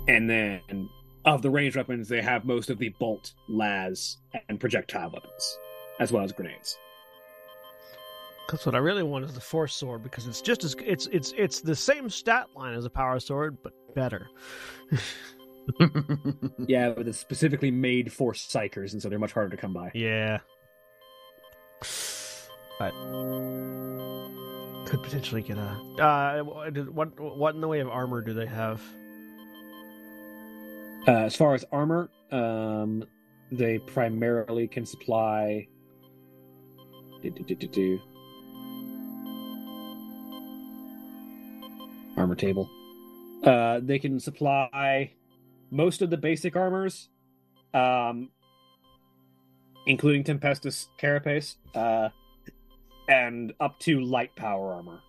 [0.07, 0.89] and then
[1.25, 4.17] of the ranged weapons, they have most of the bolt, las,
[4.47, 5.57] and projectile weapons,
[5.99, 6.77] as well as grenades.
[8.45, 11.33] Because what I really want is the force sword because it's just as it's it's
[11.37, 14.29] it's the same stat line as a power sword, but better.
[16.67, 19.91] Yeah, but it's specifically made for psykers, and so they're much harder to come by.
[19.93, 20.39] Yeah.
[22.79, 22.91] But
[24.85, 25.77] could potentially get a.
[25.99, 28.81] Uh, what what in the way of armor do they have?
[31.07, 33.03] Uh, as far as armor, um,
[33.51, 35.67] they primarily can supply.
[37.21, 37.99] Do, do, do.
[42.17, 42.69] Armor table.
[43.43, 45.11] Uh, they can supply
[45.71, 47.09] most of the basic armors,
[47.73, 48.29] um,
[49.85, 52.09] including Tempestus Carapace, uh,
[53.09, 54.99] and up to light power armor.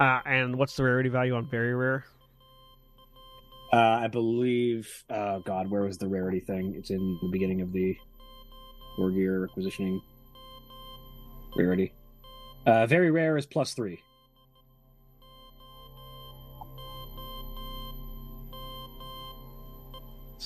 [0.00, 2.04] Uh, and what's the rarity value on very rare?
[3.72, 5.04] Uh, I believe.
[5.10, 6.74] Oh God, where was the rarity thing?
[6.76, 7.96] It's in the beginning of the
[8.98, 10.00] war gear requisitioning
[11.54, 11.92] rarity.
[12.66, 14.00] Uh, very rare is plus three.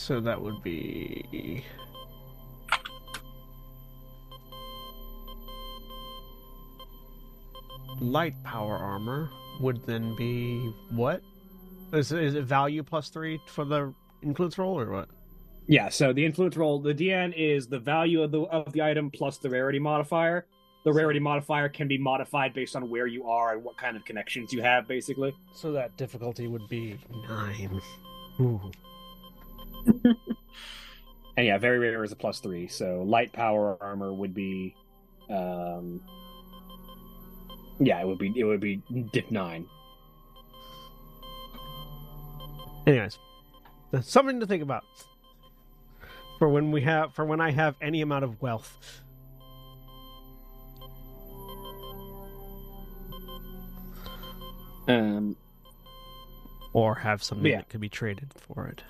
[0.04, 1.64] So that would be.
[8.02, 11.22] Light power armor would then be what?
[11.94, 15.08] Is, is it value plus three for the influence roll or what?
[15.68, 15.88] Yeah.
[15.88, 19.38] So the influence roll, the DN is the value of the of the item plus
[19.38, 20.44] the rarity modifier.
[20.84, 24.04] The rarity modifier can be modified based on where you are and what kind of
[24.04, 25.34] connections you have, basically.
[25.54, 27.80] So that difficulty would be nine.
[28.38, 28.60] Ooh.
[31.36, 32.68] And yeah, very rare is a plus three.
[32.68, 34.76] So light power armor would be,
[35.28, 36.00] um,
[37.80, 38.76] yeah, it would be it would be
[39.12, 39.66] diff nine.
[42.86, 43.18] Anyways,
[43.90, 44.84] that's something to think about
[46.38, 49.02] for when we have for when I have any amount of wealth.
[54.86, 55.36] Um,
[56.72, 57.56] or have something Yeah.
[57.58, 58.82] that could be traded for it.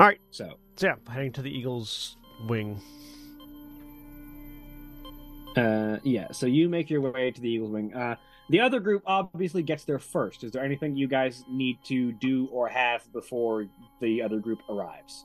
[0.00, 2.16] All right, so so yeah, heading to the Eagles
[2.46, 2.80] wing.
[5.56, 6.30] Uh, yeah.
[6.30, 7.92] So you make your way to the Eagles Wing.
[7.92, 8.14] Uh,
[8.48, 10.44] the other group obviously gets there first.
[10.44, 13.66] Is there anything you guys need to do or have before
[14.00, 15.24] the other group arrives?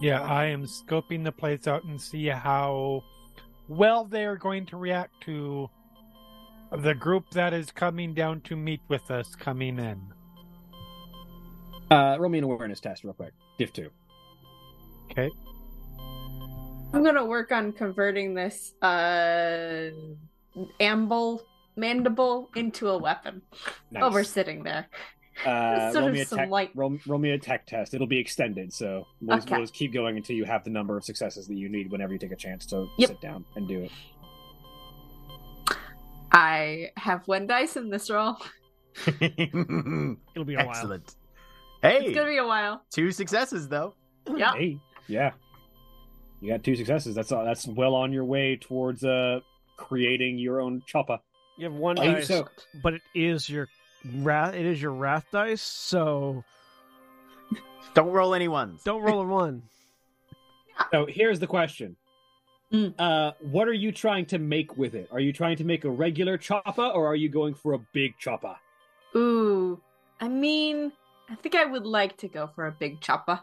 [0.00, 3.04] Yeah, I am scoping the place out and see how
[3.68, 5.70] well they are going to react to
[6.72, 10.12] The group that is coming down to meet with us coming in.
[11.90, 13.32] Uh, roll me an awareness test real quick.
[13.58, 13.90] Div two.
[15.10, 15.30] Okay.
[16.92, 19.90] I'm gonna work on converting this uh
[20.80, 21.42] ambull
[21.76, 23.42] mandible into a weapon
[23.90, 24.00] Nice.
[24.00, 24.86] while we're sitting there.
[25.44, 26.48] Uh, Sort roll of me a tech.
[26.50, 27.94] light- Roll, roll me a tech test.
[27.94, 29.50] It'll be extended, so we'll, Okay.
[29.50, 31.90] we'll just keep going until you have the number of successes that you need.
[31.90, 33.08] Whenever you take a chance to Yep.
[33.08, 33.90] sit down and do it.
[36.30, 38.36] I have one dice in this roll.
[39.20, 41.00] It'll be a while.
[41.84, 42.06] Excellent.
[42.08, 42.82] It's gonna be a while.
[42.90, 43.94] two successes though.
[44.34, 44.54] Yeah.
[44.54, 45.32] Hey, yeah,
[46.40, 47.14] you got two successes.
[47.14, 47.44] That's all.
[47.44, 49.40] That's well on your way towards uh
[49.76, 51.18] creating your own choppa.
[51.58, 52.48] You have one dice, so-
[52.82, 53.68] but it is your
[54.16, 54.54] wrath.
[54.54, 56.42] It is your wrath dice, so
[57.94, 58.82] Don't roll any ones.
[58.82, 59.62] don't roll a one.
[60.90, 61.94] So here's the question.
[62.72, 62.94] Mm.
[62.98, 65.08] Uh, what are you trying to make with it?
[65.12, 68.14] Are you trying to make a regular choppa, or are you going for a big
[68.20, 68.56] choppa?
[69.14, 69.80] Ooh.
[70.20, 70.90] I mean,
[71.30, 73.40] I think I would like to go for a big choppa.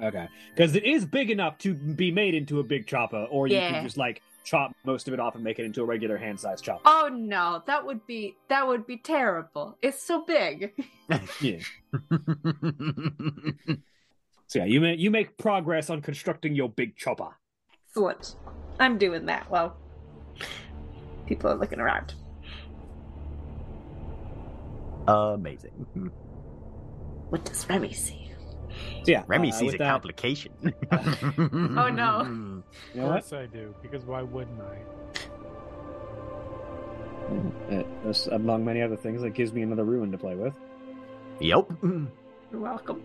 [0.00, 3.56] Okay, because it is big enough to be made into a big choppa, or you
[3.56, 3.70] Yeah.
[3.72, 6.64] can just like chop most of it off and make it into a regular hand-sized
[6.64, 6.80] choppa.
[6.84, 9.76] Oh no, that would be that would be terrible.
[9.82, 10.72] It's so big.
[11.40, 11.58] Yeah.
[14.46, 17.30] So yeah, you make you make progress on constructing your big chopper.
[17.88, 18.36] Excellent.
[18.78, 19.50] I'm doing that.
[19.50, 19.76] Well,
[21.26, 22.14] people are looking around.
[25.06, 25.86] Amazing.
[27.30, 28.30] What does Remy see?
[29.04, 30.52] So yeah, Remy uh, sees a that- complication.
[30.92, 32.22] Oh, no.
[32.22, 32.62] You Of know
[32.94, 33.10] what?
[33.10, 34.78] course I do, because why wouldn't I?
[38.04, 40.54] That's among many other things, that gives me another ruin to play with.
[41.40, 41.70] Yep.
[41.82, 43.02] You're welcome.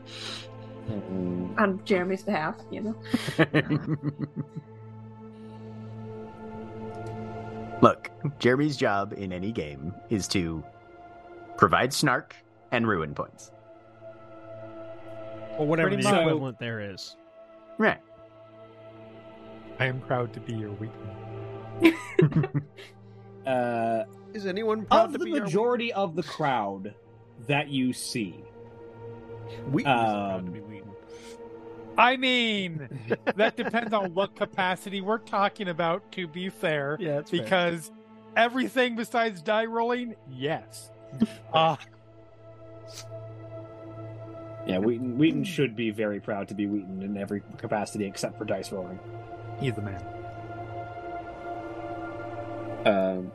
[0.89, 2.95] Mm, On Jeremy's behalf, you know.
[7.81, 8.09] Look,
[8.39, 10.63] Jeremy's job in any game is to
[11.57, 12.35] provide snark
[12.71, 13.51] and ruin points.
[15.57, 16.21] Or whatever Pretty the much.
[16.21, 17.15] equivalent there is.
[17.77, 17.99] Right.
[19.79, 21.95] I am proud to be your weakling.
[23.45, 26.93] Uh, Is anyone proud of to the be our majority of the crowd
[27.45, 28.41] that you see,
[29.69, 30.91] Wheaton is proud to um, be Wheaton.
[31.97, 32.87] I mean,
[33.35, 36.95] that depends on what capacity we're talking about, to be fair.
[37.01, 37.41] Yeah, that's fair.
[37.41, 37.91] Because
[38.37, 40.89] everything besides die rolling, yes.
[41.53, 41.75] Uh,
[44.65, 48.45] yeah, Wheaton, Wheaton should be very proud to be Wheaton in every capacity except for
[48.45, 48.99] dice rolling.
[49.59, 50.03] he's the man.
[52.85, 53.31] Um,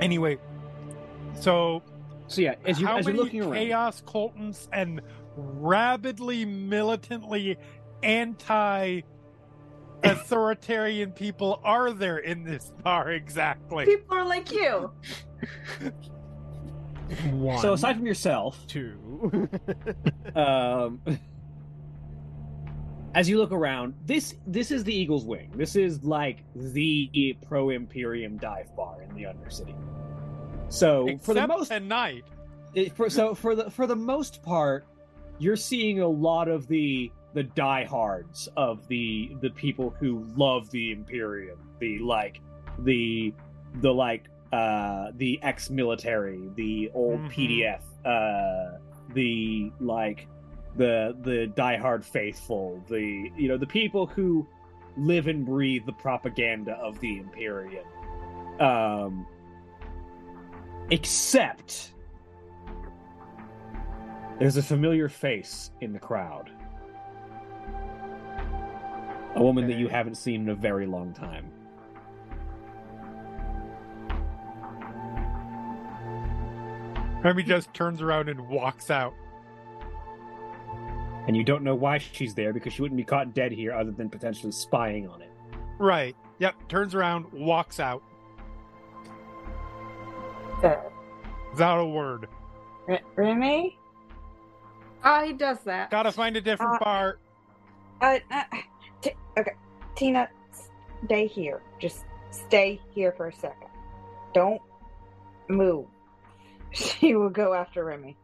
[0.00, 0.38] Anyway,
[1.40, 1.82] so
[2.26, 5.00] so yeah, as you how as you're many looking around, chaos cultants and
[5.36, 7.56] rabidly militantly
[8.02, 9.00] anti
[10.02, 13.86] authoritarian people are there in this bar exactly?
[13.86, 14.92] People are like you.
[17.30, 19.48] One, so aside from yourself, two.
[20.34, 21.00] um,
[23.14, 25.50] as you look around, this this is the Eagle's Wing.
[25.54, 29.74] This is like the pro Imperium dive bar in the Undercity.
[30.68, 32.24] So Except for the most at night.
[32.74, 34.86] it, for, so for the for the most part,
[35.38, 40.92] you're seeing a lot of the the diehards of the the people who love the
[40.92, 42.40] Imperium, the like
[42.80, 43.32] the
[43.76, 47.30] the like uh the ex-military, the old Mhm.
[47.32, 48.78] PDF, uh
[49.14, 50.28] the like
[50.76, 54.46] the the diehard faithful, the you know the people who
[54.96, 57.84] live and breathe the propaganda of the Imperium.
[58.60, 59.26] Um
[60.90, 61.92] except
[64.38, 66.50] there's a familiar face in the crowd.
[69.34, 71.50] A woman that you haven't seen in a very long time.
[77.26, 79.12] Remy just turns around and walks out.
[81.26, 83.90] And you don't know why she's there because she wouldn't be caught dead here other
[83.90, 85.32] than potentially spying on it.
[85.80, 86.14] Right.
[86.38, 86.68] Yep.
[86.68, 88.00] Turns around, walks out
[90.62, 90.76] Uh,
[91.50, 92.28] without a word.
[92.88, 93.76] R- Remy?
[95.04, 95.90] Oh, he does that.
[95.90, 97.18] Gotta find a different Uh, bar.
[98.00, 98.44] Uh, uh,
[99.02, 99.52] t- okay.
[99.96, 100.28] Tina,
[101.04, 101.60] stay here.
[101.80, 103.68] Just stay here for a second.
[104.32, 104.62] Don't
[105.48, 105.86] move.
[106.72, 108.16] She will go after Remy.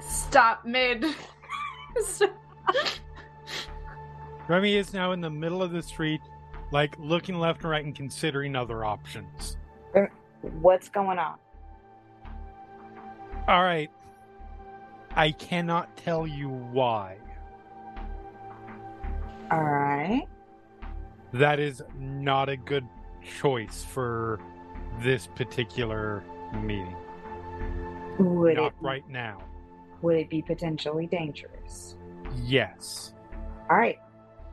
[0.00, 1.04] Stop mid.
[4.48, 6.20] Remy is now in the middle of the street,
[6.72, 9.56] like looking left and right and considering other options.
[9.94, 10.10] Er,
[10.60, 11.38] what's going on?
[13.46, 13.90] All right.
[15.14, 17.18] I cannot tell you why.
[19.50, 20.26] All right.
[21.32, 22.86] that is not a good
[23.22, 24.40] choice for
[25.00, 26.24] this particular
[26.62, 26.96] meeting.
[28.18, 29.38] Would not it right now.
[30.02, 31.96] would it be potentially dangerous?
[32.42, 33.14] Yes.
[33.70, 33.98] All right,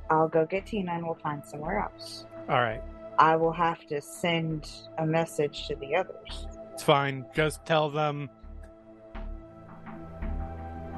[0.09, 2.25] I'll go get Tina and we'll find somewhere else.
[2.49, 2.81] All right.
[3.19, 6.47] I will have to send a message to the others.
[6.73, 7.25] It's fine.
[7.35, 8.29] Just tell them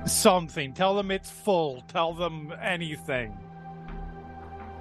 [0.05, 0.73] something.
[0.73, 1.81] Tell them it's full.
[1.87, 3.37] Tell them anything.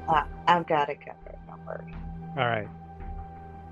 [0.09, 1.39] Uh, I've got it covered.
[1.49, 1.95] Don't worry.
[2.37, 2.69] All right.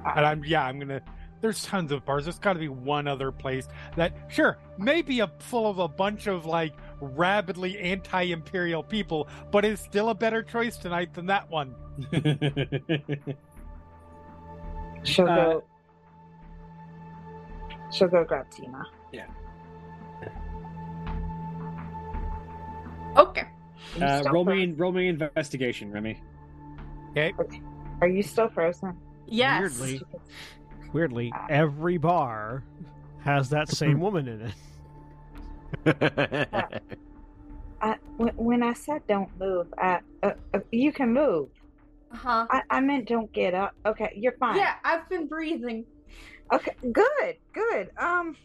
[0.04, 1.00] And I'm yeah, I'm gonna.
[1.40, 2.24] There's tons of bars.
[2.24, 3.66] There's got to be one other place
[3.96, 9.80] that sure maybe a full of a bunch of like rabidly anti-imperial people, but is
[9.80, 11.74] still a better choice tonight than that one.
[15.02, 15.64] She'll Uh, go.
[17.90, 18.84] She'll go grab Tina.
[19.12, 19.24] Yeah.
[23.16, 23.42] Okay.
[23.42, 26.22] Are you, uh, roll fro- me roll me investigation, Remy.
[27.10, 27.32] Okay.
[28.02, 28.96] Are you still frozen?
[29.30, 29.78] Yes.
[29.78, 30.02] Weirdly,
[30.92, 32.64] weirdly, every bar
[33.20, 34.52] has that same woman in
[35.86, 36.82] it.
[37.82, 41.48] I, when, when I said don't move, I, uh, uh, you can move.
[42.12, 42.46] Uh-huh.
[42.50, 43.74] I, I meant don't get up.
[43.86, 44.56] Okay, you're fine.
[44.56, 45.84] Yeah, I've been breathing.
[46.52, 47.90] Okay, good, good.
[47.96, 48.36] Um,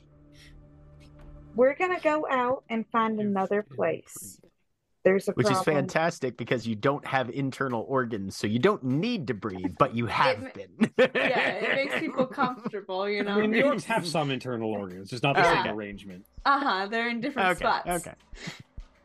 [1.56, 4.40] we're gonna go out and find another place.
[5.06, 9.28] There's a Which is fantastic because you don't have internal organs, so you don't need
[9.28, 10.92] to breathe, but you have ma- been.
[10.98, 13.40] Yeah, it makes people comfortable, you I know.
[13.42, 15.64] mean, New York's have some internal organs, just not the Yeah.
[15.64, 16.26] same arrangement.
[16.44, 16.88] Uh huh.
[16.88, 17.88] They're in different okay, spots.
[17.88, 18.14] okay.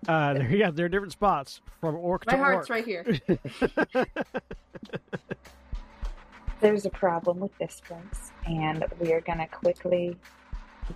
[0.09, 2.47] Uh, there, yeah, there are different spots from orc My to orc.
[2.49, 2.77] My heart's orc.
[2.79, 4.07] right here.
[6.61, 10.17] There's a problem with this place, and we are gonna quickly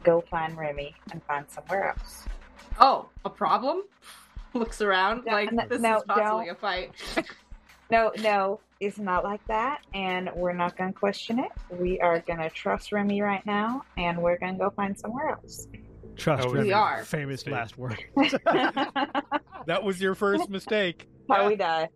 [0.02, 2.24] go find Remy and find somewhere else.
[2.80, 3.82] Oh, a problem?
[4.58, 6.50] Looks around No, like no, this no, is possibly don't.
[6.50, 6.92] a fight.
[7.90, 11.50] No, no, it's not like that, and we're not gonna question it.
[11.70, 15.68] We are gonna trust Remy right now, and we're gonna go find somewhere else.
[16.16, 17.04] Trust Oh, Remy, we are.
[17.04, 17.52] famous Steve.
[17.52, 18.02] last word.
[19.66, 21.06] That was your first mistake.
[21.30, 21.90] How we die.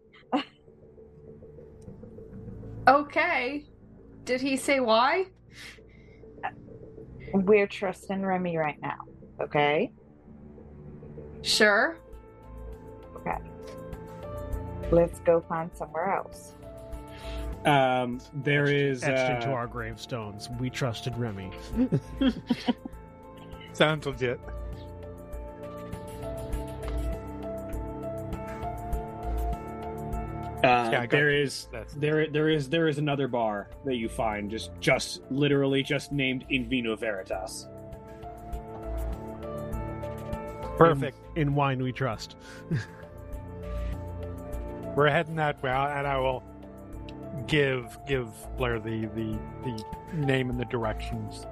[2.86, 3.64] Okay.
[4.24, 5.26] Did he say why?
[7.32, 8.98] We're trusting Remy right now.
[9.40, 9.90] Okay.
[11.43, 11.98] Sure.
[14.90, 16.55] Let's go find somewhere else.
[17.65, 20.49] Um, there is etched uh, into our gravestones.
[20.59, 21.51] We trusted Remy.
[23.73, 24.40] Sounds legit.
[30.65, 31.40] Uh, Yeah, I got there it.
[31.43, 35.82] is That's there there is there is another bar that you find just just literally
[35.85, 37.69] just named In Vino Veritas.
[40.77, 41.19] perfect.
[41.36, 42.36] In wine we trust.
[44.94, 46.43] We're heading that way, and I will
[47.47, 49.85] give give Blair the the the
[50.15, 51.47] name and the directions.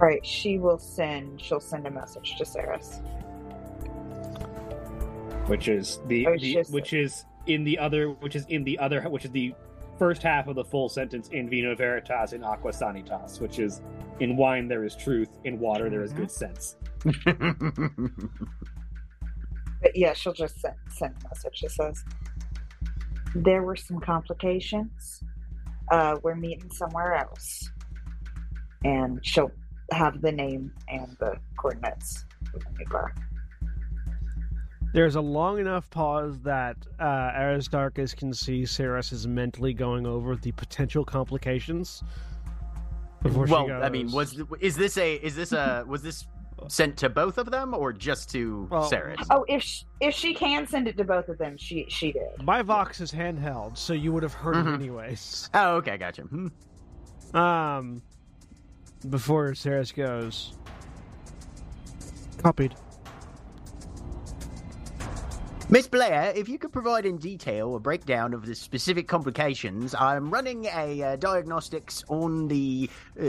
[0.00, 0.24] Right.
[0.26, 1.40] She will send.
[1.40, 3.00] She'll send a message to Saras.
[5.46, 8.76] which is the, Oh, the just- which is in the other which is in the
[8.80, 9.54] other which is the
[9.96, 13.80] first half of the full sentence in vino veritas in aqua sanitas which is
[14.18, 16.56] in wine there is truth in water there is good mm-hmm.
[16.56, 16.76] sense
[19.82, 22.04] But yeah, she'll just send, send a message She says
[23.34, 25.22] there were some complications.
[25.90, 27.70] Uh, we're meeting somewhere else,
[28.84, 29.52] and she'll
[29.92, 32.24] have the name and the coordinates
[32.54, 33.14] of the new bar.
[34.92, 40.36] There's a long enough pause that uh, Aristarchus can see Saras is mentally going over
[40.36, 42.02] the potential complications.
[43.22, 43.82] Before she well, goes.
[43.82, 46.26] I mean, was is this a is this a was this
[46.68, 49.24] sent to both of them or just to Well, Saras?
[49.30, 52.42] Oh, if she, if she can send it to both of them, she she did.
[52.42, 54.72] my Vox is handheld, so you would have heard Mhm.
[54.72, 55.50] it anyways.
[55.54, 56.22] Oh, okay, gotcha.
[56.22, 56.48] Hmm.
[57.36, 58.02] Um,
[59.10, 60.54] before Sarah goes,
[62.38, 62.74] copied.
[65.68, 70.30] Miss Blair, if you could provide in detail a breakdown of the specific complications, I'm
[70.30, 72.88] running a uh, diagnostics on the
[73.20, 73.24] uh,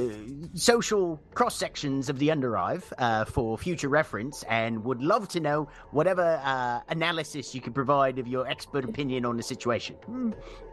[0.54, 5.68] social cross sections of the underhive uh, for future reference, and would love to know
[5.90, 9.96] whatever uh, analysis you could provide of your expert opinion on the situation.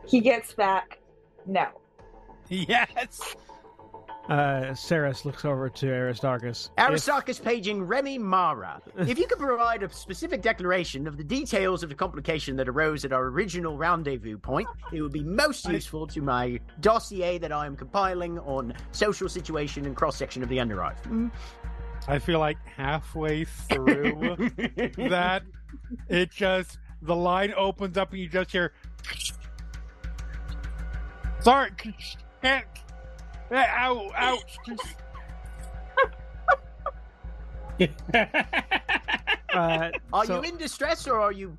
[0.06, 0.98] He gets back.
[1.46, 1.68] No.
[2.50, 3.36] Yes.
[4.28, 6.70] Uh, Saras looks over to Aristarchus.
[6.78, 8.80] If- Aristarchus paging Remy Mera.
[8.98, 13.04] If you could provide a specific declaration of the details of the complication that arose
[13.04, 17.66] at our original rendezvous point, it would be most useful to my dossier that I
[17.66, 20.96] am compiling on social situation and cross section of the underhive.
[21.04, 21.28] Hmm.
[22.08, 24.50] I feel like halfway through
[24.96, 25.42] that,
[26.08, 28.72] it just the line opens up and you just hear,
[31.40, 31.70] Sorry,
[32.42, 32.64] can't.
[33.54, 34.56] Ow, ouch.
[39.54, 41.56] Uh, Are so- you in distress or are you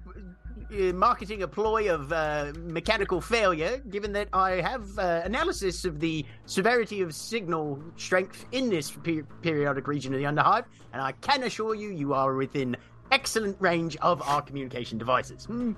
[0.72, 6.00] uh, marketing a ploy of uh, mechanical failure, given that I have uh, analysis of
[6.02, 11.14] the severity of signal strength in this pe- periodic region of the Underhive, and I
[11.14, 12.76] can assure you, you are within
[13.12, 15.46] excellent range of our communication devices.
[15.46, 15.72] Hmm.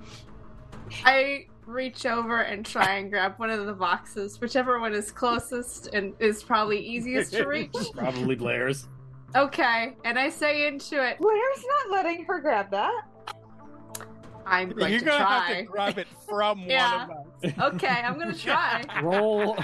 [1.04, 5.88] I reach over and try and grab one of the boxes, whichever one is closest
[5.92, 7.74] and is probably easiest to reach.
[7.94, 8.88] Probably Blair's.
[9.36, 13.02] Okay, and I say into it, Blair's not letting her grab that.
[14.46, 15.40] I'm going You're to gonna try.
[15.48, 17.06] have to grab it from Yeah.
[17.08, 17.52] one of us.
[17.74, 18.82] Okay, I'm gonna try.
[19.02, 19.58] Roll.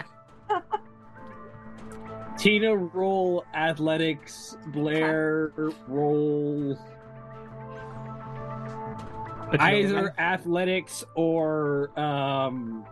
[2.37, 4.59] Tina, roll athletics.
[4.67, 5.53] Blair,
[5.89, 6.79] roll
[9.61, 12.85] either athletics or um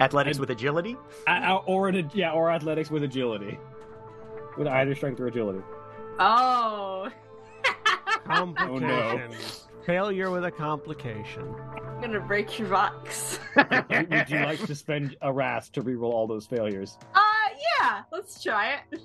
[0.00, 0.96] Athletics with agility.
[1.66, 3.58] or an, yeah or athletics with agility,
[4.56, 5.60] with either strength or agility.
[6.18, 7.10] Oh,
[8.24, 9.32] Complication.
[9.84, 11.54] Failure with a complication.
[11.76, 13.38] I'm gonna break your box.
[13.54, 16.98] Would you like to spend a wrath to reroll all those failures?
[17.14, 17.20] Uh,
[17.80, 19.00] yeah, let's try it.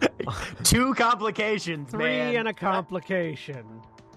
[0.64, 2.36] Two complications, Three man.
[2.36, 3.64] and a complication.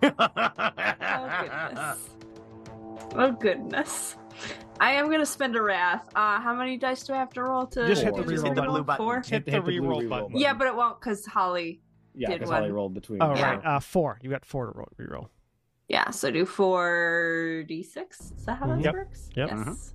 [0.03, 2.09] Oh goodness.
[3.13, 4.15] Oh goodness.
[4.79, 6.05] I am gonna spend a wrath.
[6.15, 7.85] Uh, how many dice do I have to roll to?
[7.85, 8.69] Just hit the to reroll spend button.
[8.69, 8.81] all?
[8.83, 9.21] Blue Four.
[9.25, 10.37] Hit the blue reroll button.
[10.37, 11.81] Yeah, but it won't because Holly.
[12.15, 12.71] yeah, did because Holly one.
[12.73, 13.21] rolled between.
[13.21, 13.55] Oh, Yeah.
[13.55, 13.65] right.
[13.65, 14.17] Uh, four.
[14.21, 15.27] You got four to roll, reroll.
[15.89, 18.31] Yeah, so do four d six.
[18.37, 18.93] Is that how that Yep.
[18.93, 19.29] works?
[19.35, 19.49] Yep.
[19.49, 19.93] Yes.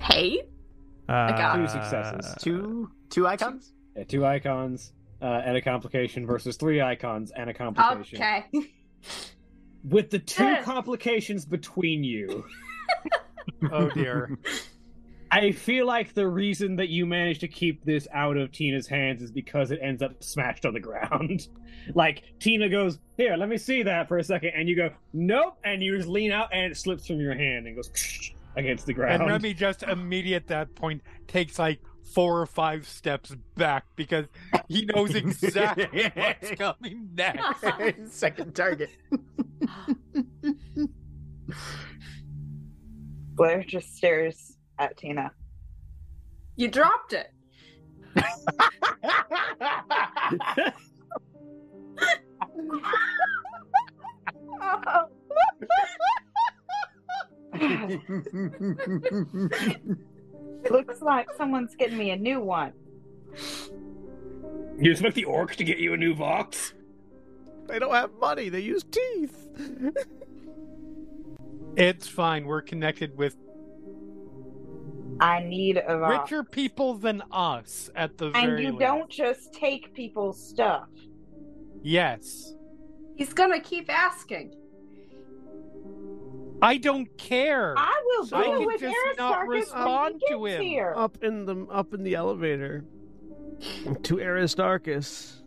[0.00, 0.42] Hey.
[1.08, 2.34] Uh, got Two successes.
[2.40, 3.72] two two icons.
[3.96, 4.92] Yeah, two icons
[5.22, 8.18] uh, and a complication versus three icons and a complication.
[8.20, 8.44] Okay.
[9.84, 12.44] With the two complications between you,
[13.70, 14.38] Oh dear.
[15.30, 19.22] I feel like the reason that you managed to keep this out of Tina's hands
[19.22, 21.48] is because it ends up smashed on the ground.
[21.94, 24.50] like Tina goes, "Here, let me see that for a second.
[24.54, 27.66] and you go, "Nope," and you just lean out and it slips from your hand
[27.66, 27.90] and goes
[28.56, 29.22] against the ground.
[29.22, 31.80] And Remy just immediate at that point takes like
[32.12, 34.26] four or five steps back because
[34.68, 37.64] he knows exactly what's coming next.
[38.12, 38.90] Second target.
[43.34, 45.32] Blair just stares at Tina.
[46.56, 47.30] you dropped it.
[60.64, 62.72] It looks like someone's getting me a new one.
[64.78, 66.74] you expect the orc to get you a new Vox?
[67.66, 68.48] They don't have money.
[68.48, 69.48] They use teeth.
[71.76, 72.44] It's fine.
[72.46, 73.36] We're connected with
[75.20, 76.22] I need a rock.
[76.22, 78.80] richer people than us at the And very you least.
[78.80, 80.88] don't just take people's stuff.
[81.82, 82.54] Yes.
[83.16, 84.54] He's gonna keep asking.
[86.62, 87.74] I don't care.
[87.76, 90.62] I will So deal can with just not Aristarchus when respond he to gets him.
[90.62, 90.94] here.
[90.96, 92.84] Up in the up in the elevator
[94.02, 95.42] to Aristarchus.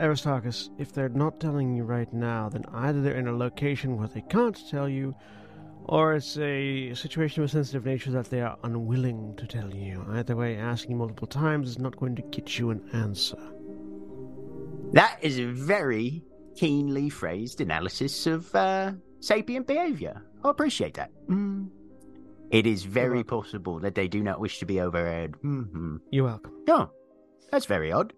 [0.00, 4.08] Aristarchus, if they're not telling you right now, then either they're in a location where
[4.08, 5.14] they can't tell you,
[5.84, 10.02] or it's a situation of a sensitive nature that they are unwilling to tell you.
[10.12, 13.36] Either way, asking multiple times is not going to get you an answer.
[14.92, 16.22] That is a very
[16.56, 18.92] keenly phrased analysis of uh,
[19.26, 20.22] sapient behavior.
[20.44, 21.10] I appreciate that.
[21.28, 21.68] Mm.
[22.50, 25.34] It is very possible that they do not wish to be overheard.
[25.42, 26.52] hmm You're welcome.
[26.68, 26.90] Oh,
[27.50, 28.12] that's very odd.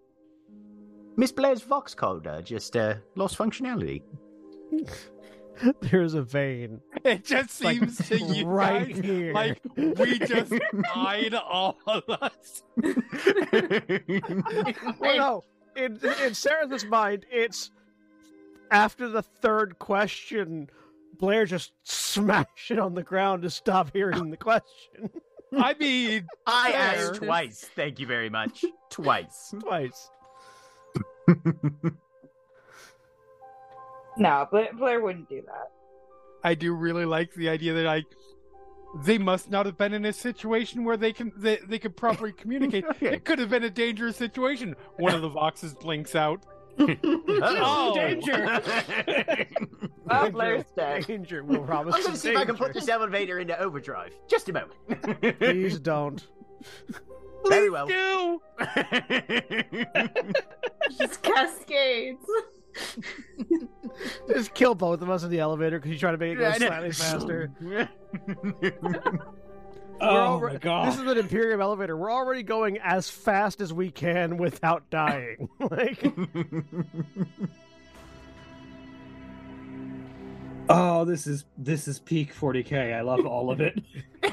[1.17, 4.03] Miss Blair's Vox coder just uh, lost functionality.
[5.81, 9.33] There's a vein It just like, seems to you right guys here.
[9.33, 10.53] like we just
[10.95, 12.63] died all of us.
[15.01, 15.45] Well, no.
[15.77, 17.71] In, in Sarah's mind, it's
[18.71, 20.69] after the third question,
[21.19, 25.11] Blair just smashed it on the ground to stop hearing the question
[25.57, 26.81] I mean, I Fair.
[26.81, 27.71] asked twice.
[27.75, 28.65] Thank you very much.
[28.91, 29.55] Twice.
[29.61, 30.11] twice.
[34.19, 35.71] No, Blair, Blair wouldn't do that.
[36.45, 38.05] I do really like the idea that I
[39.05, 42.33] they must not have been in a situation where they can they, they could properly
[42.33, 42.85] communicate.
[42.85, 43.15] Okay.
[43.15, 44.75] It could have been a dangerous situation.
[44.97, 46.45] One of the boxes blinks out.
[46.81, 47.95] Oh.
[47.95, 48.61] Danger!
[50.09, 51.07] Well, Blair's dead.
[51.07, 51.95] Danger will promise.
[51.95, 54.15] I'm going to see if I can put this elevator into overdrive.
[54.27, 55.39] Just a moment.
[55.39, 56.27] Please don't.
[57.47, 57.87] Very well.
[57.87, 58.41] Do
[60.99, 62.25] Just cascades.
[64.29, 66.53] Just kill both of us in the elevator because you try to make it go
[66.53, 67.53] slightly faster.
[70.01, 70.89] Oh alre- my god!
[70.89, 71.97] This is an Imperium elevator.
[71.97, 75.49] We're already going as fast as we can without dying.
[75.71, 76.13] like,
[80.71, 82.95] Oh, this is this is peak 40k.
[82.95, 83.83] I love all of it.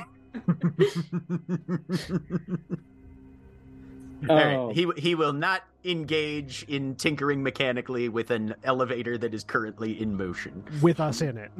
[4.29, 4.71] All right, Oh.
[4.73, 10.17] He he will not engage in tinkering mechanically with an elevator that is currently in
[10.17, 11.51] motion with us in it.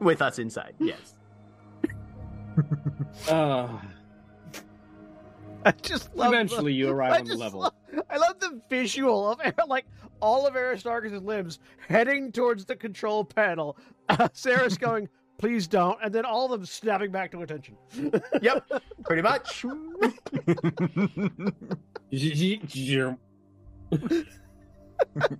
[0.00, 0.74] with us inside.
[0.78, 1.14] Yes.
[3.28, 3.78] Uh,
[5.64, 6.30] I just love.
[6.30, 7.60] the- eventually, you I arrive on the level.
[7.60, 7.74] love-
[8.10, 9.86] I love the visual of like
[10.20, 11.58] all of Aristarchus' limbs
[11.88, 13.76] heading towards the control panel.
[14.08, 15.08] Uh, Sarah's going,
[15.38, 17.76] "Please don't," and then all of them snapping back to attention.
[18.42, 18.70] Yep.
[19.04, 19.64] Pretty much.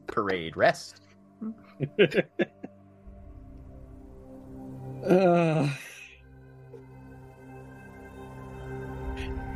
[0.06, 1.00] Parade rest.
[5.08, 5.68] Uh,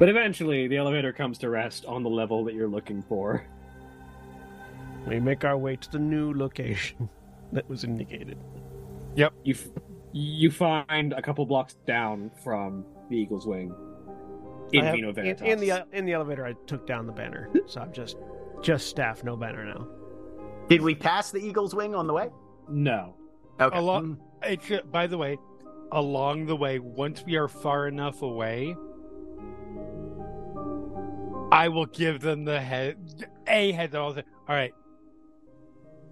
[0.02, 3.46] but eventually, the elevator comes to rest on the level that you're looking for.
[5.06, 7.08] We make our way to the new location
[7.52, 8.36] that was indicated.
[9.14, 9.32] Yep.
[9.44, 9.68] You f-
[10.10, 13.72] you find a couple blocks down from the Eagle's Wing
[14.72, 15.46] in have- Vino Veritas.
[15.46, 18.16] in the in the elevator, I took down the banner, so I'm just
[18.60, 19.86] just staff, no banner now.
[20.68, 22.28] Did we pass the Eagle's wing on the way?
[22.68, 23.14] no.
[23.60, 23.78] Okay.
[23.78, 24.02] A lot.
[24.42, 25.38] It's, uh, by the way,
[25.92, 28.74] along the way, once we are far enough away,
[31.52, 32.96] I will give them the head
[33.46, 33.94] a head.
[33.94, 34.14] I'll All
[34.48, 34.72] right,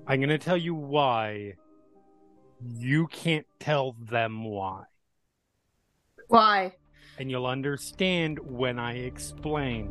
[0.06, 1.54] I'm going to tell you why.
[2.62, 4.84] You can't tell them why,
[6.28, 6.74] Why?
[7.18, 9.90] and you'll understand when I explain.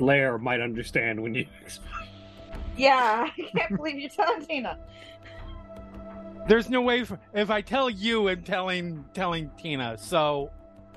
[0.00, 1.46] Blair might understand when you.
[1.62, 2.08] Explain.
[2.76, 4.76] Yeah, I can't believe you're telling Tina.
[6.48, 9.96] There's no way for, if I tell you, I'm telling telling Tina.
[9.98, 10.50] So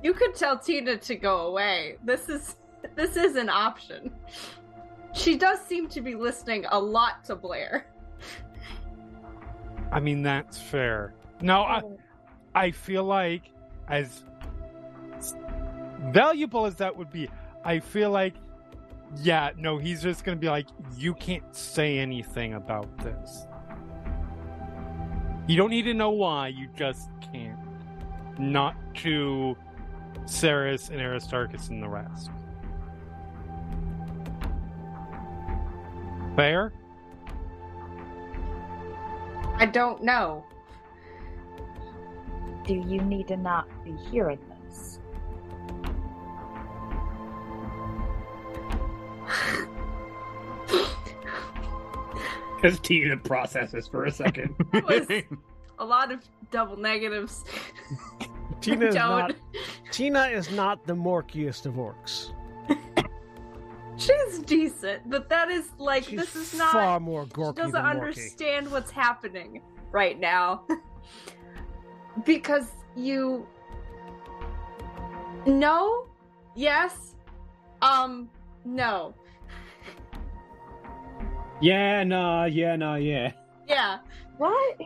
[0.04, 1.96] You could tell Tina to go away.
[2.04, 2.58] This is
[2.96, 4.12] this is an option.
[5.14, 7.88] She does seem to be listening a lot to Blair.
[9.92, 11.14] I mean that's fair.
[11.42, 11.82] No, I,
[12.54, 13.44] I feel like
[13.88, 14.24] as
[16.12, 17.30] valuable as that would be,
[17.64, 18.34] I feel like
[19.22, 20.68] yeah, no, he's just gonna be like,
[20.98, 23.48] you can't say anything about this.
[25.48, 27.60] You don't need to know why, you just can't.
[28.40, 29.56] Not to
[30.26, 32.30] Saras and Aristarchus and the rest.
[36.36, 36.74] Fair?
[39.58, 40.44] I don't know.
[42.66, 45.00] Do you need to not be hearing this?
[52.64, 54.56] As Tina processes for a second.
[54.74, 55.08] It was
[55.80, 57.44] a lot of double negatives.
[58.64, 59.36] Tina is Don't.
[59.92, 62.32] Tina is not the morkiest of orcs.
[63.98, 66.72] She's decent, but that is like She's this is not.
[66.72, 68.00] far more She gorky doesn't than Morky.
[68.00, 69.62] understand what's happening
[69.92, 70.64] right now.
[72.26, 73.46] because you.
[75.46, 76.08] No?
[76.56, 77.16] Yes?
[77.82, 78.30] Um,
[78.64, 79.14] no.
[81.62, 83.34] yeah, nah, yeah, nah, yeah.
[83.68, 83.98] Yeah.
[84.38, 84.80] What?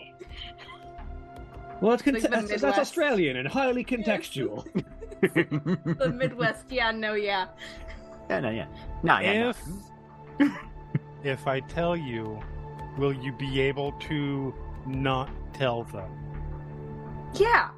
[1.82, 4.66] Well, that's, con- Like that's, that's Australian and highly contextual.
[5.22, 7.48] The Midwest, yeah, no, yeah.
[8.30, 8.68] yeah, no, yeah.
[9.02, 9.50] No, yeah,
[10.40, 10.52] if
[11.24, 12.40] if I tell you,
[12.98, 14.54] will you be able to
[14.86, 16.12] not tell them?
[17.34, 17.70] Yeah.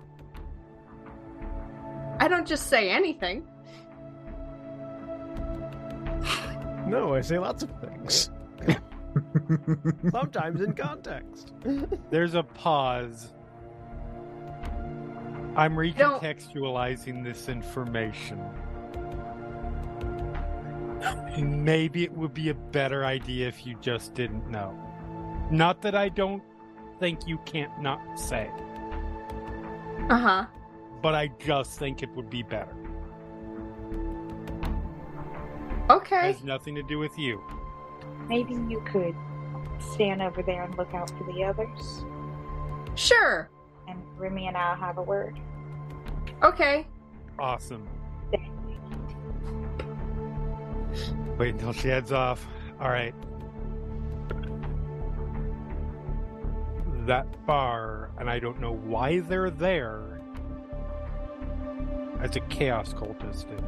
[2.20, 3.48] I don't just say anything.
[6.88, 8.32] No, I say lots of things.
[10.12, 11.54] Sometimes in context.
[12.10, 13.32] There's a pause.
[15.56, 18.40] I'm Don't- recontextualizing this information.
[21.38, 24.78] Maybe it would be a better idea if you just didn't know.
[25.52, 26.44] Not that I don't
[27.00, 28.50] think you can't not say,
[30.10, 30.46] Uh huh.
[31.02, 32.76] but I just think it would be better.
[35.90, 36.30] Okay.
[36.30, 37.42] It has nothing to do with you.
[38.28, 39.16] Maybe you could
[39.80, 42.04] stand over there and look out for the others,
[42.96, 43.50] Sure.
[43.90, 45.40] And Remy and I'll have a word.
[46.44, 46.88] Okay.
[47.38, 47.88] Awesome.
[51.38, 52.46] Wait until she heads off.
[52.80, 53.16] All right.
[57.06, 60.22] That bar, and I don't know why they're there.
[62.20, 63.50] As a chaos cultist.
[63.50, 63.64] in.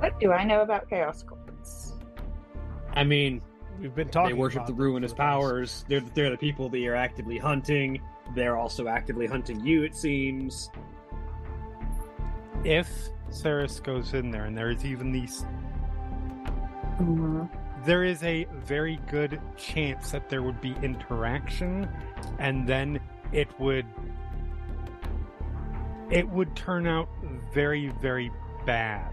[0.00, 1.92] What do I know about chaos cultists?
[2.94, 3.42] I mean,
[3.80, 4.34] We've been talking.
[4.34, 5.84] they worship about the ruinous the powers.
[5.88, 8.00] They're they're the people that you're actively hunting.
[8.34, 9.82] They're also actively hunting you.
[9.82, 10.70] It seems.
[12.64, 12.88] If
[13.30, 15.44] Saras goes in there and there is even these
[17.00, 17.48] Mhm.
[17.84, 21.88] there is a very good chance that there would be interaction
[22.38, 23.00] and then
[23.32, 23.84] it would
[26.10, 27.08] it would turn out
[27.52, 28.30] very very
[28.64, 29.12] bad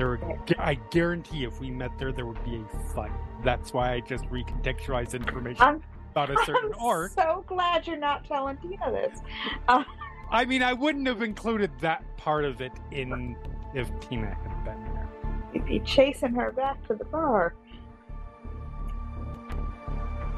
[0.00, 3.12] there would, i guarantee if we met there there would be a fight
[3.44, 5.82] that's why i just recontextualize information I'm-
[6.12, 9.20] about a certain I'm arc so glad you're not telling Tina this.
[9.68, 9.84] Uh,
[10.30, 13.36] i mean i wouldn't have included that part of it in
[13.74, 15.08] if tina had been there
[15.52, 17.54] You'd be chasing her back to the bar.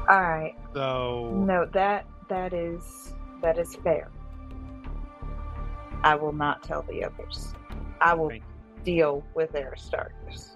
[0.09, 0.55] All right.
[0.73, 3.13] so No, that that is
[3.43, 4.09] that is fair.
[6.03, 7.53] I will not tell the others.
[8.01, 8.31] I will
[8.83, 10.53] deal with Aristarchus.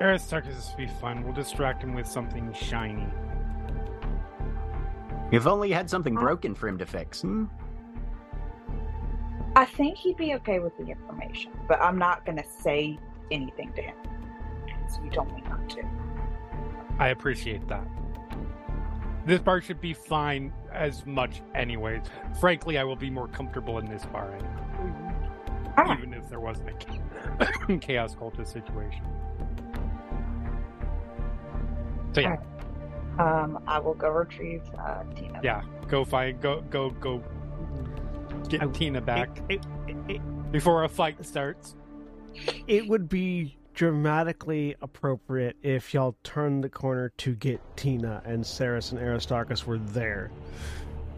[0.00, 1.24] Aristarchus will be fun.
[1.24, 3.06] We'll distract him with something shiny.
[5.32, 7.22] If only you had something broken for him to fix.
[7.22, 7.46] Hmm?
[9.56, 12.98] I think he'd be okay with the information, but I'm not going to say
[13.30, 13.96] anything to him.
[14.88, 15.82] So you told me not to.
[16.98, 17.86] I appreciate that.
[19.26, 22.02] This bar should be fine as much, anyways.
[22.40, 24.67] Frankly, I will be more comfortable in this bar, anyway,
[25.76, 25.98] All right.
[25.98, 26.70] even if there wasn't
[27.40, 29.04] a chaos cultist situation.
[32.14, 32.36] So yeah,
[33.18, 35.40] Um, I will go retrieve uh, Tina.
[35.42, 35.62] yeah.
[35.88, 37.22] Go find, go, go, go.
[38.48, 41.76] Get I- Tina back It, it, it, before a fight starts.
[42.66, 48.90] it would be dramatically appropriate if y'all turned the corner to get Tina and Saras
[48.92, 50.30] and Aristarchus were there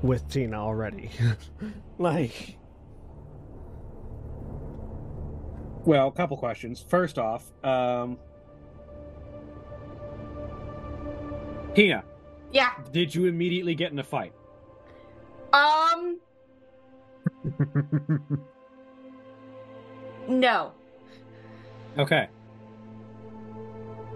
[0.02, 1.10] with Tina already.
[1.98, 2.56] like,
[5.84, 6.84] Well, a couple questions.
[6.88, 8.18] First off, um,
[11.74, 12.04] Tina,
[12.52, 12.70] Yeah.
[12.92, 14.32] did you immediately get in a fight?
[15.52, 16.18] Um.
[20.28, 20.72] No.
[21.98, 22.28] Okay.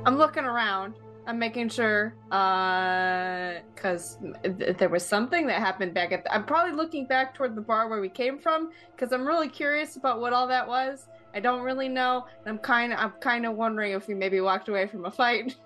[0.07, 0.95] I'm looking around.
[1.27, 6.23] I'm making sure, uh, because th- there was something that happened back at.
[6.23, 9.49] The- I'm probably looking back toward the bar where we came from because I'm really
[9.49, 11.09] curious about what all that was.
[11.35, 12.27] I don't really know.
[12.45, 15.11] and I'm kind of, I'm kind of wondering if we maybe walked away from a
[15.11, 15.57] fight.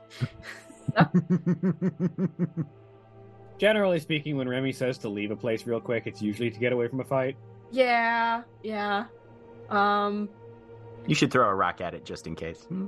[3.59, 6.73] Generally speaking, when Remy says to leave a place real quick, it's usually to get
[6.73, 7.37] away from a fight.
[7.71, 9.07] yeah, yeah.
[9.69, 10.29] Um,
[11.07, 12.63] You should throw a rock at it just in case.
[12.63, 12.87] Hmm?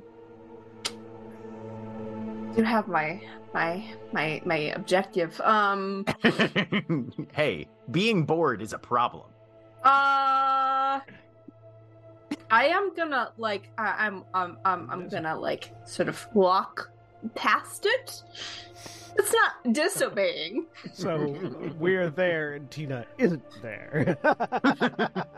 [2.57, 3.21] do have my
[3.55, 5.41] my my my objective.
[5.43, 6.05] Um,
[7.33, 9.27] hey, being bored is a problem.
[9.85, 11.01] Uh,
[12.51, 16.91] I am gonna like I, I'm I'm I'm I'm gonna like sort of walk
[17.35, 18.23] past it.
[19.19, 20.67] It's not disobeying.
[20.93, 24.17] so uh, we're there and Tina isn't there.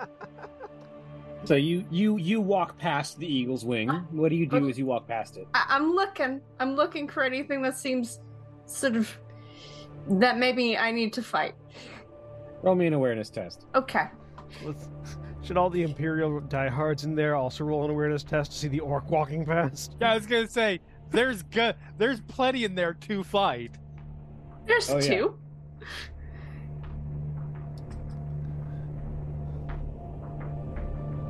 [1.44, 3.90] So you you you walk past the eagle's wing.
[3.90, 5.48] Uh, what do you do as you walk past it?
[5.55, 6.40] I, I'm looking.
[6.60, 8.20] I'm looking for anything that seems
[8.66, 9.10] sort of
[10.09, 11.55] that maybe I need to fight.
[12.62, 13.66] Roll me an awareness test.
[13.74, 14.05] Okay.
[14.62, 14.89] Let's-
[15.43, 18.81] Should all the Imperial diehards in there also roll an awareness test to see the
[18.81, 19.97] orc walking past?
[20.01, 23.77] Yeah, I was gonna say there's go- there's plenty in there to fight.
[24.66, 25.09] There's Oh, yeah.
[25.10, 25.39] two.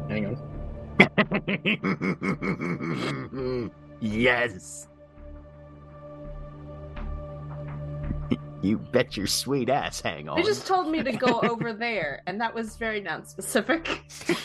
[0.08, 0.36] Hang on.
[4.00, 4.88] yes.
[8.62, 10.36] You bet your sweet ass hang on.
[10.36, 14.02] They just told me to go over there, and that was very non-specific.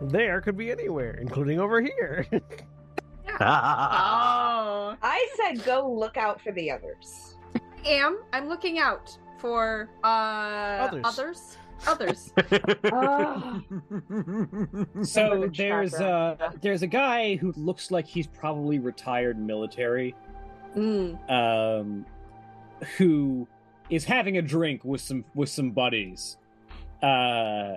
[0.00, 2.26] There could be anywhere, including over here.
[2.32, 2.40] oh.
[5.00, 7.36] I said go look out for the others.
[7.86, 8.18] am.
[8.32, 11.04] I'm looking out for uh Others.
[11.04, 11.56] others.
[11.86, 12.32] Others.
[12.92, 13.62] Oh.
[15.02, 20.14] So With a there's uh there's a guy who looks like he's probably retired military,
[20.76, 21.30] Mm.
[21.30, 22.06] um,
[22.96, 23.46] who
[23.90, 26.38] is having a drink with some with some buddies,
[27.02, 27.74] uh,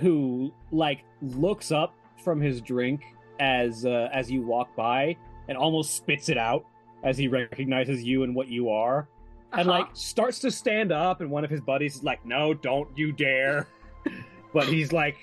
[0.00, 1.94] who like looks up
[2.24, 3.02] from his drink
[3.40, 5.16] as uh, as you walk by
[5.48, 6.64] and almost spits it out
[7.04, 9.08] as he recognizes you and what you are.
[9.52, 9.78] and Uh-huh.
[9.80, 13.12] like starts to stand up and one of his buddies is like no don't you
[13.12, 13.66] dare
[14.52, 15.16] but he's like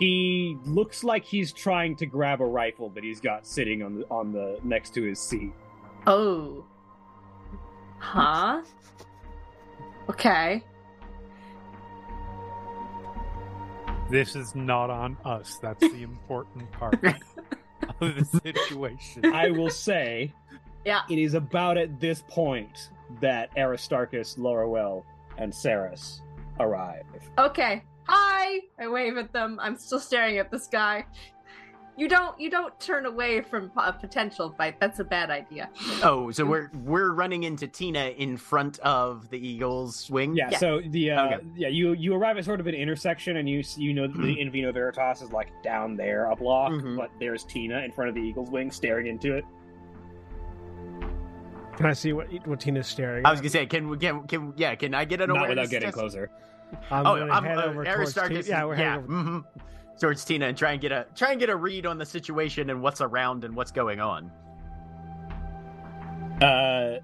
[0.00, 4.04] he looks like he's trying to grab a rifle that he's got sitting on the
[4.10, 5.52] on the next to his seat
[6.06, 6.64] Oh.
[7.98, 8.62] Huh?
[10.10, 10.62] Okay.
[14.10, 15.58] This is not on us.
[15.60, 17.14] That's the important part of
[17.98, 19.26] the situation.
[19.26, 20.32] I will say,
[20.84, 21.00] Yeah.
[21.10, 25.02] it is about at this point that Aristarchus, Loroelle,
[25.38, 26.20] and Saras
[26.60, 27.04] arrive.
[27.36, 27.82] Okay.
[28.08, 28.60] Hi.
[28.78, 29.58] I wave at them.
[29.60, 31.04] I'm still staring at this guy.
[31.98, 34.78] You don't you don't turn away from a potential fight.
[34.80, 35.70] That's a bad idea.
[36.02, 40.36] Oh, so we're we're running into Tina in front of the Eagles wing.
[40.36, 40.58] Yeah, Yeah.
[40.58, 41.46] so the uh, Okay.
[41.56, 44.38] yeah you you arrive at sort of an intersection and you you know that the
[44.38, 46.98] In Vino Veritas is like down there a block, Mhm.
[46.98, 49.44] but there's Tina in front of the Eagle's wing staring into it.
[51.78, 53.24] Can I see what what Tina's staring?
[53.24, 53.28] At?
[53.28, 53.42] I was at?
[53.42, 55.86] gonna say, can we can can yeah, can I get an Not awareness without getting
[55.88, 55.96] test?
[55.98, 56.30] closer.
[56.90, 58.46] I'm oh, gonna I'm head uh, over towards Aristarchus.
[58.46, 58.58] Tina.
[58.58, 59.12] Yeah, we're yeah, heading over.
[59.30, 59.44] mhm.
[59.98, 62.70] Towards Tina and try and get a try and get a read on the situation
[62.70, 64.30] and what's around and what's going on.
[66.42, 67.00] Uh,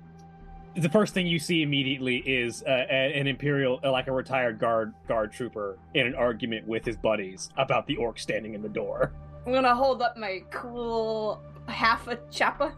[0.74, 4.94] the first thing you see immediately is uh, an imperial, uh, like a retired guard
[5.08, 9.12] guard trooper, in an argument with his buddies about the orc standing in the door.
[9.46, 12.72] I'm gonna hold up my cool half a choppa.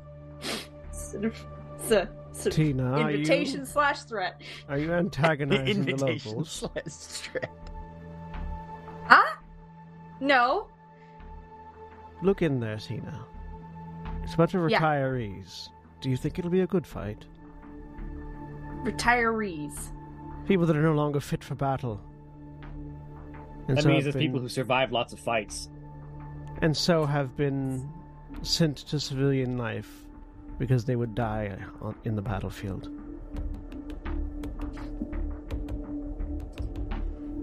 [0.92, 1.46] Sort of,
[1.80, 2.08] sort
[2.46, 4.40] of Tina, are you, invitation slash threat.
[4.68, 6.50] are you antagonizing the locals?
[6.50, 7.50] slash threat.
[10.20, 10.26] Huh?
[10.26, 10.68] No.
[12.22, 13.24] Look in there, Tina.
[14.22, 14.80] It's a bunch of Yeah.
[14.80, 15.68] retirees.
[16.00, 17.24] Do you think it'll be a good fight?
[18.84, 19.90] Retirees.
[20.46, 22.00] People that are no longer fit for battle.
[23.68, 25.70] And That so means have it's people been- who survived lots of fights.
[26.60, 27.90] and so have been
[28.42, 30.06] sent to civilian life
[30.58, 32.88] because they would die on, in the battlefield.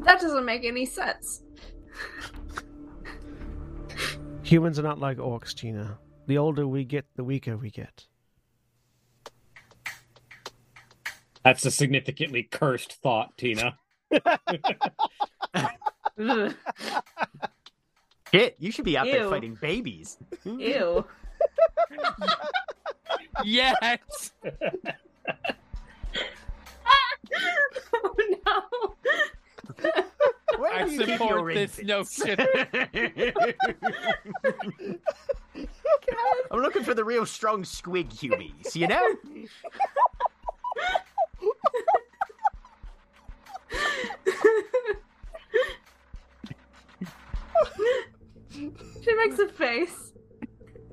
[0.06, 1.41] That doesn't make any sense.
[4.43, 5.97] Humans are not like orcs, Tina.
[6.27, 8.05] The older we get, the weaker we get.
[11.43, 13.77] That's a significantly cursed thought, Tina.
[16.19, 16.55] Ugh.
[18.31, 20.18] Shit, you should be out there fighting babies.
[20.45, 21.05] Ew.
[23.43, 24.31] Yes.
[27.93, 28.15] oh
[28.45, 28.95] no.
[30.57, 32.19] Where I do you keep support this infants?
[32.19, 32.40] notion.
[36.52, 39.15] I'm looking for the real strong squig humies, you know?
[49.03, 50.14] she makes a face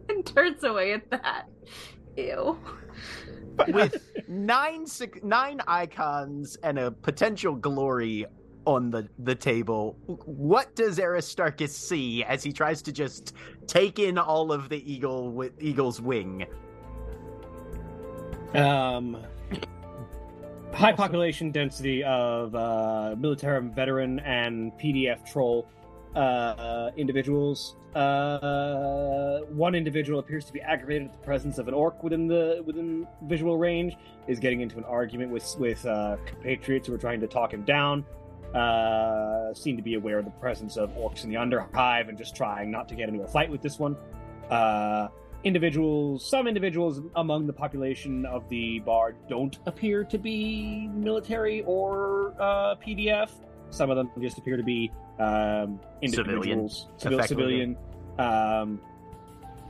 [0.09, 1.49] and turns away at that.
[2.17, 2.59] Ew.
[3.69, 4.87] With nine
[5.23, 8.27] nine icons and a potential glory
[8.69, 9.97] on the, the table,
[10.27, 13.35] what does Aristarchus see as he tries to just
[13.67, 16.45] take in all of the eagle with eagle's wing?
[18.55, 19.25] Um,
[20.75, 25.67] high population density of uh, military veteran and PDF troll
[26.15, 27.77] uh, individuals.
[27.95, 32.63] Uh, one individual appears to be aggravated at the presence of an orc within the
[32.67, 33.97] within visual range.
[34.27, 37.65] Is getting into an argument with with uh, compatriots who are trying to talk him
[37.65, 38.05] down.
[38.55, 42.35] Uh, seem to be aware of the presence of orcs in the underhive and just
[42.35, 43.97] trying not to get into a fight with this one.
[44.51, 45.09] Uh,
[45.45, 52.35] individuals, some individuals among the population of the bar don't appear to be military or
[52.41, 53.31] uh, PDF.
[53.71, 57.77] Some of them just appear to be um, individuals, civil, civilian.
[58.19, 58.81] Um,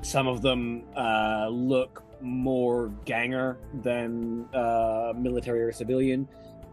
[0.03, 6.29] some of them uh, look more ganger than uh, military or civilian.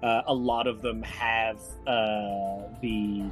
[0.05, 1.57] Uh, a lot of them have
[1.87, 3.27] uh, the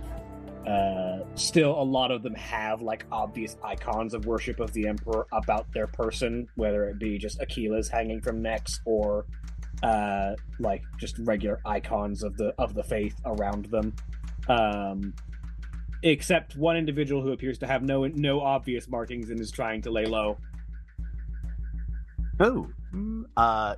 [0.67, 5.27] uh, still a lot of them have like obvious icons of worship of the emperor
[5.33, 9.27] about their person, whether it be just Aquila's hanging from necks or
[9.83, 13.93] uh, like just regular icons of the of the faith around them.
[14.47, 15.13] Um,
[16.01, 19.91] except one individual who appears to have no no obvious markings and is trying to
[19.91, 20.39] lay low.
[22.39, 22.67] Oh.
[23.37, 23.75] Uh,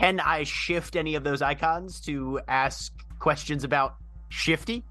[0.00, 3.96] can I shift any of those icons to ask questions about
[4.30, 4.82] Shifty?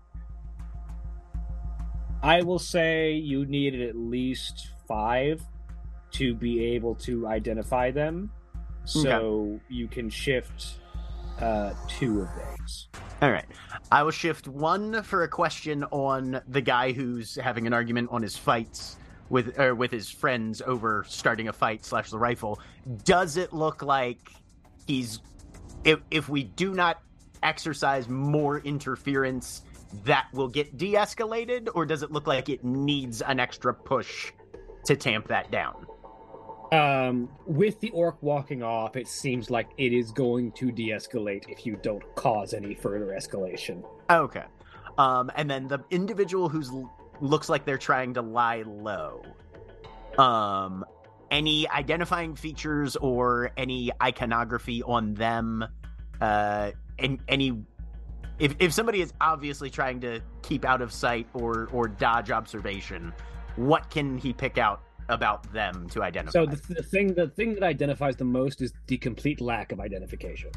[2.22, 5.42] I will say you needed at least five
[6.12, 8.30] to be able to identify them.
[8.86, 10.76] So you can shift
[11.40, 12.90] uh, two of those.
[13.24, 13.46] All right.
[13.92, 18.22] I will shift one for a question on the guy who's having an argument on
[18.22, 18.98] his fights
[19.30, 22.60] with or with his friends over starting a fight slash the rifle.
[23.06, 24.20] Does it look like
[24.90, 25.20] he's
[25.84, 27.02] if if we do not
[27.44, 29.62] exercise more interference,
[30.04, 34.34] that will get de-escalated, or does it look like it needs an extra push
[34.86, 35.86] to tamp that down?
[36.72, 41.46] Um, with the orc walking off, it seems like it is going to de escalate
[41.48, 43.84] if you don't cause any further escalation.
[44.10, 44.44] Okay.
[44.98, 46.72] Um, and then the individual who's
[47.22, 49.24] looks like they're trying to lie low.
[50.18, 50.84] Um,
[51.32, 55.66] any identifying features or any iconography on them?
[56.22, 57.62] Uh, and any
[58.40, 63.14] if if somebody is obviously trying to keep out of sight or or dodge observation,
[63.56, 66.32] what can he pick out about them to identify?
[66.32, 69.80] So the, the thing the thing that identifies the most is the complete lack of
[69.80, 70.52] identification.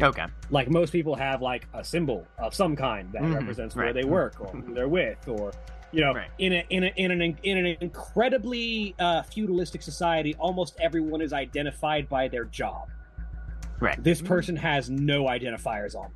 [0.00, 3.86] okay, Like most people have like a symbol of some kind that Mhm, represents where
[3.86, 3.94] right.
[3.94, 5.52] they work or who they're with or
[5.92, 6.28] you know Right.
[6.38, 11.32] in a in a in an in an incredibly uh, feudalistic society almost everyone is
[11.32, 12.88] identified by their job.
[13.80, 14.02] right.
[14.02, 16.10] This person has no identifiers on.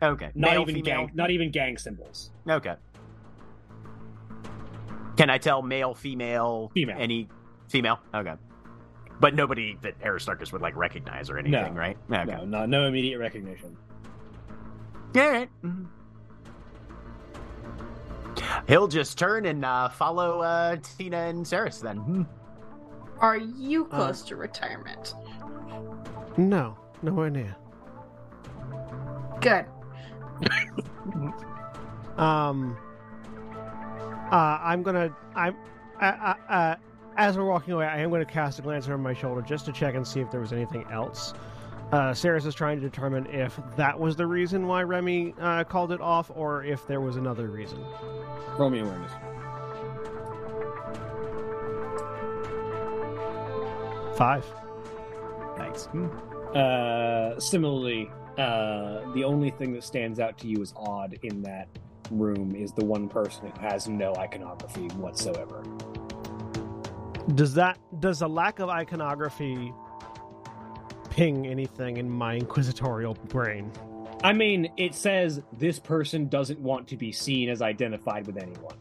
[0.00, 0.12] them.
[0.12, 1.06] Okay, Not Male, even female?
[1.06, 2.30] gang not even gang symbols.
[2.48, 2.74] Okay.
[5.16, 6.96] Can I tell male, female, Female.
[6.98, 7.28] any
[7.68, 7.98] female?
[8.14, 8.34] Okay.
[9.20, 11.78] But nobody that Aristarchus would like recognize or anything, No.
[11.78, 11.98] right?
[12.10, 12.24] Okay.
[12.24, 13.76] No, no no immediate recognition.
[15.14, 15.50] All right.
[15.62, 15.86] Mhm.
[18.68, 21.96] He'll just turn and uh, follow uh, Tina and Saras then.
[21.96, 22.22] Hmm.
[23.18, 25.14] Are you close to retirement?
[26.36, 27.56] No, nowhere near.
[29.40, 29.66] Good.
[32.20, 32.76] Um,
[34.30, 35.16] uh, I'm gonna.
[35.34, 35.56] I'm.
[36.00, 36.76] I, I, uh,
[37.16, 39.64] as we're walking away, I am going to cast a glance over my shoulder just
[39.66, 41.34] to check and see if there was anything else.
[41.92, 45.90] Uh, Saras is trying to determine if that was the reason why Remy uh, called
[45.90, 47.84] it off, or if there was another reason.
[48.56, 49.10] Roll me awareness.
[54.16, 54.46] Five.
[55.58, 55.88] Nice.
[56.54, 58.08] Uh, similarly,
[58.38, 61.68] uh, the only thing that stands out to you as odd in that
[62.12, 65.64] room is the one person who has no iconography whatsoever.
[67.34, 69.72] Does that does a lack of iconography
[71.10, 73.70] ping anything in my inquisitorial brain?
[74.22, 78.76] I mean, it says this person doesn't want to be seen as identified with anyone.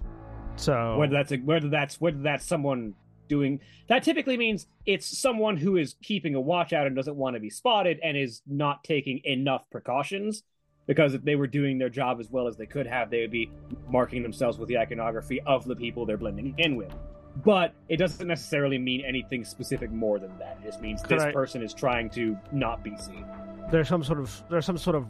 [0.56, 2.94] So Whether that's a, whether that's whether that's someone
[3.30, 7.36] doing that typically means it's someone who is keeping a watch out and doesn't want
[7.36, 10.44] to be spotted and is not taking enough precautions
[10.88, 13.32] because if they were doing their job as well as they could have they would
[13.32, 13.50] be
[13.88, 16.92] marking themselves with the iconography of the people they're blending in with
[17.44, 21.24] but it doesn't necessarily mean anything specific more than that it just means Could this
[21.24, 23.26] I- person is trying to not be seen
[23.72, 25.06] there's some sort of there's some sort of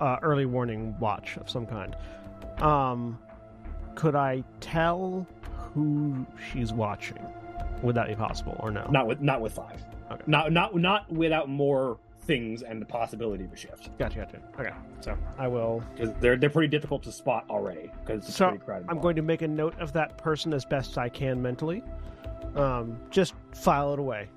[0.00, 1.94] uh, early warning watch of some kind.
[2.60, 3.16] Um,
[3.94, 5.24] could I tell
[5.72, 7.24] who she's watching?
[7.82, 8.84] Would that be possible or no?
[8.90, 10.22] not with not with five Okay.
[10.26, 14.40] not not not without more things and the possibility of a shift Gotcha, gotcha.
[14.58, 14.70] Okay,
[15.00, 15.82] so I will.
[15.94, 18.86] because they're they're pretty difficult to spot already because it's So, pretty crowded.
[18.88, 19.02] I'm bar.
[19.02, 21.82] going to make a note of that person as best I can mentally.
[22.56, 24.28] Um, just file it away.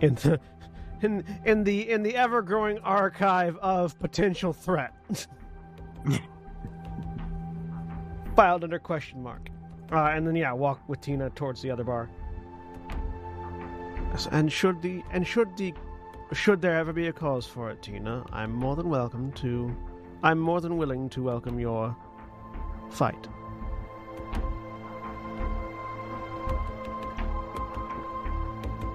[0.00, 0.38] In the
[1.02, 4.92] in in the in the ever growing archive of potential threat.
[8.36, 9.48] Filed under question mark.
[9.90, 12.08] Uh, and then yeah, walk with Tina towards the other bar.
[14.12, 15.74] Yes, And should the and should the
[16.32, 19.74] should there ever be a cause for it, Tina, I'm more than welcome to
[20.22, 21.96] I'm more than willing to welcome your
[22.90, 23.26] fight.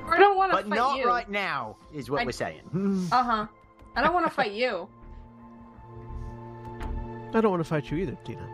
[0.09, 1.05] I don't want to But fight not you.
[1.05, 2.61] right now, is what I- we're saying.
[3.11, 3.47] Uh huh.
[3.95, 4.87] I don't want to fight you.
[7.33, 8.47] I don't want to fight you either, Tina.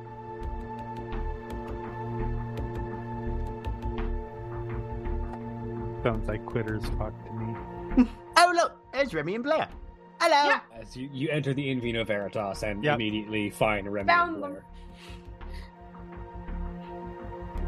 [6.03, 8.07] Sounds like quitters talk to me.
[8.35, 9.67] Oh, look, there's Remy and Blair.
[10.19, 10.49] Hello.
[10.49, 10.59] Yeah.
[10.81, 12.95] As you, you enter the In Vino Veritas and Yep.
[12.95, 14.63] immediately find Remy Found and them.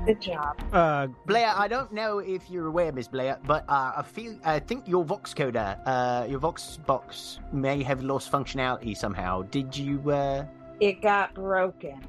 [0.08, 0.60] Good job.
[0.74, 4.60] Uh, Blair, I don't know if you're aware, Miss Blair, but uh, I feel I
[4.60, 9.44] think your Vox coder, uh, your Vox box, may have lost functionality somehow.
[9.44, 10.12] Did you?
[10.12, 10.46] Uh...
[10.80, 12.04] It got broken.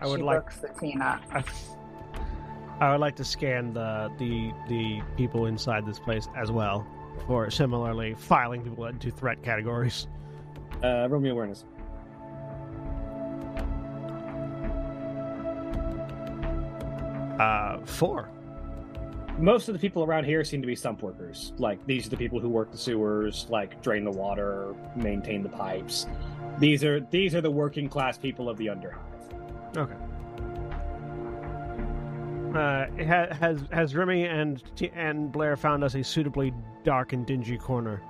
[0.00, 1.20] I would she like- looks at Tina.
[1.30, 1.44] I,
[2.82, 6.84] I would like to scan the the the people inside this place as well
[7.28, 10.08] for similarly filing people into threat categories.
[10.82, 11.64] Uh, roll me awareness.
[17.38, 18.28] Uh, four.
[19.38, 21.52] Most of the people around here seem to be sump workers.
[21.58, 25.48] Like these are the people who work the sewers, like drain the water, maintain the
[25.50, 26.08] pipes.
[26.58, 28.98] These are these are the working class people of the Underhive.
[29.76, 29.94] Okay.
[32.56, 34.62] Uh, has has Remy and
[34.94, 36.52] and Blair found us a suitably
[36.84, 38.02] dark and dingy corner?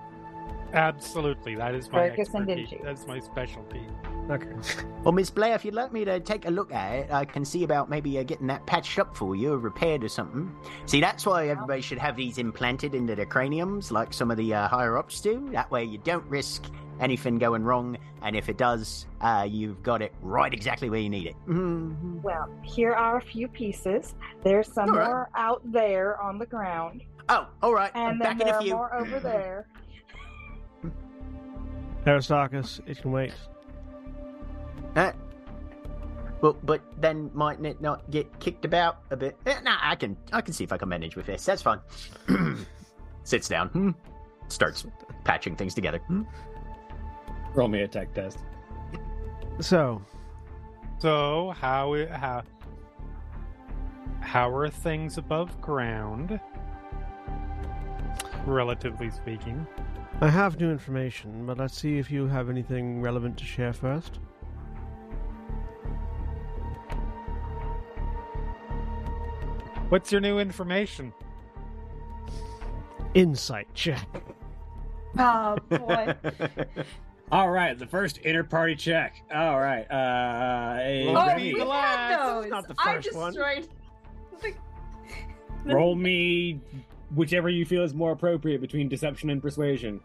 [0.73, 2.70] Absolutely, that is my Focus and expertise.
[2.70, 2.82] dingy.
[2.85, 3.82] That's my specialty.
[4.31, 4.48] Okay.
[5.02, 7.44] Well, Miss Blair, if you'd like me to take a look at it, I can
[7.44, 10.55] see about maybe uh, getting that patched up for you or repaired or something.
[10.86, 14.55] See, that's why everybody should have these implanted into their craniums, like some of the
[14.55, 15.48] uh, higher ups do.
[15.51, 16.66] That way, you don't risk
[17.01, 21.09] anything going wrong, and if it does, uh, you've got it right exactly where you
[21.10, 21.36] need it.
[21.48, 22.20] Mhm.
[22.23, 24.14] Well, here are a few pieces.
[24.43, 25.06] There's some All right.
[25.09, 27.90] more out there on the ground, Oh, all right.
[27.94, 28.74] and Back then in there a are few.
[28.74, 29.66] more over there.
[32.06, 33.32] Aristarchus, it can wait.
[34.97, 35.12] Uh,
[36.40, 39.36] well, but then mightn't it not get kicked about a bit?
[39.47, 40.16] Eh, nah, I can.
[40.32, 41.44] I can see if I can manage with this.
[41.44, 41.78] That's fine.
[43.23, 43.69] Sits down.
[43.69, 43.90] Hmm.
[44.48, 44.85] Starts
[45.24, 46.01] patching things together.
[47.55, 48.39] Roll me a tech test.
[49.61, 50.03] So,
[50.99, 52.43] So how how
[54.20, 56.41] how are things above ground?
[58.47, 59.66] Relatively speaking.
[60.20, 64.19] I have new information, but let's see if you have anything relevant to share first.
[69.89, 71.12] What's your new information?
[73.15, 74.09] Insight check.
[75.19, 76.15] Oh boy.
[77.33, 79.23] All right, the first inter party check.
[79.35, 79.91] All right.
[79.91, 82.51] Uh, a- Oh, Remy, had those.
[82.51, 83.33] Not the I first one.
[83.33, 83.69] destroyed.
[84.43, 84.55] the-
[85.75, 86.61] roll me
[87.15, 90.01] whichever you feel is more appropriate between deception and persuasion.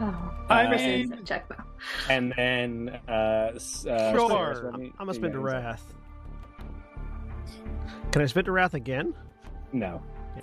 [0.00, 1.64] Oh, I Uh, mean- persuasive check though.
[2.08, 3.90] And then, uh, uh Sure.
[4.30, 5.94] Saras, roll me- I'm gonna spin to yeah, wrath.
[8.12, 9.12] Can I spend to wrath again?
[9.72, 10.00] No.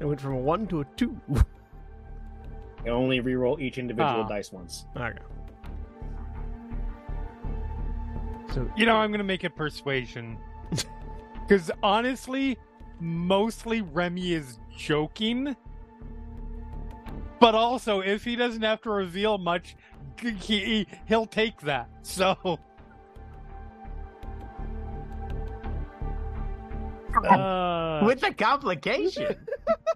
[0.00, 1.14] It went from a one to a two.
[2.84, 4.28] You only re-roll each individual Ah.
[4.28, 4.86] dice once.
[4.96, 5.18] Okay.
[8.52, 10.38] So You know, I'm gonna make it persuasion.
[11.46, 12.56] Because honestly,
[13.00, 15.56] mostly Remy is joking.
[17.40, 19.74] But also, if he doesn't have to reveal much,
[20.22, 21.88] he, he he'll take that.
[22.02, 22.36] So.
[27.28, 29.34] Uh, With the complication.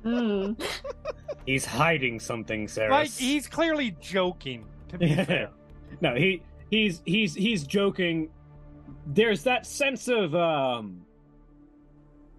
[0.05, 0.61] Mm.
[1.47, 2.91] He's hiding something, Sarah.
[2.91, 4.65] like he's clearly joking.
[4.89, 5.51] To be fair,
[6.01, 8.31] no, he he's he's he's joking.
[9.07, 11.03] There's that sense of um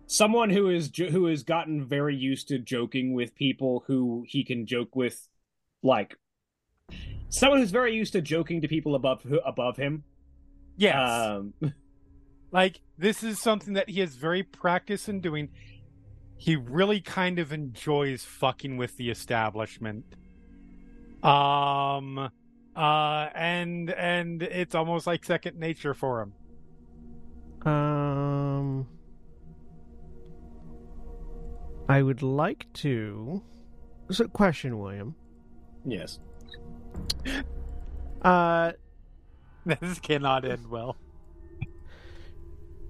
[0.08, 4.66] someone who is who has gotten very used to joking with people who he can
[4.66, 5.28] joke with,
[5.84, 6.18] like
[7.30, 10.04] someone who's very used to joking to people above above him.
[10.78, 10.96] yes.
[10.98, 11.54] Um,
[12.52, 15.50] like this is something that he is very practiced in doing
[16.38, 20.06] he really kind of enjoys fucking with the establishment
[21.24, 22.30] um
[22.76, 26.34] uh and and it's almost like second nature for him
[27.66, 28.88] Um,
[31.90, 33.42] I would like to.
[34.12, 35.16] So, question, William.
[35.84, 36.20] yes.
[38.22, 38.74] Uh,
[39.66, 40.96] this cannot end well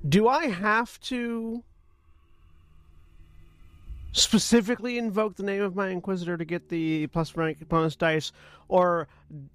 [0.09, 1.63] do I have to
[4.15, 8.31] specifically invoke the name of my Inquisitor to get the plus rank bonus dice,
[8.69, 9.09] or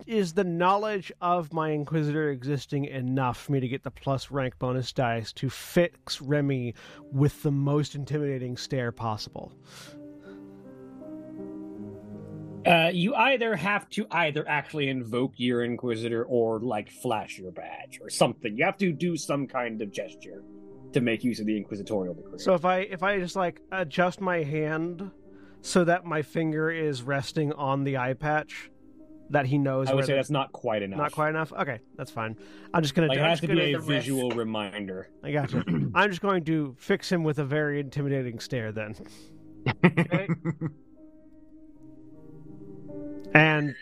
[0.07, 4.59] is the knowledge of my Inquisitor existing enough for me to get the plus rank
[4.59, 6.75] bonus dice to fix Remy
[7.11, 9.53] with the most intimidating stare possible?
[12.67, 17.99] Uh, you either have to either actually invoke your Inquisitor or like flash your badge
[18.03, 18.59] or something.
[18.59, 20.43] You have to do some kind of gesture
[20.93, 22.39] to make use of the Inquisitorial decree.
[22.39, 25.11] So if I if I just like adjust my hand
[25.63, 28.71] so that my finger is resting on the eye patch,
[29.31, 29.89] that he knows.
[29.89, 30.99] I would say that's not quite enough.
[30.99, 31.53] not quite enough.
[31.53, 32.37] Okay, that's fine.
[32.75, 33.09] I'm just gonna.
[33.09, 35.09] Like it has to be a visual reminder.
[35.23, 35.63] I got you.
[35.95, 38.97] I'm just going to fix him with a very intimidating stare then,
[43.35, 43.75] and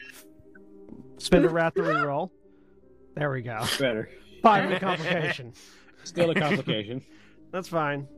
[1.18, 2.30] spin a wrath to reroll.
[3.14, 3.64] There we go.
[3.78, 4.10] Better.
[4.42, 5.52] Five in complication.
[6.08, 7.02] Still a complication.
[7.52, 8.08] That's fine.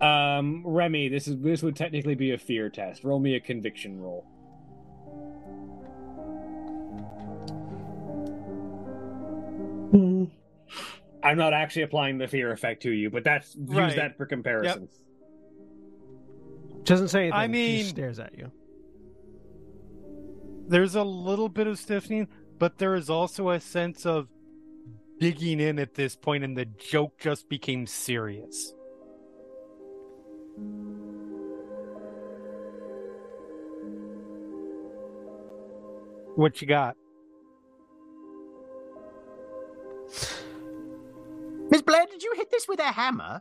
[0.00, 3.04] Um, Remy, this is this would technically be a fear test.
[3.04, 4.26] Roll me a conviction roll.
[9.92, 10.30] Mm.
[11.22, 14.88] I'm not actually applying the fear effect to you, but that's use that for comparison.
[16.84, 17.38] Doesn't say anything.
[17.38, 18.50] I mean- just stares at you.
[20.66, 22.26] there's a little bit of stiffening
[22.62, 24.28] but there is also a sense of
[25.22, 28.74] digging in at this point and the joke just became serious
[36.34, 36.96] what you got
[41.70, 43.40] Miss Blair, did you hit this with a hammer?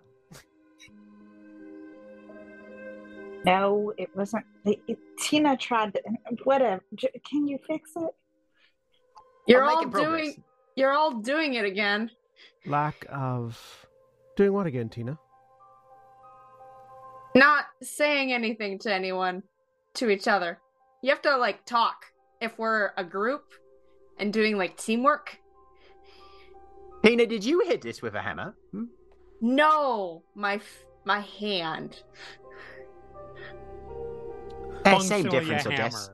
[3.44, 4.46] No, it wasn't.
[4.64, 6.02] It, it- Tina tried to.
[6.46, 6.82] Whatever.
[6.96, 8.12] J- Can you fix it?
[9.48, 10.22] You're I'm all making progress.
[10.22, 10.44] doing.
[10.76, 12.12] You're all doing it again.
[12.66, 13.88] Lack of
[14.36, 15.18] doing what again, Tina?
[17.36, 19.44] Not saying anything to anyone,
[19.96, 20.60] to each other.
[21.02, 22.06] You have to like talk
[22.40, 23.54] if we're a group
[24.20, 25.38] and doing like teamwork.
[27.04, 28.56] Tina, did you hit this with a hammer?
[28.72, 28.86] Hmm?
[29.42, 32.04] No, my f- my hand.
[34.86, 36.10] Eh, same difference, I guess.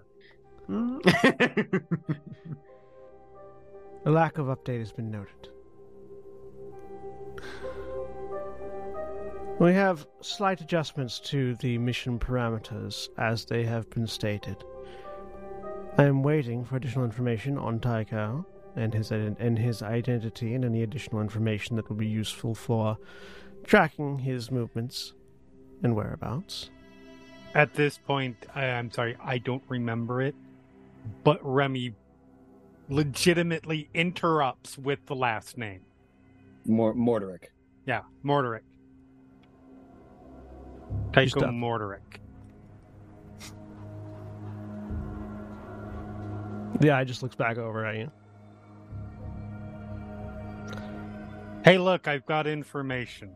[0.67, 0.99] hammer.
[4.05, 5.49] A lack of update has been noted.
[9.59, 14.63] We have slight adjustments to the mission parameters as they have been stated.
[15.97, 18.45] I am waiting for additional information on Tycho
[18.75, 22.97] and his and his identity and any additional information that will be useful for
[23.65, 25.13] tracking his movements
[25.81, 26.69] and whereabouts.
[27.55, 30.35] At this point, I'm sorry, I don't remember it,
[31.23, 31.95] but Remy
[32.89, 35.81] legitimately interrupts with the last name.
[36.65, 37.45] Mor- Mordoric.
[37.85, 38.61] Yeah, Mordoric.
[41.11, 41.51] Good Tycho stuff.
[41.51, 41.99] Mordoric.
[46.81, 48.11] Yeah, I just looks back over at you.
[51.63, 53.31] Hey, look, I've got information.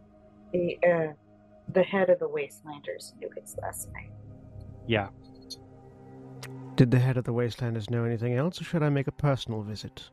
[0.53, 1.13] The uh,
[1.73, 4.11] the head of the Wastelanders knew his last name.
[4.87, 5.09] Yeah.
[6.75, 9.61] Did the head of the Wastelanders know anything else, or should I make a personal
[9.61, 10.09] visit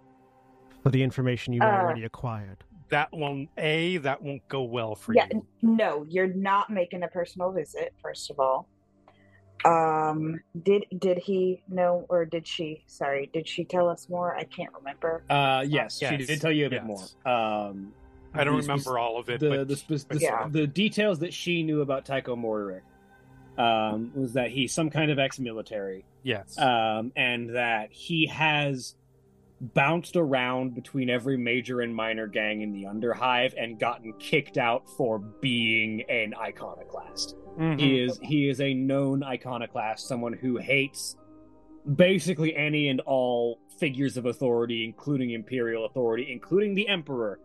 [0.82, 2.64] for the information you Uh, already acquired?
[2.90, 5.47] That won't, A, that won't go well for yeah, you.
[5.62, 7.94] n- no, you're not making a personal visit.
[8.02, 8.68] First of all,
[9.64, 12.85] um, did did he know or did she?
[12.86, 14.36] Sorry, did she tell us more?
[14.36, 15.22] I can't remember.
[15.28, 17.14] Uh, yes, she Yes, did tell you a bit yes.
[17.24, 17.32] more.
[17.35, 17.93] Um,
[18.35, 20.48] I don't the remember all of it, the but the, spe- the, Yeah.
[20.51, 22.82] the details that she knew about Tycho Mordoric
[23.59, 26.59] um, was that he's some kind of ex-military, yes.
[26.59, 28.94] um, and that he has
[29.60, 34.89] bounced around between every major and minor gang in the Underhive and gotten kicked out
[34.97, 37.35] for being an iconoclast.
[37.59, 37.80] Mhm.
[37.80, 41.16] He is he is a known iconoclast, someone who hates
[41.97, 47.40] basically any and all figures of authority, including imperial authority, including the emperor.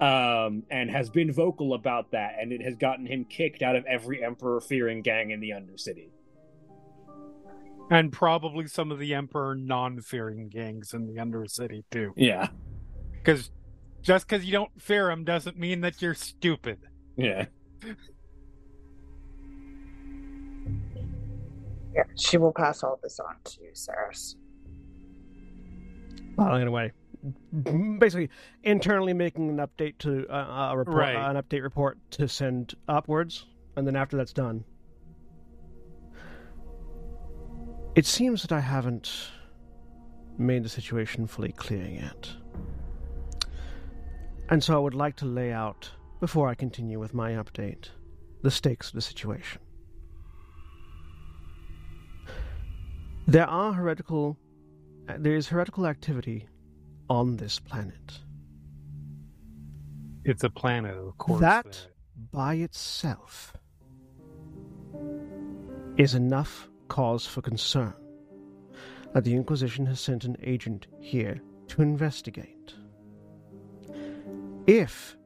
[0.00, 3.84] Um, and has been vocal about that, and it has gotten him kicked out of
[3.86, 6.10] every emperor fearing gang in the Undercity.
[7.90, 12.12] And probably some of the Emperor non fearing gangs in the Undercity, too.
[12.16, 12.48] Yeah,
[13.12, 13.50] Because
[14.02, 16.78] just because you don't fear them doesn't mean that you're stupid.
[17.16, 17.46] yeah.
[21.94, 24.36] Yeah, she will pass all this on to you, Saras.
[26.36, 26.92] Well, anyway,
[27.98, 28.30] basically
[28.62, 31.14] internally making an update to uh, a report, Right.
[31.16, 33.46] an update report to send upwards,
[33.76, 34.64] and then after that's done,
[37.94, 39.30] it seems that I haven't
[40.36, 42.30] made the situation fully clear yet,
[44.50, 45.90] and so I would like to lay out
[46.20, 47.88] before I continue with my update
[48.42, 49.60] the stakes of the situation.
[53.26, 54.38] There are heretical
[55.08, 56.46] uh, there is heretical activity
[57.08, 58.20] on this planet.
[60.24, 61.40] It's a planet, of course.
[61.40, 61.86] That
[62.32, 63.54] by itself
[65.96, 67.94] is enough cause for concern
[69.14, 72.74] that the Inquisition has sent an agent here to investigate.
[74.66, 75.16] If,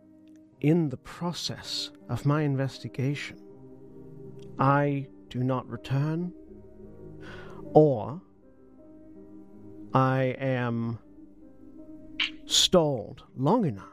[0.61, 3.39] in the process of my investigation,
[4.59, 6.33] I do not return,
[7.73, 8.21] or
[9.93, 10.99] I am
[12.53, 13.87] stalled long enough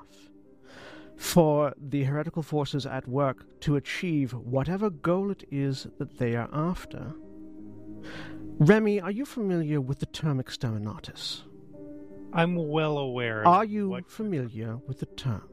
[1.15, 6.49] for the heretical forces at work to achieve whatever goal it is that they are
[6.53, 7.14] after.
[8.60, 11.41] Remy, are you familiar with the term exterminatus?
[12.31, 13.45] I'm well aware.
[13.48, 15.49] Are you what- familiar with the term?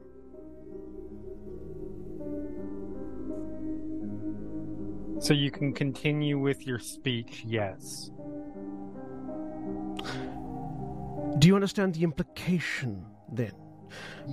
[5.19, 8.11] So you can continue with your speech, yes.
[11.39, 13.53] Do you understand the implication then?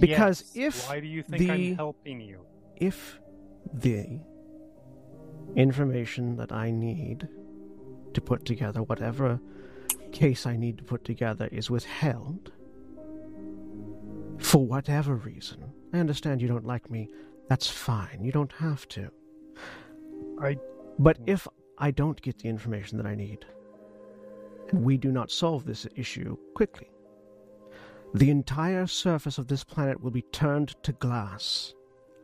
[0.01, 0.75] Because Yes.
[0.75, 2.41] if Why do you think the- I'm helping you?
[2.77, 3.21] if
[3.73, 4.21] the
[5.57, 7.29] information that I need
[8.15, 9.41] to put together whatever
[10.13, 12.53] case I need to put together is withheld
[14.39, 17.09] for whatever reason, I understand you don't like me.
[17.49, 18.19] That's fine.
[18.23, 19.11] You don't have to.
[20.41, 20.59] I-
[20.99, 21.29] But mm.
[21.29, 21.47] if
[21.79, 23.45] I don't get the information that I need,
[24.71, 26.89] and we do not solve this issue quickly,
[28.15, 31.75] the entire surface of this planet will be turned to glass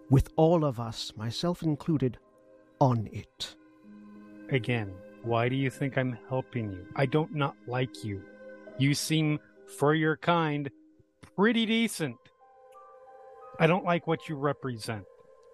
[0.08, 2.16] with all of us, myself included,
[2.80, 3.56] on it.
[4.50, 4.92] Again,
[5.22, 6.86] why do you think I'm helping you?
[6.96, 8.22] I don't not like you.
[8.78, 9.38] You seem,
[9.78, 10.70] for your kind,
[11.36, 12.16] pretty decent.
[13.58, 15.04] I don't like what you represent.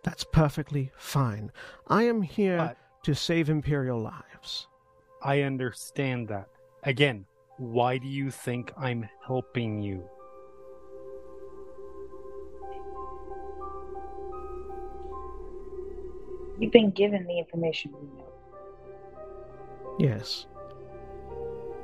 [0.04, 1.50] That's perfectly fine.
[1.88, 4.68] I am here But- to save Imperial lives.
[5.22, 6.48] I understand that.
[6.84, 7.26] Again,
[7.56, 10.08] why do you think I'm helping you?
[16.58, 18.22] You've been given the information we know.
[19.98, 20.46] Yes,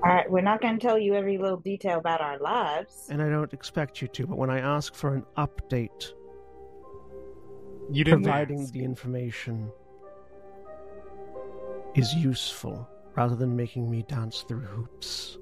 [0.05, 3.07] All right, we're not going to tell you every little detail about our lives.
[3.11, 6.13] and I don't expect you to, but when I ask for an update
[7.91, 8.73] You didn't providing ask.
[8.73, 9.71] the information
[11.95, 15.39] is useful rather than making me dance through hoops.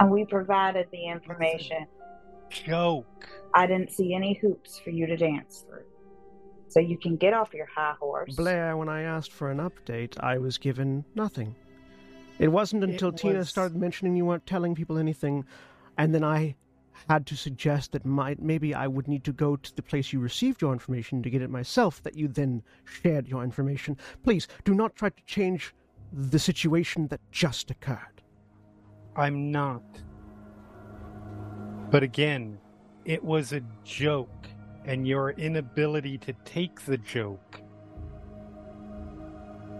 [0.00, 1.86] And we provided the information.
[2.50, 3.28] joke.
[3.54, 5.84] I didn't see any hoops for you to dance through.
[6.68, 8.34] So you can get off your high horse.
[8.36, 11.54] Blair, when I asked for an update, I was given nothing.
[12.38, 15.44] It wasn't It until Tina started mentioning you weren't telling people anything,
[15.96, 16.56] and then I
[17.08, 20.20] had to suggest that might maybe I would need to go to the place you
[20.20, 23.96] received your information to get it myself, that you then shared your information.
[24.22, 25.74] Please do not try to change
[26.12, 28.22] the situation that just occurred.
[29.16, 29.82] I'm not.
[31.90, 32.58] But again,
[33.04, 34.37] it was a joke,
[34.88, 37.60] and your inability to take the joke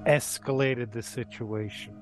[0.07, 1.95] escalated the situation.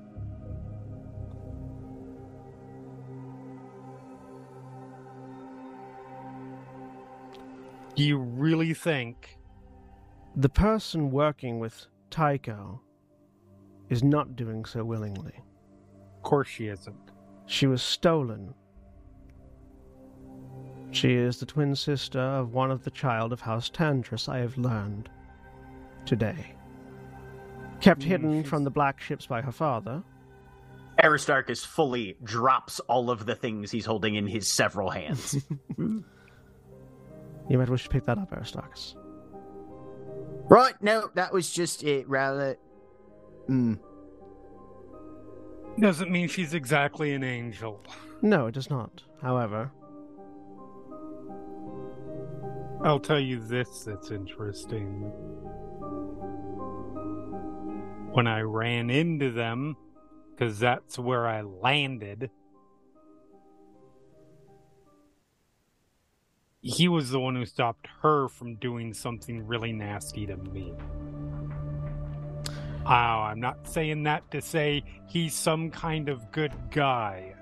[7.95, 9.37] Do you really think
[10.35, 12.79] The person working with Tycho
[13.89, 15.33] is not doing so willingly.
[16.17, 17.11] Of course she isn't.
[17.47, 18.53] She was stolen.
[20.91, 24.57] She is the twin sister of one of the child of House Tandris, I have
[24.57, 25.09] learned
[26.05, 26.53] today.
[27.81, 30.01] Kept Hmm, hidden she's- from the black ships by her father.
[31.03, 35.35] Aristarchus fully drops all of the things he's holding in his several hands.
[37.49, 38.93] You might wish to pick that up, Aristarchus.
[40.49, 40.73] right?
[40.81, 42.05] No, that was just it.
[42.09, 42.57] Rather,
[43.49, 43.79] mm,
[45.79, 47.81] Doesn't mean she's exactly an angel.
[48.21, 49.01] No, it does not.
[49.21, 49.71] However,
[52.83, 55.11] I'll tell you this that's interesting.
[58.11, 59.75] When I ran into them,
[60.31, 62.29] because that's where I landed,
[66.61, 70.73] he was the one who stopped her from doing something really nasty to me.
[72.85, 77.33] Oh, I'm not saying that to say he's some kind of good guy.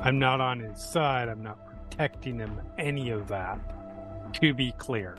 [0.00, 1.28] I'm not on his side.
[1.28, 1.61] I'm not
[1.96, 3.58] protecting him, any of that.
[4.34, 5.16] To be clear.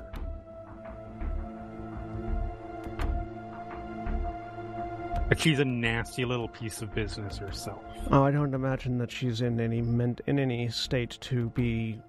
[5.30, 7.84] But she's a nasty little piece of business herself.
[8.12, 12.02] oh, I don't imagine that she's in any ment- in any state to be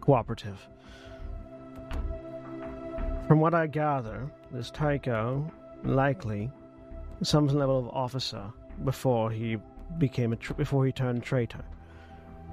[0.00, 0.68] cooperative.
[3.28, 5.50] From what I gather, this Tycho
[5.84, 6.50] likely
[7.22, 8.52] some level of officer
[8.84, 9.58] before he
[9.98, 11.64] became a tr- before he turned traitor,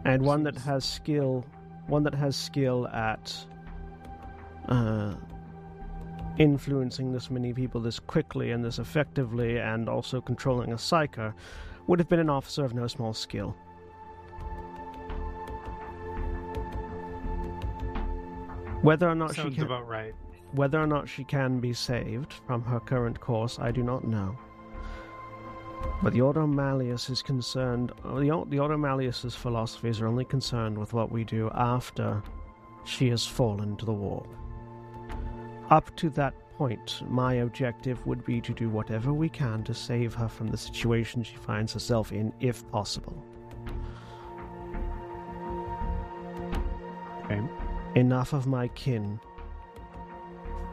[0.06, 1.46] and one that has skill,
[1.90, 3.36] one that has skill at
[4.68, 5.16] uh,
[6.38, 11.34] influencing this many people this quickly and this effectively, and also controlling a psyker,
[11.88, 13.56] would have been an officer of no small skill.
[18.82, 20.16] Whether or not she can, about right.
[20.54, 24.38] whether or not she can be saved from her current course, I do not know.
[26.02, 27.92] But the Ordo Malleus is concerned.
[28.04, 32.24] The, the Ordo Malleus's philosophies are only concerned with what we do after
[32.86, 34.28] she has fallen to the warp.
[35.70, 40.14] Up to that point, my objective would be to do whatever we can to save
[40.14, 43.24] her from the situation she finds herself in, if possible.
[47.26, 47.42] Okay.
[47.96, 49.20] Enough of my kin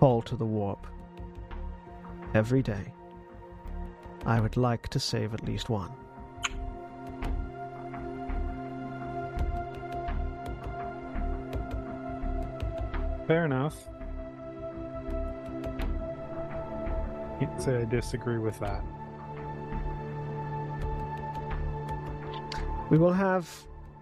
[0.00, 0.86] fall to the warp.
[2.34, 2.92] Every day,
[4.26, 5.92] I would like to save at least one.
[13.28, 13.88] Fair enough.
[17.38, 18.82] Can't say I disagree with that.
[22.90, 23.48] We will have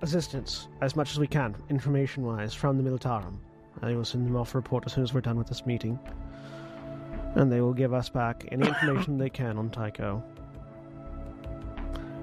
[0.01, 3.37] assistance as much as we can, information wise, from the Militarum.
[3.83, 5.99] I will send them off a report as soon as we're done with this meeting.
[7.35, 10.23] And they will give us back any information they can on Tycho.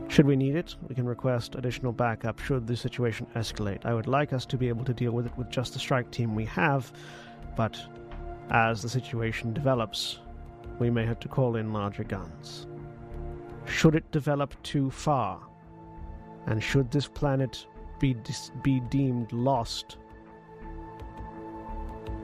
[0.07, 3.85] Should we need it, we can request additional backup should the situation escalate.
[3.85, 6.11] I would like us to be able to deal with it with just the strike
[6.11, 6.91] team we have,
[7.55, 7.79] but
[8.49, 10.19] as the situation develops,
[10.79, 12.67] we may have to call in larger guns.
[13.65, 15.39] Should it develop too far,
[16.45, 17.65] and should this planet
[17.99, 19.97] be dis- be deemed lost,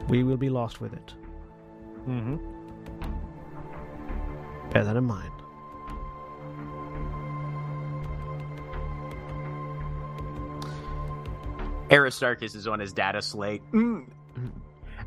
[0.09, 1.14] we will be lost with it.
[2.05, 2.57] Mm-hmm.
[4.72, 5.31] Bear that in mind.
[11.89, 13.61] Aristarchus is on his data slate.
[13.72, 14.07] Mm.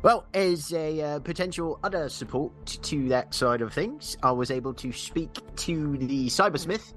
[0.01, 4.73] Well, as a uh, potential other support to that side of things, I was able
[4.75, 6.93] to speak to the cybersmith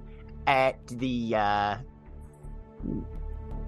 [0.46, 1.76] at the uh,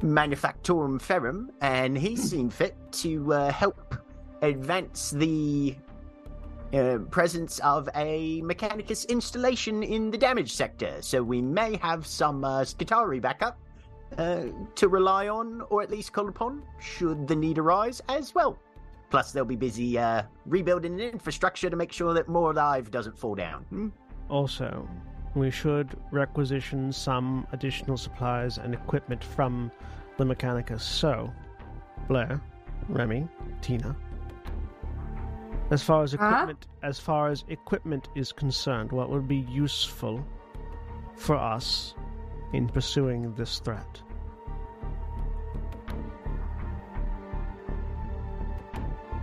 [0.03, 3.95] Manufactorum Ferrum, and he's seen fit to uh, help
[4.41, 5.77] advance the
[6.75, 10.97] uh, presence of a Mechanicus installation in the damage sector.
[11.01, 13.59] So we may have some uh, Skitarii backup
[14.19, 14.45] uh,
[14.75, 18.59] to rely on, or at least call upon, should the need arise as well.
[19.11, 23.17] Plus, they'll be busy uh, rebuilding the infrastructure to make sure that more alive doesn't
[23.17, 23.63] fall down.
[23.71, 23.89] Hmm?
[24.29, 24.89] Also,
[25.35, 29.71] we should requisition some additional supplies and equipment from
[30.17, 30.81] the Mechanicus.
[30.81, 31.33] So,
[32.09, 32.41] Blair,
[32.89, 33.29] Remy,
[33.61, 33.95] Tina.
[35.71, 36.25] As far as Huh?
[36.27, 40.25] equipment, as far as equipment is concerned, what would be useful
[41.17, 41.95] for us
[42.53, 44.03] in pursuing this threat?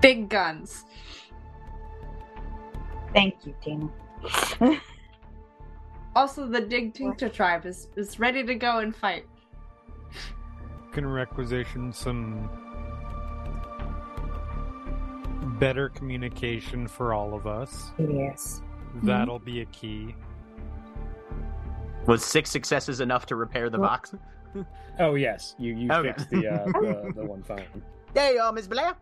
[0.01, 0.85] Big guns.
[3.13, 3.89] Thank you, Tina.
[6.15, 9.25] Also, the Dig Tincture tribe is, is ready to go and fight.
[10.91, 12.47] Can requisition some
[15.43, 17.91] better communication for all of us.
[17.99, 18.61] yes.
[19.01, 20.15] That'll be a key.
[22.05, 24.13] Was six successes enough to repair the Well- box?
[24.99, 26.09] Oh yes, you you Okay.
[26.09, 27.65] fixed the, uh, the the one fine.
[28.13, 28.93] There you are, Miss Blair.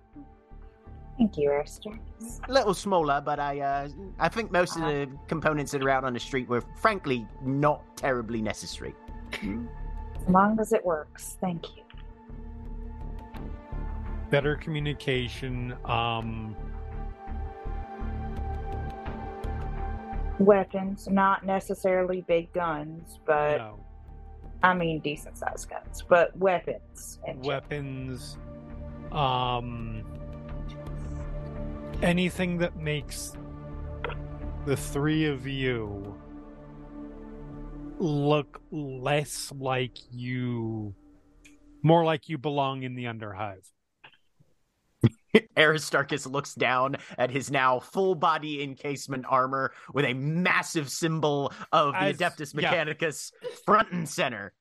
[1.18, 2.40] Thank you, Aristarchus.
[2.48, 6.06] A little smaller, but I uh, I think most of the components that are out
[6.06, 8.96] on the street were frankly not terribly necessary.
[9.34, 11.36] As long as it works.
[11.42, 11.81] Thank you.
[14.32, 15.76] Better communication.
[15.86, 16.56] Um,
[20.40, 23.80] Weapons, not necessarily big guns, but no.
[24.64, 27.20] I mean decent sized guns, but weapons.
[27.28, 28.38] And weapons.
[29.12, 30.04] Um,
[32.02, 33.34] anything that makes
[34.66, 36.18] the three of you
[38.00, 40.96] look less like you,
[41.84, 43.70] more like you belong in the Underhive.
[45.58, 51.94] Aristarchus looks down at his now full body encasement armor with a massive symbol of
[51.94, 52.72] the As- Adeptus yeah.
[52.72, 53.32] Mechanicus
[53.66, 54.54] front and center.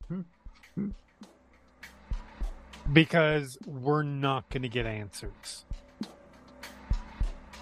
[2.92, 5.65] because we're not going to get answers.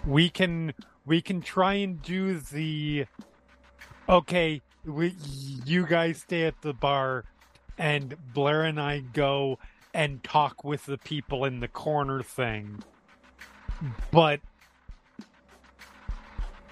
[0.06, 0.72] We can
[1.04, 3.06] we can try and do the
[4.08, 5.14] okay, we
[5.64, 7.24] you guys stay at the bar
[7.76, 9.58] and Blair and I go
[9.92, 12.82] and talk with the people in the corner thing.
[14.10, 14.40] But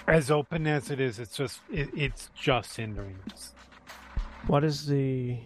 [0.07, 3.55] as open as it is, it's just it, it's just hindering us.
[4.47, 5.39] What is the.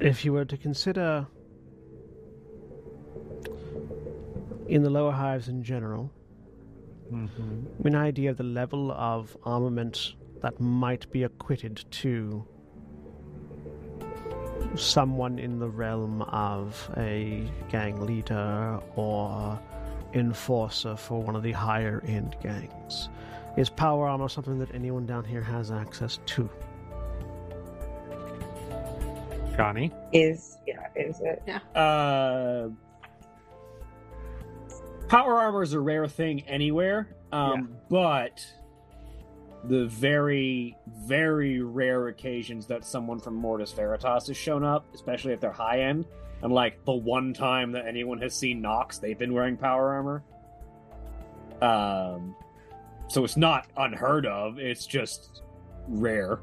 [0.00, 1.26] If you were to consider.
[4.68, 6.12] In the lower hives in general,
[7.10, 7.86] Mm-hmm.
[7.86, 12.46] an idea of the level of armament that might be acquitted to
[14.76, 19.58] someone in the realm of a gang leader or
[20.14, 23.08] enforcer for one of the higher end gangs.
[23.56, 26.48] Is power armor something that anyone down here has access to?
[29.56, 31.42] Johnny, is yeah, is it?
[31.74, 32.68] Uh,
[35.08, 38.46] power armor is a rare thing anywhere, um, but
[39.64, 45.40] the very, very rare occasions that someone from Mortis Veritas has shown up, especially if
[45.40, 46.06] they're high end,
[46.42, 50.22] and like the one time that anyone has seen Nox, they've been wearing power armor.
[51.60, 52.36] Um,
[53.08, 54.58] so it's not unheard of.
[54.58, 55.42] It's just
[55.88, 56.38] rare.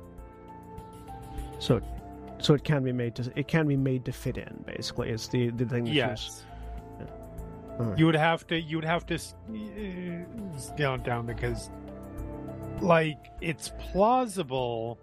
[1.60, 1.82] So,
[2.40, 4.64] so it can be made to it can be made to fit in.
[4.68, 5.86] Basically, it's the the thing.
[5.86, 6.44] That yes.
[7.80, 8.00] Alright.
[8.00, 8.60] You would have to.
[8.60, 11.70] You would have to uh, scale it down because,
[12.82, 15.00] like, it's plausible.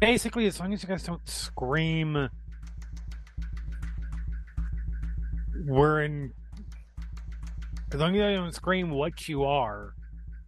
[0.00, 2.28] Basically, as long as you guys don't scream,
[5.66, 6.32] we're in.
[7.92, 9.94] As long as you don't scream what you are,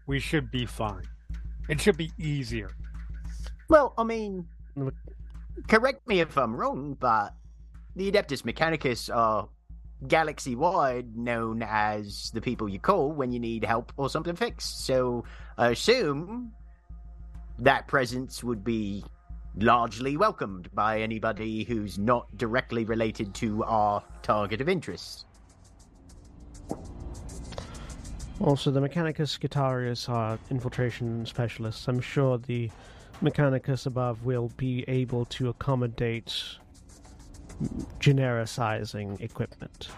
[0.07, 1.05] we should be fine.
[1.69, 2.71] It should be easier.
[3.69, 4.47] Well, I mean,
[5.69, 7.35] correct me if I'm wrong, but
[7.95, 9.49] the Adeptus Mechanicus are
[10.09, 14.85] galaxy wide known as the people you call when you need help or something fixed.
[14.87, 15.25] So
[15.57, 16.53] I assume
[17.59, 19.05] that presence would be
[19.57, 25.25] largely welcomed by anybody who's not directly related to our target of interest.
[28.39, 31.89] Also, the Mechanicus Skitarius are infiltration specialists.
[31.89, 32.71] I'm sure the
[33.23, 36.35] Mechanicus above will be able to accommodate
[38.01, 39.89] genericizing equipment.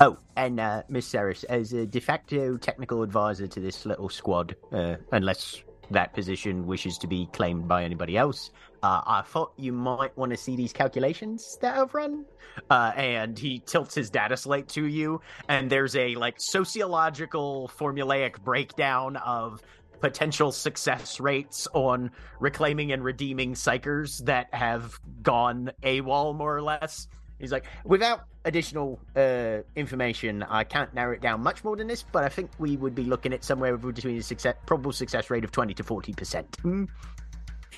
[0.00, 4.56] Oh, and uh, Miss Saras, as a de facto technical advisor to this little squad,
[4.72, 8.50] uh, unless that position wishes to be claimed by anybody else,
[8.82, 12.24] uh, I thought you might want to see these calculations that I've run.
[12.68, 18.40] Uh, and he tilts his data slate to you, and there's a like sociological formulaic
[18.42, 19.62] breakdown of
[20.00, 27.08] potential success rates on reclaiming and redeeming psykers that have gone AWOL more or less.
[27.38, 32.02] He's like, without additional uh, information, I can't narrow it down much more than this,
[32.02, 35.44] but I think we would be looking at somewhere between a success, probable success rate
[35.44, 36.88] of 20 to 40%.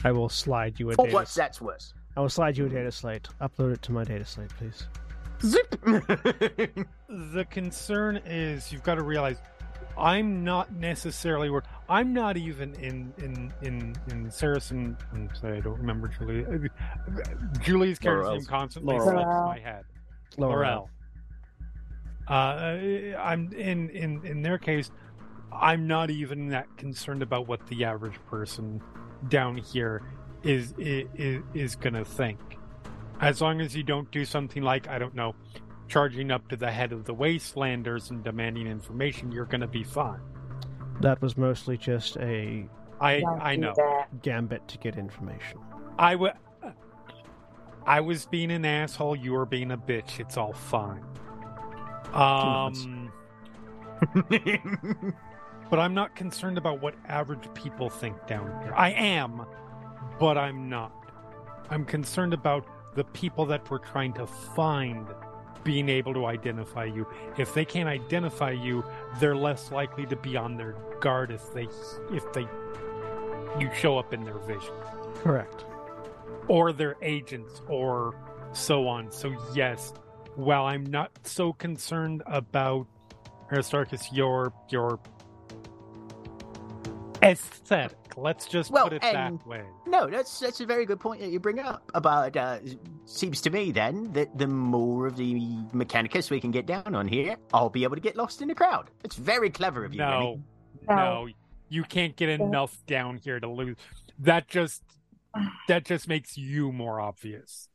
[0.04, 1.14] I will slide you a For data.
[1.14, 1.92] what that's worth.
[2.16, 3.28] I will slide you a data slate.
[3.40, 4.86] Upload it to my data slate, please.
[5.42, 5.76] Zip!
[7.08, 9.36] The concern is you've got to realize
[9.96, 14.96] I'm not necessarily where I'm not even in in in in Saracen.
[15.12, 16.44] I'm sorry, I don't remember Julie.
[17.60, 19.02] Julie's character's name constantly Loroelle.
[19.02, 19.84] slips my head.
[20.38, 20.88] Loroelle.
[22.28, 24.90] Uh, I'm in in in their case.
[25.52, 28.80] I'm not even that concerned about what the average person
[29.28, 30.02] down here
[30.42, 32.38] is is is gonna think.
[33.20, 35.34] As long as you don't do something like I don't know,
[35.92, 40.20] charging up to the head of the wastelanders and demanding information, you're gonna be fine.
[41.02, 42.66] That was mostly just a
[42.98, 43.74] I Don't I know.
[43.76, 44.22] that.
[44.22, 45.58] gambit to get information.
[45.98, 46.32] I wa-
[47.84, 49.16] I was being an asshole.
[49.16, 50.18] You were being a bitch.
[50.18, 51.04] It's all fine.
[52.14, 53.12] Um,
[55.70, 58.72] but I'm not concerned about what average people think down here.
[58.74, 59.44] I am,
[60.18, 60.92] but I'm not.
[61.70, 62.64] I'm concerned about
[62.94, 65.06] the people that we're trying to find
[65.64, 67.06] being able to identify you.
[67.38, 68.84] If they can't identify you,
[69.20, 71.68] they're less likely to be on their guard if they
[72.12, 72.46] if they
[73.58, 74.72] you show up in their vision
[75.16, 75.64] Correct.
[76.48, 78.14] or their agents or
[78.52, 79.10] so on.
[79.12, 79.92] So yes,
[80.36, 82.86] while I'm not so concerned about
[83.50, 84.98] Aristarchus, your your
[87.22, 89.62] aesthetic, let's just Well, put it and- that way.
[89.86, 91.90] No, that's that's a very good point that you bring up.
[91.94, 92.58] About uh,
[93.04, 95.34] seems to me then that the more of the
[95.72, 98.54] Mechanicus we can get down on here, I'll be able to get lost in the
[98.54, 98.90] crowd.
[99.04, 99.98] It's very clever of you.
[99.98, 100.40] No,
[100.88, 100.94] No.
[100.96, 101.28] no,
[101.68, 103.76] you can't get enough down here to lose.
[104.18, 104.82] That just
[105.68, 107.68] that just makes you more obvious.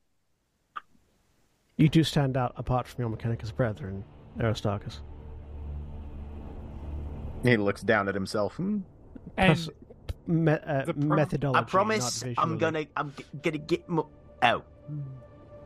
[1.77, 4.03] You do stand out apart from your Mechanicus brethren,
[4.39, 5.01] Aristarchus.
[7.43, 8.55] He looks down at himself.
[8.55, 8.79] Hmm.
[9.37, 9.69] And Plus,
[10.27, 11.59] me- uh, the pro- methodology.
[11.59, 14.07] I promise not I'm gonna I'm g- gonna get more.
[14.43, 14.63] Oh,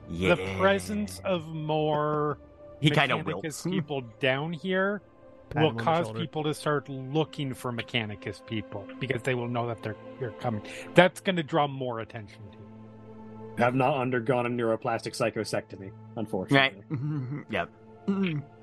[0.09, 0.35] yeah.
[0.35, 2.37] the presence of more
[2.79, 3.61] he kind of Mechanicus wilts.
[3.63, 5.01] people down here
[5.49, 9.35] Pat will him on the cause people to start looking for Mechanicus people because they
[9.35, 10.61] will know that they're they're coming.
[10.95, 13.65] That's going to draw more attention to you.
[13.65, 15.93] I've not undergone a neuroplastic psychosectomy, Right.
[16.15, 17.43] unfortunately.
[17.49, 17.69] yep.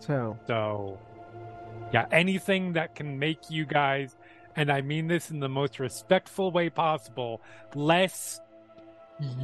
[0.00, 0.98] So, So,
[1.92, 4.16] yeah, anything that can make you guys,
[4.58, 7.40] and I mean this in the most respectful way possible,
[7.76, 8.40] less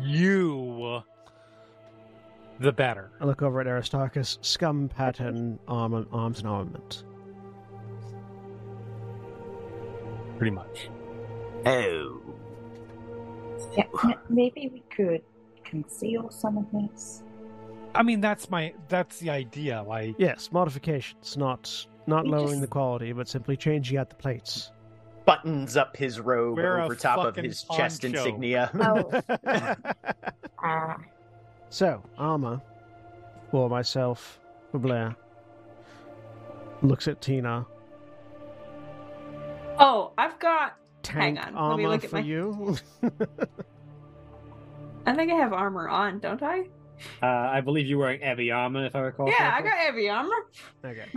[0.03, 1.03] you,
[2.59, 3.13] the better.
[3.21, 4.39] I look over at Aristarchus.
[4.43, 7.05] Scum pattern, arm, arms and armament.
[10.37, 10.91] Pretty much.
[11.65, 12.21] Oh.
[13.77, 13.85] Yeah,
[14.29, 15.23] maybe we could
[15.65, 17.23] conceal some of this.
[17.95, 19.83] I mean, that's my that's the idea.
[19.87, 24.73] Like, Yes, modifications, not not lowering just- the quality, but simply changing out the plates.
[25.27, 28.71] Buttons up his robe Wear a over top of fucking his chest insignia.
[30.63, 30.97] Oh.
[31.71, 32.61] So, armor
[33.51, 34.39] for myself,
[34.71, 35.17] for Blair.
[36.83, 37.67] Looks at Tina.
[39.79, 40.77] Oh, I've got.
[41.03, 42.77] Tank Hang on, let armor me look at for my- you.
[45.07, 46.61] I think I have armor on, don't I?
[47.21, 49.29] Uh, I believe you're wearing heavy armor, if I recall.
[49.29, 50.47] yeah, I got heavy armor.
[50.85, 51.09] okay.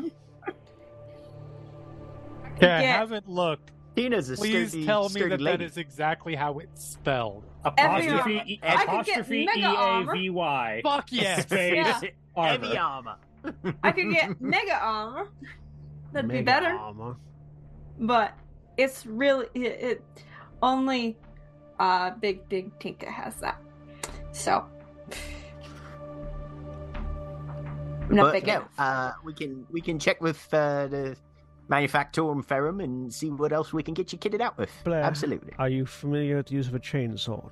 [2.56, 3.72] okay, I haven't looked.
[3.98, 5.58] Tina's a Please sturdy, tell me sturdy that lady.
[5.58, 7.44] that is exactly how it's spelled.
[7.66, 10.14] Apostrophe, E- I could get apostrophe mega E A armor.
[10.14, 10.82] V Y.
[10.84, 11.44] Fuck yes.
[11.44, 12.02] Space Yeah.
[12.44, 13.16] Heavy armor.
[13.44, 13.74] armor.
[13.84, 15.30] I could get mega armor.
[16.14, 16.68] That'd be Mega better.
[16.78, 17.18] Armor.
[18.00, 18.34] But
[18.78, 20.04] it's really it, it
[20.62, 21.18] only
[21.80, 23.60] uh Big Big Tinka has that.
[24.32, 24.64] So
[28.10, 28.70] I'm not But big no, enough.
[28.78, 31.18] uh, we can we can check with uh, the
[31.70, 34.72] Manufactorum Ferrum and see what else we can get you kitted out with.
[34.84, 35.04] Blair.
[35.04, 35.52] Absolutely.
[35.60, 37.52] Are you familiar with the use of a chainsaw?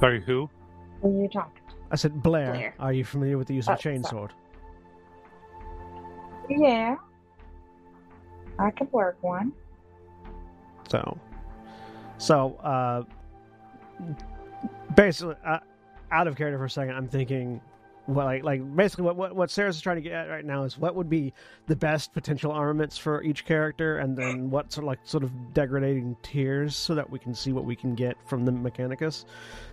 [0.00, 0.48] Sorry, who?
[1.00, 1.62] who are you talking?
[1.90, 2.74] I said, Blair, Blair.
[2.78, 4.10] are you familiar with the use of a chainsaw?
[4.10, 4.30] sorry.
[6.48, 6.96] Yeah.
[8.58, 9.52] I could work one.
[10.88, 11.18] So,
[12.18, 13.02] so uh,
[14.94, 15.58] basically, uh,
[16.12, 17.60] out of character for a second, I'm thinking,
[18.08, 20.78] well, like, like basically, what what what Sarah's trying to get at right now is
[20.78, 21.32] what would be
[21.66, 25.52] the best potential armaments for each character, and then what sort of like sort of
[25.52, 29.24] degrading tiers, so that we can see what we can get from the Mechanicus.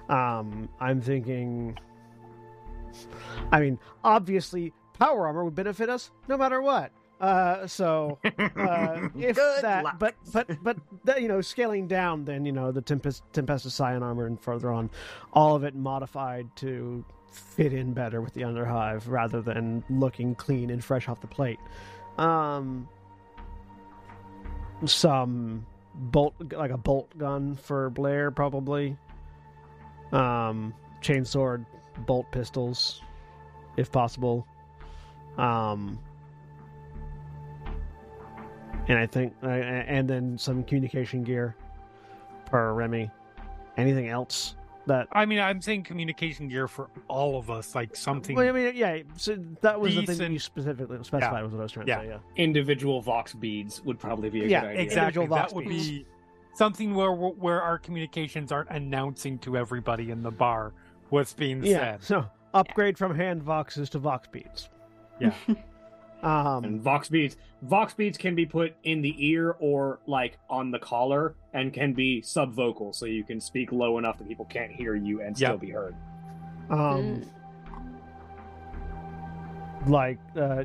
[0.10, 1.78] Um, I'm thinking.
[3.52, 6.92] I mean, obviously, power armor would benefit us no matter what.
[7.20, 10.00] Uh, so uh, if that, luck.
[10.00, 14.04] but but but that, you know, scaling down, then you know the Tempest Tempestus Scion
[14.04, 14.90] armor and further on,
[15.32, 20.70] all of it modified to fit in better with the Underhive rather than looking clean
[20.70, 21.60] and fresh off the plate.
[22.18, 22.88] Um,
[24.86, 28.98] some bolt like a bolt gun for Blair probably.
[30.12, 31.66] Um, chainsword,
[32.06, 33.02] bolt pistols,
[33.78, 34.48] if possible.
[35.38, 35.98] Um,
[38.88, 41.56] and I think, and then some communication gear
[42.46, 43.10] per Remy.
[43.76, 44.56] Anything else
[44.88, 45.08] that?
[45.12, 48.36] I mean, I'm saying communication gear for all of us, like something.
[48.36, 49.00] Well, I mean, yeah.
[49.18, 51.44] So that was the thing that Decent- you specifically specified.
[51.44, 52.02] Was what I was trying to Yeah.
[52.02, 52.08] say.
[52.08, 52.18] Yeah.
[52.36, 54.82] Individual Vox beads would probably be a Yeah, good idea.
[54.82, 55.00] exactly.
[55.24, 55.88] individual That vox would beats.
[55.90, 56.06] be
[56.56, 60.74] something where where our communications aren't announcing to everybody in the bar
[61.10, 61.78] what's being Yeah.
[61.98, 62.04] said.
[62.04, 64.70] So upgrade from hand voxes to vox beads.
[66.24, 66.56] Yeah.
[66.56, 66.64] um.
[66.64, 70.80] And Vox beads, Vox beads can be put in the ear or like on the
[70.80, 74.96] collar, and can be subvocal, so you can speak low enough that people can't hear
[74.96, 75.60] you and still Yep.
[75.60, 75.96] be heard.
[76.70, 77.22] Um.
[79.88, 80.64] Like, uh,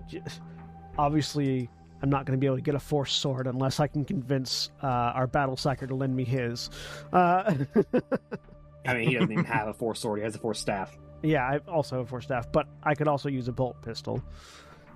[0.96, 1.68] obviously,
[2.02, 4.70] I'm not going to be able to get a force sword unless I can convince
[4.80, 6.70] uh, our battle psyker to lend me his.
[7.12, 7.52] Uh,
[8.86, 10.96] I mean, he doesn't even have a force sword; he has a force staff.
[11.24, 14.22] Yeah, I also have a force staff, but I could also use a bolt pistol.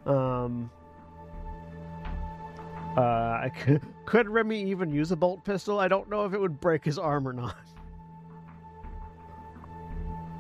[0.07, 0.71] Um,
[2.97, 5.79] uh, I could, could Remy even use a bolt pistol?
[5.79, 7.57] I don't know if it would break his arm or not.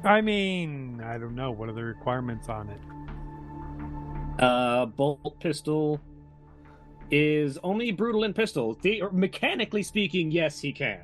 [0.04, 1.52] I mean, I don't know.
[1.52, 4.42] What are the requirements on it?
[4.42, 6.00] Uh, bolt pistol
[7.10, 8.76] is only brutal in pistol.
[8.82, 11.02] The, mechanically speaking, yes, he can.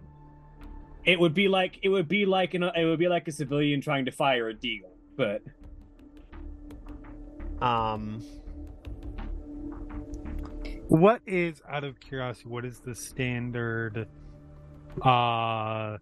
[1.05, 3.81] It would be like it would be like an, it would be like a civilian
[3.81, 5.43] trying to fire a deal, but
[7.61, 8.23] Um,
[10.89, 14.09] What is, out of curiosity, what is the standard?
[15.03, 15.99] Uh,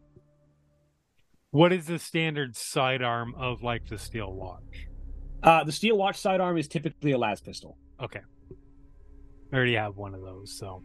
[1.50, 4.86] what is the standard sidearm of like the steel watch?
[5.42, 7.76] uh, the steel watch sidearm is typically a las pistol.
[8.02, 8.20] Okay,
[9.52, 10.82] I already have one of those, so.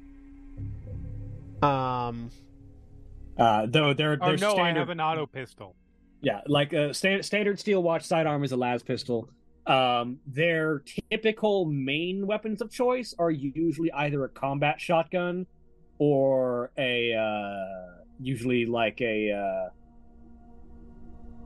[1.68, 2.30] um,
[3.38, 5.76] Uh, though they're Oh they're no, I standard, have an auto pistol.
[6.22, 9.30] yeah, like a sta- standard steel watch sidearm is a las pistol.
[9.72, 15.48] Um, their typical main weapons of choice are usually either a combat shotgun
[15.98, 19.70] or a uh, usually like a uh,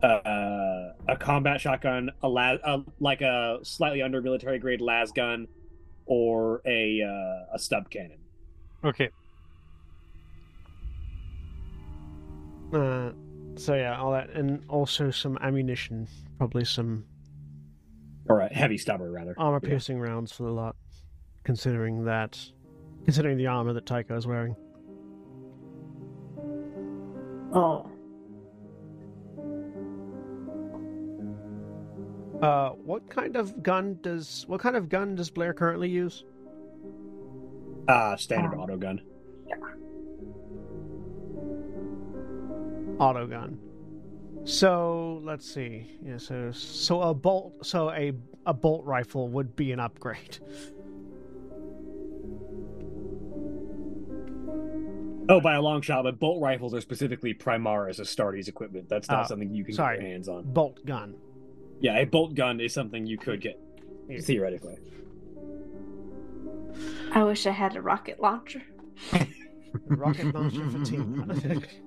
[0.08, 5.48] uh, a combat shotgun, a las, uh, like a slightly under military grade las gun,
[6.08, 8.18] or a uh, a stub cannon.
[8.84, 9.12] Okay,
[12.74, 13.12] uh,
[13.56, 16.08] so yeah, all that, and also some ammunition,
[16.40, 17.06] probably some
[18.28, 19.34] or a heavy stubber rather.
[19.38, 19.70] armor Yeah.
[19.70, 20.76] piercing rounds for the lot,
[21.44, 22.40] considering that,
[23.04, 24.56] considering the armor that Tycho is wearing.
[27.54, 27.90] Oh.
[32.42, 36.26] Uh, what kind of gun does what kind of gun does Blair currently use?
[37.88, 39.02] Uh, standard Um, auto gun.
[39.48, 39.56] Yeah.
[43.00, 43.58] Auto gun.
[44.46, 45.98] So let's see.
[46.04, 48.14] Yeah, so so a bolt so a
[48.46, 50.38] a bolt rifle would be an upgrade.
[55.28, 58.88] Oh, by a long shot, but bolt rifles are specifically Primaris Astartes equipment.
[58.88, 59.98] That's not Oh, something you can sorry.
[59.98, 60.44] get your hands on.
[60.54, 61.16] Bolt gun.
[61.80, 63.60] Yeah, a bolt gun is something you could get
[64.08, 64.20] Yeah.
[64.20, 64.78] theoretically.
[67.12, 68.62] I wish I had a rocket launcher.
[69.88, 71.62] Rocket launcher for team.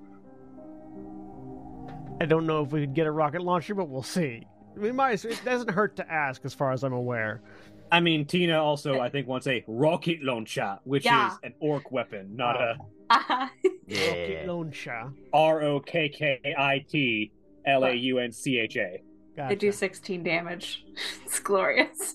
[2.21, 4.47] I don't know if we could get a rocket launcher, but we'll see.
[4.77, 5.25] We might.
[5.25, 7.43] It doesn't hurt to ask, as far as I'm aware.
[7.91, 11.29] I mean, Tina also, I think, wants a rocket launcher, which Yeah.
[11.33, 12.77] is an orc weapon, not a
[13.11, 13.51] Ah,
[13.87, 14.09] Yeah.
[14.09, 15.13] Rocket launcher.
[15.33, 17.33] R O K K I T
[17.67, 19.01] L A U N C H A.
[19.49, 20.85] they do 16 damage.
[21.25, 22.15] It's glorious.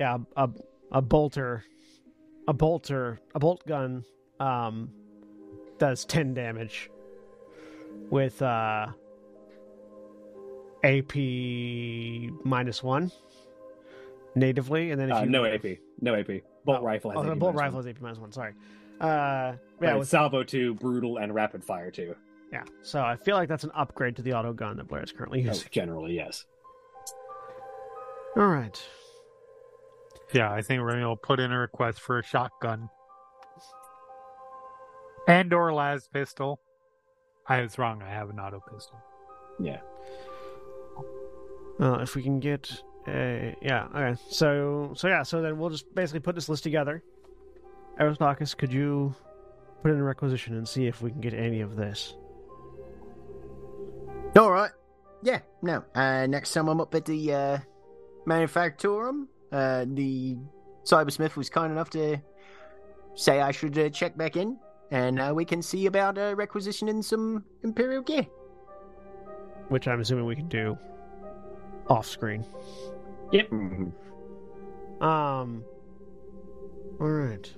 [0.00, 0.48] Yeah, a
[0.92, 1.64] a bolter,
[2.48, 4.04] a bolter, a bolt gun,
[4.40, 4.90] um,
[5.78, 6.90] does ten damage
[8.10, 8.86] with uh
[10.84, 11.14] AP
[12.44, 13.10] minus one,
[14.34, 15.78] natively, and then if Uh, you no AP.
[16.00, 16.42] No AP.
[16.64, 17.88] Bolt Oh, rifle has Oh, AP the bolt minus rifle one.
[17.88, 18.32] is AP minus one.
[18.32, 18.52] Sorry.
[19.00, 22.14] Uh, yeah, Right, with, salvo two, brutal, and rapid fire two.
[22.52, 22.64] yeah.
[22.82, 25.42] So I feel like that's an upgrade to the auto gun that Blair is currently
[25.42, 25.68] Oh, using.
[25.70, 26.44] generally, yes.
[28.36, 28.80] All right.
[30.32, 32.88] Yeah, I think Remy will put in a request for a shotgun.
[35.28, 36.60] And or las pistol.
[37.48, 38.98] I was wrong, I have an auto pistol.
[39.60, 39.80] Yeah.
[41.78, 44.20] Well, if we can get a yeah, okay.
[44.30, 47.02] So so yeah, so then we'll just basically put this list together.
[48.00, 49.14] Aristarchus, could you
[49.82, 52.14] put in a requisition and see if we can get any of this?
[54.36, 54.70] All right.
[55.22, 55.40] Yeah.
[55.62, 55.84] No.
[55.94, 57.58] Uh, next time I'm up at the uh,
[58.26, 60.36] manufactorum, uh, the
[60.84, 62.18] cybersmith was kind enough to
[63.14, 64.58] say I should uh, check back in,
[64.90, 68.26] and uh, we can see about uh, requisitioning some imperial gear.
[69.68, 70.78] Which I'm assuming we can do
[71.88, 72.44] off screen.
[73.32, 73.92] Mhm.
[75.00, 75.64] Um.
[77.00, 77.52] All right.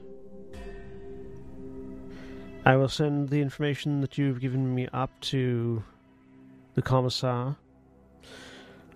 [2.64, 5.82] I will send the information that you've given me up to
[6.74, 7.56] the commissar.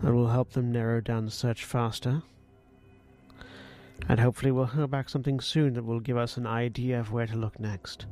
[0.02, 2.22] That will help them narrow down the search faster.
[4.08, 7.26] And hopefully, we'll hear back something soon that will give us an idea of where
[7.26, 8.06] to look next.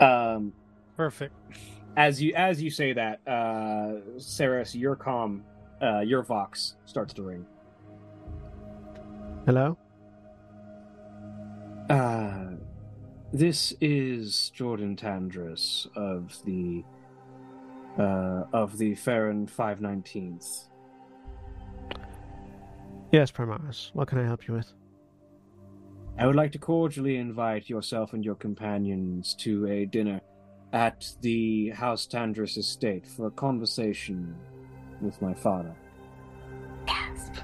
[0.00, 0.52] Um,
[0.96, 1.34] Perfect.
[1.96, 5.44] as you as you say that, uh, Saras, your com,
[5.82, 7.46] uh, your vox starts to ring.
[9.46, 9.76] Hello?
[11.88, 12.50] Uh,
[13.32, 16.84] this is Jordan Tandris of the
[17.98, 20.68] uh, of the Ferrum Five Nineteenth.
[23.12, 23.90] Yes, Primaris.
[23.92, 24.72] What can I help you with?
[26.18, 30.20] I would like to cordially invite yourself and your companions to a dinner
[30.72, 34.36] at the House Tandris estate for a conversation
[35.00, 35.74] with my father.
[36.86, 37.34] Gasp.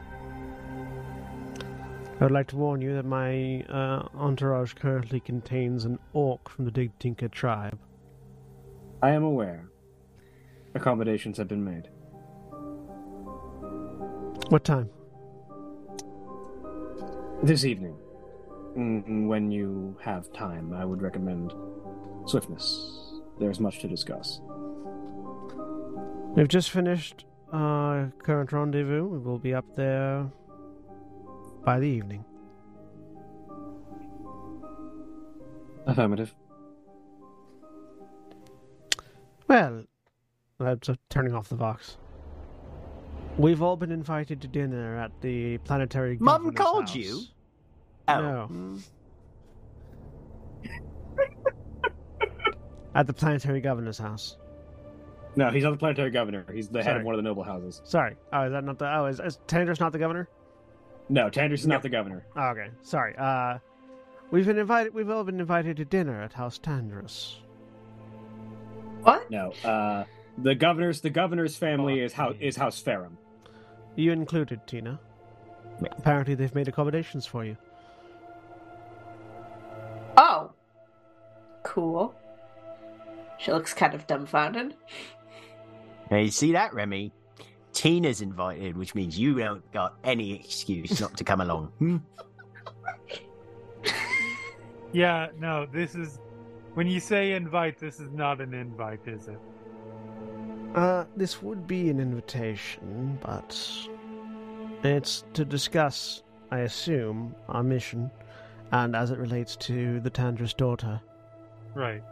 [2.18, 6.64] I would like to warn you that my uh, entourage currently contains an ork from
[6.64, 7.78] the Digtinka tribe.
[9.02, 9.68] I am aware.
[10.74, 11.88] Accommodations have been made.
[14.48, 14.88] What time?
[17.42, 17.96] This evening,
[18.76, 21.54] when you have time, I would recommend
[22.26, 23.14] swiftness.
[23.40, 24.40] There's much to discuss.
[26.34, 29.06] We've just finished our current rendezvous.
[29.06, 30.30] We will be up there
[31.64, 32.24] by the evening.
[35.86, 36.34] Affirmative.
[39.48, 39.84] Well,
[40.58, 41.96] that's uh, turning off the Vox.
[43.38, 46.18] We've all been invited to dinner at the planetary.
[46.20, 46.94] Mum called house.
[46.96, 47.22] you?
[48.08, 48.48] No.
[48.50, 48.82] Mm.
[52.94, 54.36] At the planetary governor's house.
[55.36, 56.46] No, he's not the planetary governor.
[56.52, 57.82] He's the head of one of the noble houses.
[57.84, 58.16] Sorry.
[58.32, 58.90] Oh, is that not the?
[58.90, 60.28] Oh, is, is Tandris not the governor?
[61.08, 62.24] No, Tandris is not the governor.
[62.34, 62.68] Oh, okay.
[62.82, 63.14] Sorry.
[63.16, 63.58] Uh,
[64.30, 64.94] we've been invited.
[64.94, 67.34] We've all been invited to dinner at House Tandris.
[69.02, 69.30] What?
[69.30, 70.04] No, uh,
[70.38, 73.18] the governor's the governor's family is house is House Ferrum.
[73.94, 74.98] You included, Tina.
[75.98, 77.56] Apparently, they've made accommodations for you.
[81.76, 82.14] Cool.
[83.36, 84.74] She looks kind of dumbfounded.
[86.10, 87.12] Now, you see that, Remy?
[87.74, 91.66] Tina's invited, which means you don't got any excuse not to come along.
[91.78, 91.96] Hmm?
[94.92, 96.20] Yeah, no, this is
[96.72, 99.38] when you say invite, this is not an invite, is it?
[100.74, 103.54] Uh, this would be an invitation, but
[104.82, 108.10] it's to discuss, I assume, our mission,
[108.72, 111.02] and as it relates to the Tandris daughter.
[111.76, 112.02] Right.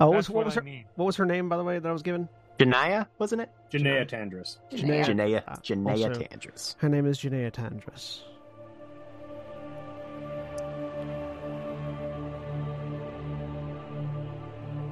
[0.00, 0.64] Oh, what That's was, what was I her?
[0.64, 0.84] mean.
[0.96, 2.28] What was her name, by the way, that I was given?
[2.58, 3.50] Janaya, wasn't it?
[3.72, 4.58] Janaea Tandris.
[4.72, 5.04] Janaea.
[5.06, 6.76] Janaya, Uh, Janaya also- Tandris.
[6.78, 8.22] Her name is Janea Tandris.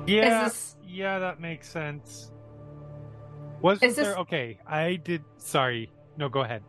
[0.07, 2.33] Yeah, this- yeah, that makes sense.
[3.61, 4.07] Was Is there?
[4.07, 5.23] this- Okay, I did.
[5.37, 6.63] Sorry, no, go ahead.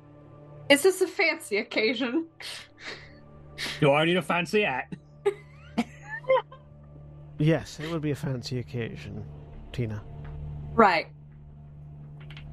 [0.69, 2.27] Is this a fancy occasion?
[3.79, 4.93] Do I need a fancy hat?
[7.39, 9.23] Yes, it would be a fancy occasion,
[9.71, 10.03] Tina.
[10.73, 11.07] Right.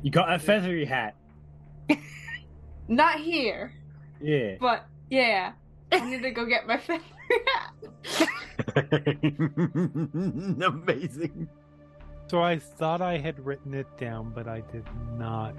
[0.02, 1.16] You got a feathery hat.
[2.88, 3.72] Not here,
[4.20, 4.56] Yeah.
[4.60, 5.52] but yeah.
[5.92, 7.04] I need to go get my feathery
[7.46, 7.72] hat.
[10.64, 11.48] Amazing.
[12.28, 14.84] So I thought I had written it down, but I did
[15.16, 15.54] not.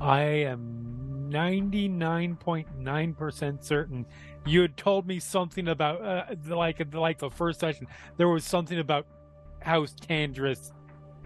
[0.00, 4.06] I am 99.9% certain
[4.46, 8.78] you had told me something about, uh, like, like the first session, there was something
[8.78, 9.06] about
[9.60, 10.72] House Tandris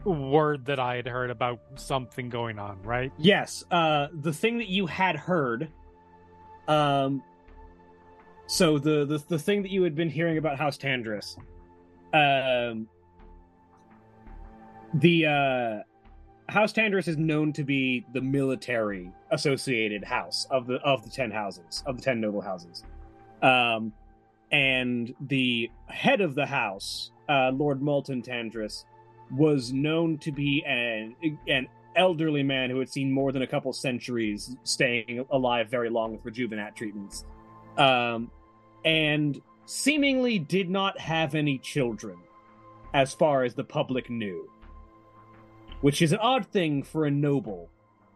[0.05, 3.13] word that I had heard about something going on, right?
[3.19, 5.69] Yes, uh, the thing that you had heard,
[6.67, 7.23] um,
[8.47, 11.37] so the, the the thing that you had been hearing about House Tandris,
[12.15, 12.89] um,
[14.95, 21.05] the uh, House Tandris is known to be the military associated house of the of
[21.05, 22.85] the ten houses of the ten noble houses,
[23.43, 23.93] um,
[24.51, 28.85] and the head of the house, uh, Lord Malton Tandris,
[29.31, 31.15] was known to be an
[31.49, 36.13] an elderly man who had seen more than a couple centuries staying alive very long
[36.13, 37.25] with rejuvenat treatments
[37.77, 38.31] um,
[38.85, 42.17] and seemingly did not have any children
[42.95, 44.49] as far as the public knew
[45.81, 47.69] which is an odd thing for a noble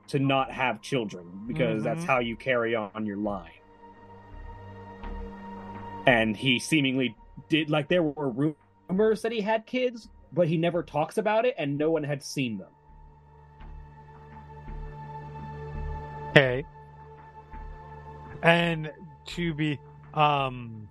[0.06, 2.06] to not have children because that's Mhm.
[2.06, 3.50] how you carry on your line
[6.06, 7.14] and he seemingly
[7.48, 8.54] did like there were
[8.88, 12.22] rumors that he had kids but he never talks about it and no one had
[12.22, 12.68] seen them
[16.30, 16.64] Okay.
[18.42, 18.90] And
[19.26, 19.78] to be
[20.14, 20.88] um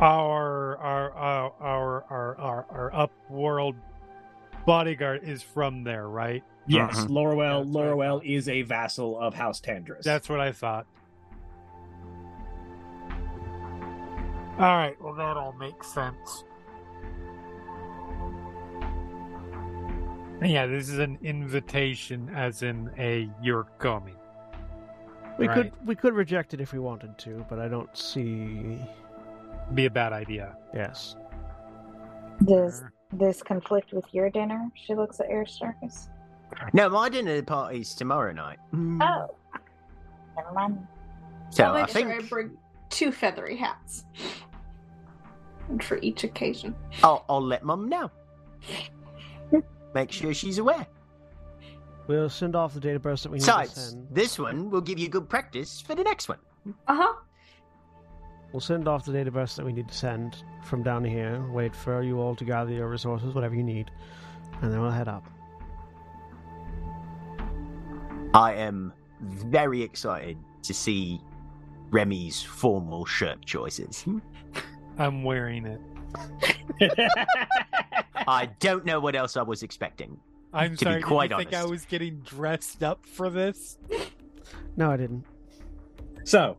[0.00, 3.76] our our our our our our, our upworld
[4.64, 6.42] bodyguard is from there, right?
[6.66, 7.08] Yes, Mhm.
[7.10, 7.64] Loroelle.
[7.64, 10.02] That's what I Loroelle is a vassal of House Tandris.
[10.02, 10.86] That's what I thought.
[14.58, 16.44] All right, well that all makes sense.
[20.42, 24.16] Yeah, this is an invitation, as in a you're coming.
[25.38, 25.54] We Right.
[25.54, 28.80] could we could reject it if we wanted to, but I don't see.
[29.74, 30.56] Be a bad idea.
[30.72, 31.16] Yes,
[32.44, 34.68] Does this conflict with your dinner?
[34.74, 36.08] She looks at Aristarchus.
[36.72, 38.58] No, my dinner party's tomorrow night.
[38.72, 39.02] Mm.
[39.02, 39.34] Oh,
[40.36, 40.86] never mind.
[41.50, 42.58] So I'll I make think sure I bring
[42.90, 44.04] two feathery hats.
[45.68, 46.74] And for each occasion.
[47.02, 48.10] I'll, I'll let Mum know.
[49.94, 50.86] Make sure she's aware.
[52.06, 54.06] we'll send off the data burst that we need to send.
[54.10, 56.38] this one will give you good practice for the next one.
[56.86, 57.14] Uh-huh.
[58.52, 61.44] We'll send off the data burst that we need to send from down here.
[61.50, 63.90] Wait for you all to gather your resources, whatever you need,
[64.62, 65.24] and then we'll head up.
[68.34, 71.20] I am very excited to see
[71.90, 74.04] Remy's formal shirt choices.
[74.98, 75.80] I'm wearing it.
[78.26, 80.18] I don't know what else I was expecting.
[80.52, 83.78] I'm To be quite did you think I was getting dressed up for this?
[84.76, 85.24] No, I didn't.
[86.24, 86.56] so,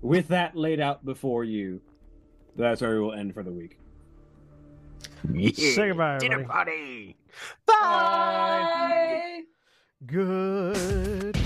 [0.00, 1.80] with that laid out before you,
[2.56, 3.78] that's where we will end for the week.
[5.54, 7.16] Say goodbye, Dinner party.
[7.66, 7.74] Bye.
[7.74, 9.40] Bye.
[10.06, 11.36] Good